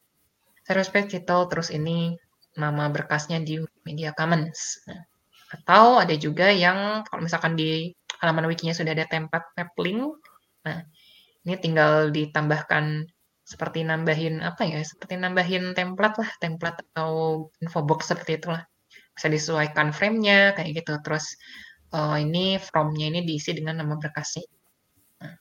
service 0.65 0.89
page 0.89 1.21
title, 1.21 1.53
terus 1.53 1.69
ini 1.69 2.17
nama 2.57 2.89
berkasnya 2.89 3.45
di 3.45 3.61
Media 3.85 4.09
Commons. 4.17 4.81
Nah, 4.89 5.05
atau 5.53 6.01
ada 6.01 6.17
juga 6.17 6.49
yang 6.49 7.05
kalau 7.05 7.21
misalkan 7.21 7.53
di 7.53 7.93
halaman 8.17 8.49
wikinya 8.49 8.73
sudah 8.73 8.97
ada 8.97 9.05
template 9.05 9.53
map 9.53 9.69
link, 9.77 10.01
nah 10.65 10.81
ini 11.41 11.55
tinggal 11.57 12.13
ditambahkan 12.13 13.09
seperti 13.41 13.83
nambahin 13.83 14.39
apa 14.39 14.63
ya, 14.63 14.79
seperti 14.85 15.17
nambahin 15.17 15.73
template 15.73 16.21
lah, 16.21 16.31
template 16.39 16.85
atau 16.93 17.45
info 17.59 17.81
box 17.83 18.13
seperti 18.13 18.39
itulah. 18.39 18.63
Bisa 19.11 19.27
disesuaikan 19.27 19.91
frame-nya 19.91 20.55
kayak 20.55 20.85
gitu. 20.85 20.95
Terus 21.03 21.35
uh, 21.91 22.15
ini 22.15 22.61
from-nya 22.61 23.11
ini 23.11 23.27
diisi 23.27 23.51
dengan 23.51 23.83
nama 23.83 23.99
berkasnya. 23.99 24.45
Nah, 25.19 25.35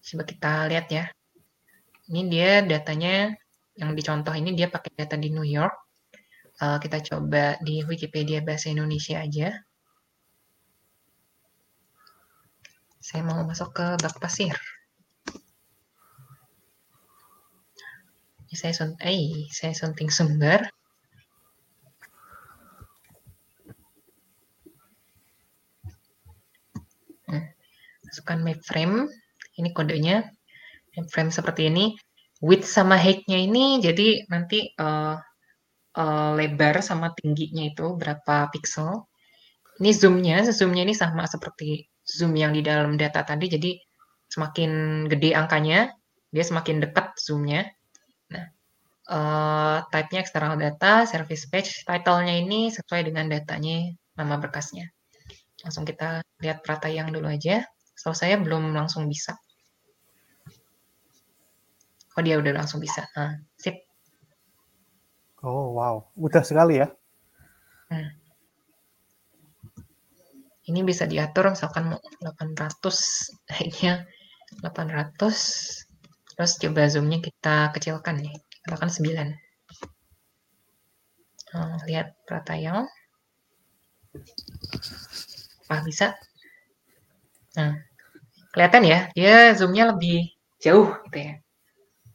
coba 0.00 0.22
kita 0.24 0.52
lihat 0.72 0.86
ya. 0.88 1.04
Ini 2.08 2.20
dia 2.32 2.50
datanya 2.64 3.34
yang 3.76 3.92
dicontoh 3.92 4.32
ini 4.32 4.56
dia 4.56 4.72
pakai 4.72 4.92
data 4.96 5.20
di 5.20 5.28
New 5.28 5.44
York. 5.44 5.74
Uh, 6.62 6.78
kita 6.78 7.02
coba 7.02 7.58
di 7.60 7.82
Wikipedia 7.84 8.40
bahasa 8.40 8.70
Indonesia 8.70 9.18
aja. 9.20 9.52
Saya 13.02 13.26
mau 13.26 13.42
masuk 13.42 13.74
ke 13.74 13.86
bak 13.98 14.16
pasir. 14.22 14.54
Saya 18.56 18.72
sun 18.76 18.96
eh 19.00 19.48
saya 19.48 19.72
sunting 19.72 20.12
sumber. 20.12 20.60
Hmm. 27.28 27.48
masukkan 28.06 28.38
map 28.44 28.60
frame 28.64 29.08
ini 29.56 29.70
kodenya. 29.72 30.28
Map 30.96 31.06
frame 31.08 31.32
seperti 31.32 31.72
ini. 31.72 31.96
Width 32.42 32.66
sama 32.66 32.98
height-nya 32.98 33.38
ini 33.38 33.78
jadi 33.78 34.26
nanti 34.26 34.66
uh, 34.74 35.14
uh, 35.94 36.30
lebar 36.34 36.82
sama 36.82 37.14
tingginya 37.14 37.70
itu 37.70 37.94
berapa 37.94 38.50
pixel. 38.50 39.06
Ini 39.80 39.90
zoom-nya 39.94 40.44
zoom-nya 40.50 40.82
ini 40.84 40.94
sama 40.94 41.24
seperti 41.24 41.86
zoom 42.02 42.34
yang 42.34 42.52
di 42.52 42.60
dalam 42.60 42.98
data 42.98 43.22
tadi 43.22 43.46
jadi 43.46 43.70
semakin 44.28 45.04
gede 45.06 45.38
angkanya 45.38 45.92
dia 46.34 46.44
semakin 46.44 46.82
dekat 46.82 47.14
zoom-nya. 47.20 47.62
Nah, 47.62 47.81
uh, 49.08 49.82
type-nya 49.88 50.20
external 50.22 50.54
data, 50.58 51.08
service 51.08 51.48
page, 51.48 51.82
title-nya 51.86 52.38
ini 52.38 52.70
sesuai 52.70 53.08
dengan 53.08 53.26
datanya, 53.30 53.94
nama 54.18 54.38
berkasnya. 54.38 54.90
Langsung 55.62 55.86
kita 55.86 56.22
lihat 56.42 56.62
yang 56.90 57.14
dulu 57.14 57.30
aja. 57.30 57.66
So, 57.94 58.10
saya 58.12 58.38
belum 58.38 58.74
langsung 58.74 59.06
bisa. 59.06 59.38
Oh, 62.18 62.22
dia 62.22 62.36
udah 62.36 62.52
langsung 62.52 62.82
bisa. 62.82 63.08
Nah, 63.14 63.40
sip. 63.56 63.78
Oh, 65.40 65.74
wow. 65.78 66.06
Mudah 66.18 66.42
sekali 66.44 66.82
ya. 66.82 66.90
Hmm. 67.88 68.10
Ini 70.62 70.80
bisa 70.86 71.06
diatur 71.06 71.50
misalkan 71.50 71.94
800, 72.22 72.78
kayaknya 73.50 74.06
800 74.62 75.90
Terus 76.32 76.52
coba 76.58 76.88
zoomnya 76.88 77.20
kita 77.20 77.70
kecilkan 77.76 78.24
nih, 78.24 78.34
katakan 78.66 78.90
9. 78.90 79.34
Nah, 81.52 81.76
lihat 81.84 82.16
Pratayal. 82.24 82.88
Ah, 85.68 85.80
bisa. 85.84 86.16
Nah, 87.56 87.76
kelihatan 88.52 88.82
ya, 88.84 88.98
dia 89.16 89.52
zoomnya 89.56 89.92
lebih 89.92 90.32
jauh 90.60 90.88
gitu 91.08 91.18
ya. 91.18 91.34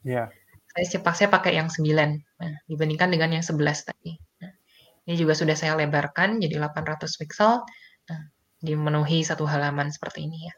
Iya. 0.06 0.24
Saya 0.74 1.02
saya 1.14 1.28
pakai 1.30 1.58
yang 1.58 1.68
9. 1.70 2.22
Nah, 2.38 2.54
dibandingkan 2.70 3.10
dengan 3.10 3.30
yang 3.38 3.44
11 3.44 3.86
tadi. 3.86 4.14
Nah, 4.42 4.52
ini 5.06 5.14
juga 5.18 5.34
sudah 5.34 5.54
saya 5.58 5.74
lebarkan 5.78 6.38
jadi 6.42 6.58
800 6.58 7.18
pixel. 7.18 7.62
Nah, 8.08 8.20
dimenuhi 8.62 9.22
satu 9.22 9.46
halaman 9.46 9.90
seperti 9.90 10.26
ini 10.26 10.50
ya. 10.50 10.54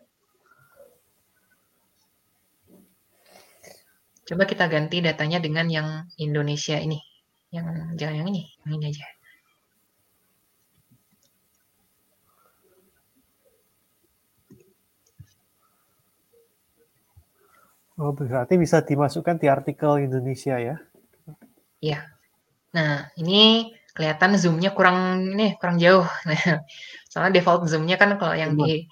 Coba 4.31 4.47
kita 4.47 4.71
ganti 4.71 5.03
datanya 5.03 5.43
dengan 5.43 5.67
yang 5.67 6.07
Indonesia 6.15 6.79
ini. 6.79 7.03
Yang 7.51 7.67
jangan 7.99 8.15
yang 8.23 8.29
ini, 8.31 8.47
yang 8.63 8.79
ini 8.79 8.85
aja. 8.95 9.07
Oh, 17.99 18.15
berarti 18.15 18.55
bisa 18.55 18.87
dimasukkan 18.87 19.43
di 19.43 19.51
artikel 19.51 20.07
Indonesia 20.07 20.63
ya? 20.63 20.79
Iya. 21.83 22.07
Nah, 22.71 23.11
ini 23.19 23.75
kelihatan 23.99 24.39
zoom-nya 24.39 24.71
kurang 24.71 25.27
ini 25.35 25.59
kurang 25.59 25.83
jauh. 25.83 26.07
Nah, 26.07 26.39
soalnya 27.11 27.43
default 27.43 27.67
zoom-nya 27.67 27.99
kan 27.99 28.15
kalau 28.15 28.39
yang 28.39 28.55
di 28.55 28.87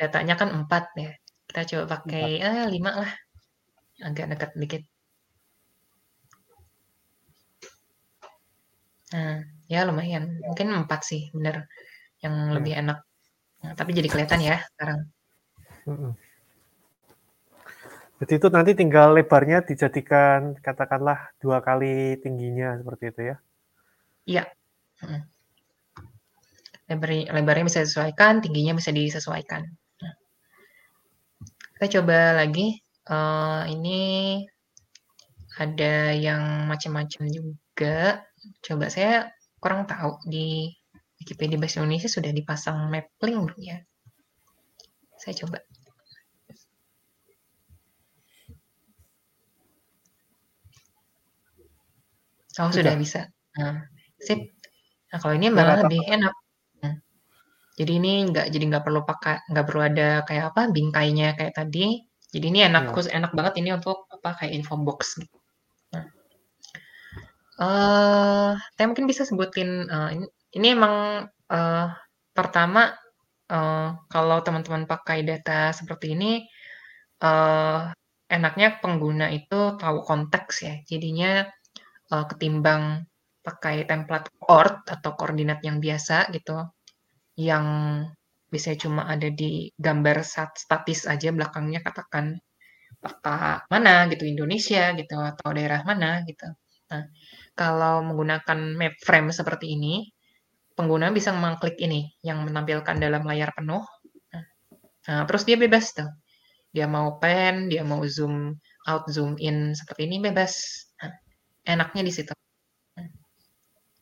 datanya 0.00 0.32
kan 0.40 0.48
4 0.64 0.96
ya. 0.96 1.12
Kita 1.44 1.60
coba 1.76 1.84
pakai 2.00 2.40
eh 2.40 2.64
5 2.72 3.04
lah. 3.04 3.27
Agak 3.98 4.26
dekat 4.30 4.50
dikit. 4.54 4.82
Nah, 9.12 9.40
ya 9.66 9.88
lumayan. 9.88 10.38
Mungkin 10.44 10.68
4 10.70 11.00
sih, 11.00 11.32
bener. 11.32 11.66
Yang 12.20 12.34
hmm. 12.34 12.52
lebih 12.60 12.72
enak. 12.76 12.98
Nah, 13.64 13.72
tapi 13.74 13.90
jadi 13.96 14.08
kelihatan 14.10 14.40
ya 14.44 14.56
sekarang. 14.74 15.00
Hmm. 15.88 16.12
Jadi 18.18 18.32
itu 18.34 18.48
nanti 18.50 18.74
tinggal 18.74 19.14
lebarnya 19.14 19.62
dijadikan 19.62 20.58
katakanlah 20.58 21.30
dua 21.38 21.62
kali 21.62 22.18
tingginya 22.18 22.74
seperti 22.74 23.04
itu 23.14 23.20
ya? 23.30 23.36
Iya. 24.26 24.44
Hmm. 24.98 25.22
Lebar, 26.88 27.10
lebarnya 27.30 27.64
bisa 27.68 27.84
disesuaikan, 27.84 28.42
tingginya 28.42 28.74
bisa 28.74 28.90
disesuaikan. 28.90 29.62
Nah. 30.02 30.14
Kita 31.78 32.00
coba 32.00 32.42
lagi. 32.42 32.82
Uh, 33.08 33.64
ini 33.72 34.00
ada 35.56 36.12
yang 36.12 36.68
macam-macam 36.68 37.24
juga. 37.32 38.22
Coba 38.60 38.92
saya 38.92 39.32
kurang 39.58 39.88
tahu 39.88 40.20
di 40.28 40.70
Wikipedia 41.18 41.58
Bahasa 41.58 41.82
Indonesia 41.82 42.06
sudah 42.06 42.30
dipasang 42.30 42.92
map 42.92 43.10
link 43.24 43.40
belum 43.48 43.60
ya? 43.64 43.78
Saya 45.18 45.34
coba. 45.44 45.58
Oh, 52.58 52.74
sudah, 52.74 52.90
sudah 52.90 52.94
bisa. 52.98 53.20
Nah, 53.54 53.86
sip. 54.18 54.50
Nah, 55.14 55.18
kalau 55.22 55.34
ini 55.38 55.46
malah 55.46 55.86
lebih 55.86 56.02
enak. 56.10 56.34
Hmm. 56.82 56.98
Jadi 57.78 57.92
ini 58.02 58.26
nggak 58.26 58.50
jadi 58.50 58.64
nggak 58.66 58.84
perlu 58.84 59.06
pakai 59.06 59.46
nggak 59.46 59.66
perlu 59.66 59.82
ada 59.82 60.08
kayak 60.26 60.44
apa 60.54 60.66
bingkainya 60.74 61.38
kayak 61.38 61.54
tadi. 61.54 62.07
Jadi 62.28 62.46
ini 62.52 62.60
enak 62.64 62.92
ya. 62.92 63.16
enak 63.24 63.32
banget 63.32 63.54
ini 63.64 63.72
untuk 63.72 64.04
apa 64.12 64.36
kayak 64.36 64.52
info 64.52 64.76
box 64.76 65.16
gitu. 65.16 65.38
Nah. 65.96 66.04
Uh, 67.58 68.50
saya 68.76 68.86
mungkin 68.86 69.08
bisa 69.08 69.24
sebutin 69.24 69.88
uh, 69.88 70.12
ini, 70.12 70.26
ini 70.54 70.66
emang 70.76 71.24
uh, 71.48 71.86
pertama 72.36 72.92
uh, 73.48 73.96
kalau 74.12 74.38
teman-teman 74.44 74.84
pakai 74.84 75.24
data 75.24 75.72
seperti 75.72 76.12
ini 76.12 76.44
uh, 77.24 77.90
enaknya 78.28 78.76
pengguna 78.78 79.32
itu 79.32 79.80
tahu 79.80 80.04
konteks 80.04 80.54
ya. 80.68 80.74
Jadinya 80.84 81.48
uh, 82.12 82.24
ketimbang 82.28 83.08
pakai 83.40 83.88
template 83.88 84.28
ort 84.44 84.84
atau 84.84 85.16
koordinat 85.16 85.64
yang 85.64 85.80
biasa 85.80 86.28
gitu, 86.36 86.68
yang 87.40 87.64
biasanya 88.48 88.78
cuma 88.88 89.02
ada 89.04 89.28
di 89.28 89.68
gambar 89.76 90.24
statis 90.56 91.04
aja 91.04 91.28
belakangnya 91.30 91.84
katakan 91.84 92.40
peta 92.98 93.62
mana 93.70 94.08
gitu 94.10 94.24
Indonesia 94.26 94.90
gitu 94.96 95.16
atau 95.20 95.48
daerah 95.54 95.84
mana 95.86 96.24
gitu. 96.26 96.48
Nah, 96.88 97.04
kalau 97.52 98.00
menggunakan 98.02 98.58
map 98.74 98.96
frame 99.04 99.28
seperti 99.30 99.76
ini, 99.76 100.08
pengguna 100.72 101.12
bisa 101.12 101.30
mengklik 101.36 101.76
ini 101.78 102.08
yang 102.24 102.42
menampilkan 102.48 102.96
dalam 102.96 103.22
layar 103.28 103.52
penuh. 103.52 103.84
Nah, 105.08 105.22
terus 105.28 105.44
dia 105.44 105.60
bebas 105.60 105.92
tuh. 105.92 106.08
Dia 106.72 106.84
mau 106.88 107.16
pen, 107.20 107.68
dia 107.72 107.84
mau 107.84 108.00
zoom 108.04 108.56
out, 108.88 109.04
zoom 109.08 109.36
in 109.40 109.76
seperti 109.76 110.08
ini 110.08 110.20
bebas 110.20 110.84
enaknya 111.68 112.02
di 112.04 112.12
situ. 112.12 112.32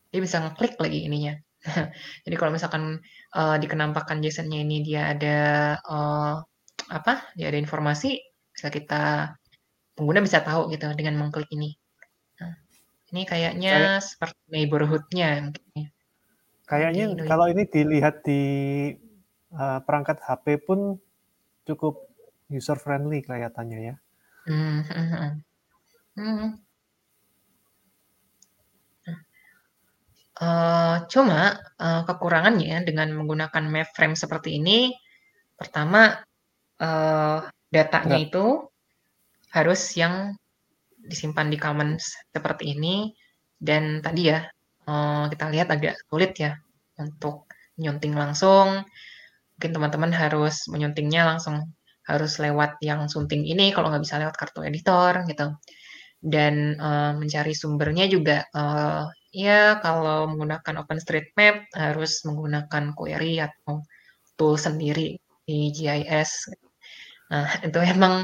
Dia 0.07 0.19
bisa 0.23 0.39
ngeklik 0.39 0.79
lagi 0.79 1.07
ininya. 1.07 1.35
Jadi 2.25 2.35
kalau 2.39 2.51
misalkan 2.55 3.03
uh, 3.35 3.55
di 3.59 3.67
kenampakan 3.67 4.23
JSON-nya 4.23 4.59
ini 4.63 4.83
dia 4.83 5.11
ada 5.11 5.37
uh, 5.83 6.35
apa? 6.91 7.27
Dia 7.35 7.51
ada 7.51 7.59
informasi, 7.59 8.19
bisa 8.53 8.71
kita 8.71 9.35
pengguna 9.97 10.23
bisa 10.23 10.41
tahu 10.41 10.71
gitu 10.71 10.87
dengan 10.93 11.17
mengklik 11.17 11.49
ini. 11.51 11.73
Nah, 12.39 12.53
ini 13.13 13.21
kayaknya 13.25 13.73
Kayak, 13.97 14.05
seperti 14.05 14.41
neighborhood-nya 14.53 15.51
Kayaknya 16.67 17.03
di 17.15 17.23
kalau 17.25 17.47
ini 17.47 17.63
dilihat 17.63 18.27
di 18.27 18.41
uh, 19.55 19.79
perangkat 19.83 20.19
HP 20.19 20.67
pun 20.67 20.99
cukup 21.63 22.07
user 22.51 22.75
friendly 22.75 23.23
kelihatannya 23.23 23.79
ya. 23.91 23.95
Hmm, 24.47 24.83
hmm, 24.83 25.07
hmm. 25.11 25.33
hmm. 26.19 26.51
Uh, 30.37 31.01
cuma, 31.09 31.57
uh, 31.81 32.05
kekurangannya 32.05 32.85
dengan 32.85 33.09
menggunakan 33.09 33.63
map 33.65 33.89
frame 33.97 34.13
seperti 34.13 34.61
ini, 34.61 34.93
pertama, 35.57 36.13
uh, 36.77 37.41
datanya 37.73 38.21
ya. 38.21 38.25
itu 38.29 38.45
harus 39.49 39.81
yang 39.97 40.37
disimpan 40.93 41.49
di 41.49 41.57
Commons 41.57 42.13
seperti 42.29 42.77
ini, 42.77 43.09
dan 43.57 44.05
tadi 44.05 44.29
ya, 44.29 44.45
uh, 44.85 45.25
kita 45.25 45.49
lihat 45.49 45.73
agak 45.73 45.97
sulit 46.05 46.37
ya 46.37 46.53
untuk 47.01 47.49
nyunting 47.81 48.13
langsung. 48.13 48.85
Mungkin 49.57 49.71
teman-teman 49.73 50.13
harus 50.13 50.69
menyuntingnya 50.69 51.25
langsung 51.33 51.73
harus 52.05 52.37
lewat 52.37 52.77
yang 52.85 53.09
sunting 53.09 53.41
ini 53.41 53.73
kalau 53.73 53.89
nggak 53.89 54.05
bisa 54.05 54.21
lewat 54.21 54.37
kartu 54.37 54.61
editor 54.61 55.25
gitu. 55.25 55.57
Dan, 56.21 56.77
uh, 56.77 57.17
mencari 57.17 57.57
sumbernya 57.57 58.05
juga, 58.05 58.45
uh, 58.53 59.09
Ya, 59.35 59.79
kalau 59.83 60.31
menggunakan 60.31 60.87
OpenStreetMap 60.87 61.71
harus 61.75 62.23
menggunakan 62.23 62.95
query 62.95 63.43
atau 63.43 63.83
tool 64.39 64.55
sendiri 64.55 65.19
di 65.43 65.71
GIS. 65.75 66.51
Nah, 67.31 67.47
itu 67.67 67.79
emang 67.83 68.23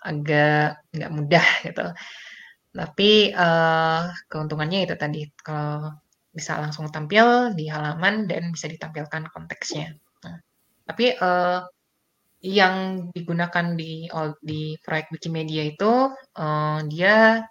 agak 0.00 0.80
nggak 0.90 1.12
mudah 1.12 1.46
gitu. 1.62 1.86
Tapi 2.70 3.34
uh, 3.34 4.10
keuntungannya 4.30 4.86
itu 4.86 4.94
tadi 4.94 5.26
kalau 5.42 5.94
bisa 6.30 6.62
langsung 6.62 6.86
tampil 6.94 7.54
di 7.58 7.66
halaman 7.66 8.30
dan 8.30 8.54
bisa 8.54 8.70
ditampilkan 8.70 9.30
konteksnya. 9.34 9.98
Nah, 10.22 10.38
tapi 10.86 11.14
uh, 11.18 11.66
yang 12.40 13.06
digunakan 13.12 13.76
di 13.76 14.08
di 14.40 14.74
proyek 14.80 15.12
Wikimedia 15.12 15.62
itu 15.68 16.14
uh, 16.40 16.78
dia 16.88 17.44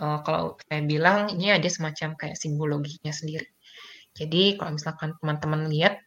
uh, 0.00 0.18
kalau 0.24 0.56
saya 0.66 0.82
bilang 0.82 1.28
ini 1.36 1.52
ada 1.52 1.68
semacam 1.68 2.16
kayak 2.16 2.36
simbologinya 2.40 3.12
sendiri. 3.12 3.46
Jadi 4.16 4.56
kalau 4.58 4.74
misalkan 4.74 5.14
teman-teman 5.20 5.70
lihat 5.70 6.00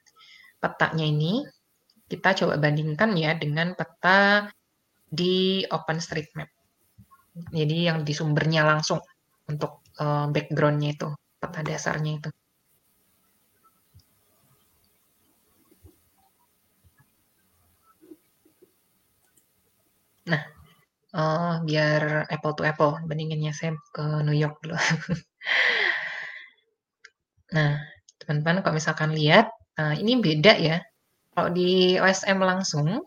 petanya 0.59 1.05
ini, 1.07 1.45
kita 2.09 2.35
coba 2.43 2.59
bandingkan 2.59 3.15
ya 3.15 3.31
dengan 3.37 3.77
peta 3.77 4.49
di 5.07 5.63
OpenStreetMap. 5.69 6.49
Jadi 7.49 7.77
yang 7.89 8.05
di 8.05 8.13
sumbernya 8.13 8.65
langsung 8.67 9.01
untuk 9.49 9.81
uh, 9.97 10.29
backgroundnya 10.29 10.93
itu, 10.93 11.09
peta 11.41 11.61
dasarnya 11.65 12.11
itu. 12.21 12.29
Nah, 20.23 20.39
Oh, 21.13 21.61
biar 21.61 22.25
apple 22.25 22.53
to 22.57 22.65
apple, 22.65 22.97
bandinginnya 23.05 23.53
saya 23.53 23.77
ke 23.93 24.03
New 24.25 24.33
York 24.33 24.57
dulu. 24.65 24.77
Nah, 27.53 27.77
teman-teman 28.17 28.65
kalau 28.65 28.81
misalkan 28.81 29.13
lihat, 29.13 29.45
nah 29.77 29.93
ini 29.93 30.17
beda 30.17 30.57
ya. 30.57 30.81
Kalau 31.37 31.53
di 31.53 32.01
OSM 32.01 32.41
langsung, 32.41 33.05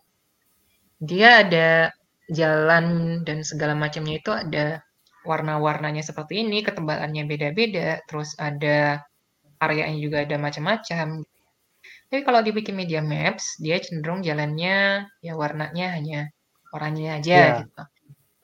dia 1.03 1.43
ada 1.43 1.91
jalan 2.31 3.19
dan 3.27 3.43
segala 3.43 3.75
macamnya 3.75 4.23
itu 4.23 4.31
ada 4.31 4.87
warna-warnanya 5.27 6.07
seperti 6.07 6.47
ini, 6.47 6.63
ketebalannya 6.63 7.27
beda-beda, 7.27 7.99
terus 8.07 8.39
ada 8.39 9.03
areanya 9.59 9.99
juga 9.99 10.23
ada 10.23 10.39
macam-macam. 10.39 11.27
Tapi 12.07 12.23
kalau 12.23 12.41
di 12.47 12.55
Wikimedia 12.55 13.03
Maps, 13.03 13.59
dia 13.59 13.83
cenderung 13.83 14.23
jalannya 14.23 15.11
ya 15.27 15.33
warnanya 15.35 15.99
hanya 15.99 16.31
oranye 16.71 17.19
aja 17.19 17.35
yeah. 17.35 17.55
gitu. 17.67 17.83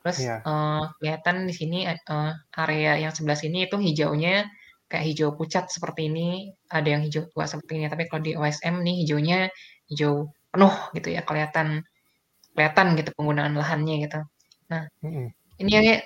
Terus 0.03 0.19
yeah. 0.19 0.39
Iya. 0.43 0.51
uh, 0.51 0.83
kelihatan 0.99 1.37
di 1.47 1.55
sini 1.55 1.79
uh, 1.87 2.33
area 2.59 2.99
yang 2.99 3.15
sebelah 3.15 3.39
sini 3.39 3.71
itu 3.71 3.79
hijaunya 3.79 4.51
kayak 4.91 5.05
hijau 5.09 5.33
pucat 5.33 5.73
seperti 5.73 6.13
ini, 6.13 6.53
ada 6.69 6.85
yang 6.85 7.03
hijau 7.07 7.25
tua 7.33 7.49
seperti 7.49 7.81
ini. 7.81 7.87
Tapi 7.89 8.11
kalau 8.11 8.23
di 8.23 8.33
OSM 8.37 8.85
nih 8.85 8.95
hijaunya 9.07 9.39
hijau 9.89 10.29
penuh 10.53 10.75
gitu 10.93 11.09
ya, 11.09 11.25
kelihatan 11.25 11.81
kelihatan 12.53 12.87
gitu 13.01 13.11
penggunaan 13.17 13.57
lahannya 13.57 14.05
gitu. 14.05 14.21
Nah, 14.69 14.85
-hmm. 15.01 15.33
ini 15.65 16.05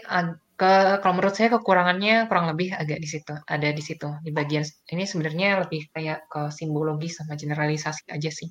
ke 0.57 0.73
kalau 1.05 1.15
menurut 1.21 1.37
saya 1.37 1.53
kekurangannya 1.53 2.33
kurang 2.33 2.49
lebih 2.49 2.73
agak 2.73 2.97
di 2.97 3.09
situ, 3.11 3.35
ada 3.45 3.69
di 3.69 3.83
situ. 3.85 4.09
Di 4.25 4.33
bagian 4.33 4.65
ini 4.89 5.05
sebenarnya 5.05 5.67
lebih 5.67 5.93
kayak 5.93 6.31
ke 6.33 6.49
simbologi 6.49 7.13
sama 7.13 7.37
generalisasi 7.37 8.09
aja 8.09 8.31
sih. 8.33 8.49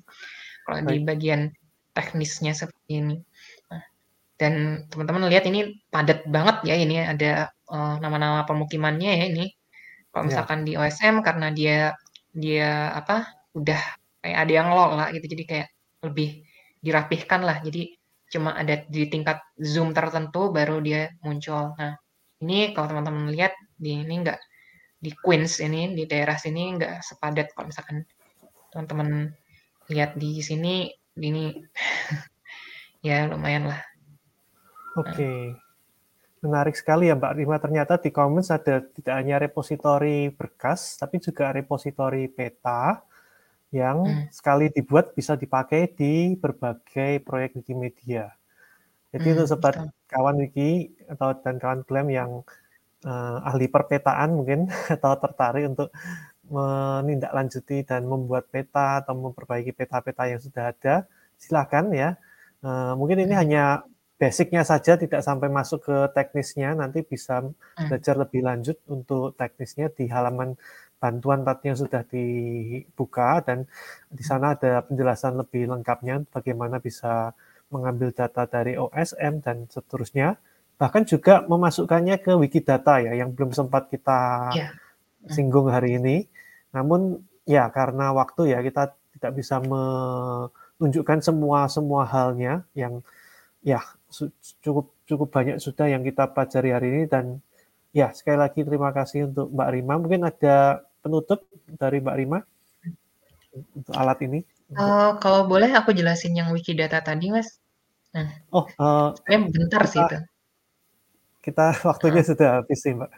Kalau 0.62 0.86
di 0.86 1.02
bagian 1.02 1.50
teknisnya 1.96 2.52
seperti 2.52 2.92
ini. 3.00 3.16
Dan 4.36 4.84
teman-teman 4.92 5.32
lihat 5.32 5.48
ini 5.48 5.80
padat 5.88 6.28
banget 6.28 6.60
ya 6.68 6.76
ini 6.76 7.00
ada 7.00 7.48
uh, 7.72 7.96
nama-nama 8.00 8.44
pemukimannya 8.44 9.12
ya 9.16 9.24
ini. 9.32 9.46
Kalau 10.12 10.24
iya. 10.24 10.28
misalkan 10.28 10.58
yeah. 10.62 10.66
di 10.66 10.72
OSM 10.76 11.14
karena 11.24 11.46
dia 11.52 11.78
dia 12.36 12.70
apa 12.92 13.32
udah 13.56 13.80
kayak 14.20 14.38
ada 14.44 14.52
yang 14.52 14.68
lola 14.68 15.08
gitu 15.16 15.24
jadi 15.24 15.44
kayak 15.48 15.68
lebih 16.04 16.44
dirapihkan 16.84 17.40
lah. 17.42 17.64
Jadi 17.64 17.96
cuma 18.28 18.52
ada 18.52 18.84
di 18.84 19.08
tingkat 19.08 19.40
zoom 19.56 19.96
tertentu 19.96 20.52
baru 20.52 20.84
dia 20.84 21.08
muncul. 21.24 21.72
Nah, 21.80 21.96
ini 22.44 22.76
kalau 22.76 22.92
teman-teman 22.92 23.32
lihat 23.32 23.56
di 23.80 24.04
ini 24.04 24.14
enggak 24.20 24.40
di 25.00 25.12
Queens 25.12 25.60
ini 25.64 25.92
di 25.96 26.04
daerah 26.04 26.36
sini 26.36 26.76
enggak 26.76 27.00
sepadat 27.04 27.52
kalau 27.56 27.72
misalkan 27.72 28.04
teman-teman 28.72 29.32
lihat 29.92 30.18
di 30.18 30.40
sini 30.44 30.90
ini 31.16 31.56
ya 33.06 33.28
lumayan 33.30 33.70
lah 33.70 33.80
Oke. 34.96 35.52
Menarik 36.40 36.76
sekali 36.76 37.12
ya 37.12 37.14
Mbak 37.16 37.34
Rima. 37.36 37.56
Ternyata 37.60 38.00
di 38.00 38.08
Commons 38.08 38.48
ada 38.48 38.80
tidak 38.80 39.14
hanya 39.16 39.36
repositori 39.40 40.32
berkas, 40.32 40.96
tapi 40.96 41.20
juga 41.20 41.52
repositori 41.52 42.28
peta 42.32 43.04
yang 43.74 44.06
hmm. 44.06 44.32
sekali 44.32 44.72
dibuat 44.72 45.12
bisa 45.12 45.34
dipakai 45.36 45.90
di 45.92 46.32
berbagai 46.38 47.20
proyek 47.26 47.60
Wikimedia. 47.60 48.32
Jadi 49.12 49.26
hmm, 49.26 49.34
untuk 49.36 49.48
sobat 49.48 49.74
betul. 49.76 49.90
kawan 50.08 50.36
Wiki 50.40 50.70
atau 51.08 51.28
dan 51.40 51.56
kawan 51.60 51.80
klaim 51.84 52.08
yang 52.12 52.30
uh, 53.04 53.38
ahli 53.48 53.66
perpetaan 53.68 54.32
mungkin 54.32 54.70
atau 54.96 55.12
tertarik 55.18 55.66
untuk 55.72 55.88
menindaklanjuti 56.46 57.82
dan 57.82 58.06
membuat 58.06 58.46
peta 58.46 59.02
atau 59.02 59.18
memperbaiki 59.18 59.74
peta-peta 59.74 60.30
yang 60.30 60.38
sudah 60.38 60.70
ada, 60.70 61.10
silakan 61.34 61.90
ya. 61.90 62.14
Uh, 62.62 62.94
mungkin 62.94 63.26
ini 63.26 63.34
hmm. 63.34 63.42
hanya 63.42 63.64
basicnya 64.16 64.64
saja 64.64 64.96
tidak 64.96 65.20
sampai 65.20 65.52
masuk 65.52 65.84
ke 65.84 65.96
teknisnya 66.16 66.72
nanti 66.72 67.04
bisa 67.04 67.44
hmm. 67.44 67.88
belajar 67.88 68.14
lebih 68.16 68.40
lanjut 68.40 68.76
untuk 68.88 69.36
teknisnya 69.36 69.92
di 69.92 70.08
halaman 70.08 70.56
bantuan 70.96 71.44
tadi 71.44 71.68
yang 71.68 71.78
sudah 71.78 72.02
dibuka 72.08 73.44
dan 73.44 73.68
di 74.08 74.24
sana 74.24 74.56
ada 74.56 74.80
penjelasan 74.88 75.36
lebih 75.36 75.68
lengkapnya 75.68 76.24
bagaimana 76.32 76.80
bisa 76.80 77.36
mengambil 77.68 78.16
data 78.16 78.48
dari 78.48 78.80
OSM 78.80 79.44
dan 79.44 79.68
seterusnya 79.68 80.40
bahkan 80.80 81.04
juga 81.04 81.44
memasukkannya 81.44 82.16
ke 82.20 82.32
Wikidata 82.36 83.04
ya 83.04 83.12
yang 83.12 83.36
belum 83.36 83.52
sempat 83.52 83.92
kita 83.92 84.52
yeah. 84.56 84.72
singgung 85.28 85.68
hari 85.68 86.00
ini 86.00 86.24
namun 86.72 87.20
ya 87.44 87.68
karena 87.68 88.16
waktu 88.16 88.56
ya 88.56 88.64
kita 88.64 88.96
tidak 89.16 89.32
bisa 89.36 89.60
menunjukkan 89.60 91.20
semua 91.20 91.68
semua 91.68 92.08
halnya 92.08 92.64
yang 92.72 93.04
ya 93.64 93.80
cukup 94.64 94.92
cukup 95.06 95.28
banyak 95.30 95.56
sudah 95.62 95.86
yang 95.88 96.02
kita 96.02 96.28
pelajari 96.30 96.70
hari 96.72 96.86
ini 96.92 97.02
dan 97.06 97.40
ya 97.96 98.12
sekali 98.12 98.36
lagi 98.36 98.60
terima 98.60 98.92
kasih 98.92 99.32
untuk 99.32 99.48
Mbak 99.48 99.68
Rima. 99.72 99.94
Mungkin 99.96 100.22
ada 100.28 100.84
penutup 101.00 101.46
dari 101.80 102.04
Mbak 102.04 102.16
Rima 102.20 102.38
untuk 103.72 103.94
alat 103.96 104.18
ini. 104.26 104.44
Uh, 104.74 105.14
kalau 105.22 105.46
boleh 105.46 105.70
aku 105.70 105.94
jelasin 105.94 106.34
yang 106.34 106.50
Wikidata 106.50 106.98
tadi, 107.00 107.30
Mas. 107.30 107.62
Nah, 108.10 108.28
oh, 108.50 108.66
uh, 108.82 109.14
bentar 109.30 109.86
kita, 109.86 109.92
sih 109.92 110.00
itu. 110.02 110.18
Kita 111.40 111.66
waktunya 111.88 112.20
uh. 112.20 112.26
sudah 112.26 112.48
habis 112.60 112.78
sih, 112.82 112.92
Mbak. 112.92 113.10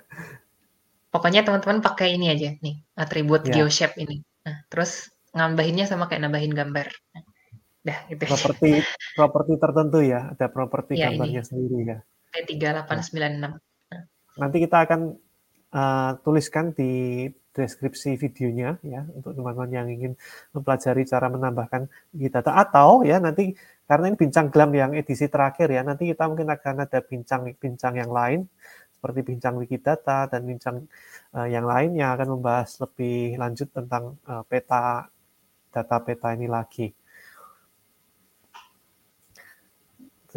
Pokoknya 1.09 1.41
teman-teman 1.41 1.81
pakai 1.81 2.21
ini 2.21 2.29
aja 2.29 2.53
nih, 2.61 2.85
atribut 2.93 3.49
ya. 3.49 3.65
geoshape 3.65 3.97
ini. 3.97 4.21
Nah, 4.45 4.61
terus 4.69 5.09
ngambahinnya 5.33 5.89
sama 5.89 6.05
kayak 6.05 6.29
nambahin 6.29 6.53
gambar. 6.53 6.93
Nah, 7.17 7.23
Dah, 7.83 7.99
gitu. 8.11 8.23
Properti 8.27 8.71
properti 9.15 9.53
tertentu 9.57 9.99
ya, 10.03 10.21
ada 10.35 10.47
properti 10.51 10.93
ya, 10.99 11.11
gambarnya 11.11 11.43
ini. 11.43 11.49
sendiri 11.49 11.79
ya. 11.87 11.99
P3896. 12.35 13.39
Nah. 13.39 13.53
Nanti 14.39 14.57
kita 14.61 14.77
akan 14.85 15.01
uh, 15.73 16.13
tuliskan 16.23 16.77
di 16.77 17.27
deskripsi 17.59 18.15
videonya 18.15 18.79
ya 18.87 19.03
untuk 19.11 19.35
teman-teman 19.35 19.71
yang 19.75 19.89
ingin 19.91 20.13
mempelajari 20.55 21.03
cara 21.03 21.27
menambahkan 21.27 21.91
data 22.31 22.55
atau 22.55 23.03
ya 23.03 23.19
nanti 23.19 23.51
karena 23.83 24.15
ini 24.15 24.17
bincang 24.21 24.47
glam 24.47 24.71
yang 24.79 24.95
edisi 24.95 25.27
terakhir 25.27 25.67
ya 25.67 25.83
nanti 25.83 26.07
kita 26.07 26.31
mungkin 26.31 26.55
akan 26.55 26.87
ada 26.87 27.03
bincang-bincang 27.03 27.99
yang 27.99 28.15
lain 28.15 28.47
seperti 28.95 29.21
bincang 29.27 29.59
Wikidata 29.59 30.31
dan 30.31 30.47
bincang 30.47 30.87
uh, 31.35 31.47
yang 31.51 31.67
lain 31.67 31.99
yang 31.99 32.15
akan 32.15 32.39
membahas 32.39 32.79
lebih 32.79 33.39
lanjut 33.39 33.71
tentang 33.75 34.19
uh, 34.27 34.43
peta 34.47 35.11
data 35.71 35.97
peta 36.03 36.35
ini 36.35 36.51
lagi. 36.51 36.91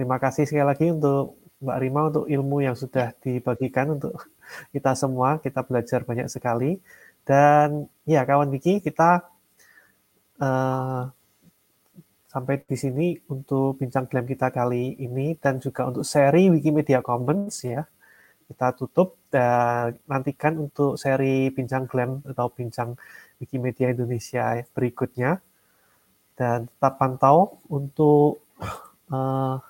Terima 0.02 0.18
kasih 0.18 0.50
sekali 0.50 0.66
lagi 0.66 0.90
untuk 0.90 1.38
Mbak 1.62 1.78
Rima 1.78 2.02
untuk 2.10 2.26
ilmu 2.26 2.66
yang 2.66 2.74
sudah 2.74 3.14
dibagikan 3.22 4.02
untuk 4.02 4.18
kita 4.74 4.98
semua. 4.98 5.38
Kita 5.38 5.62
belajar 5.62 6.02
banyak 6.02 6.26
sekali. 6.26 6.82
Dan 7.22 7.86
ya 8.02 8.26
kawan 8.26 8.50
Wiki, 8.50 8.82
kita 8.82 9.22
uh, 10.42 11.06
sampai 12.34 12.66
di 12.66 12.74
sini 12.74 13.14
untuk 13.30 13.78
bincang 13.78 14.10
klaim 14.10 14.26
kita 14.26 14.50
kali 14.50 14.98
ini 15.06 15.38
dan 15.38 15.62
juga 15.62 15.86
untuk 15.86 16.02
seri 16.02 16.50
Wikimedia 16.50 17.06
Commons 17.06 17.62
ya. 17.62 17.86
Kita 18.50 18.74
tutup 18.74 19.22
dan 19.30 20.02
nantikan 20.10 20.58
untuk 20.58 20.98
seri 20.98 21.54
bincang 21.54 21.86
klaim 21.86 22.26
atau 22.26 22.50
bincang 22.50 22.98
Wikimedia 23.38 23.94
Indonesia 23.94 24.66
berikutnya. 24.74 25.38
Dan 26.34 26.66
tetap 26.74 26.98
pantau 26.98 27.62
untuk 27.70 28.50
uh, 29.14 29.62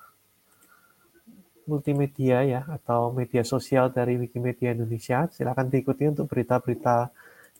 multimedia 1.66 2.42
ya 2.42 2.60
atau 2.66 3.14
media 3.14 3.46
sosial 3.46 3.90
dari 3.90 4.18
Wikimedia 4.18 4.74
Indonesia. 4.74 5.28
Silakan 5.30 5.70
diikuti 5.70 6.08
untuk 6.08 6.28
berita-berita 6.30 7.10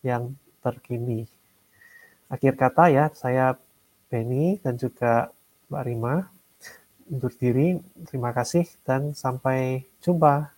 yang 0.02 0.34
terkini. 0.62 1.26
Akhir 2.32 2.56
kata 2.56 2.88
ya, 2.88 3.04
saya 3.12 3.54
Benny 4.08 4.60
dan 4.60 4.76
juga 4.76 5.32
Mbak 5.68 5.84
Rima 5.84 6.14
undur 7.12 7.32
diri. 7.36 7.76
Terima 8.08 8.32
kasih 8.32 8.64
dan 8.88 9.12
sampai 9.12 9.84
jumpa. 10.00 10.52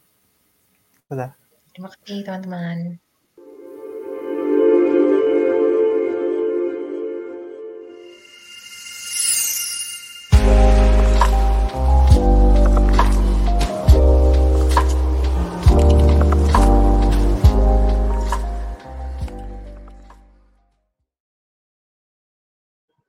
Terima 1.75 1.89
kasih 1.91 2.23
teman-teman. 2.23 3.04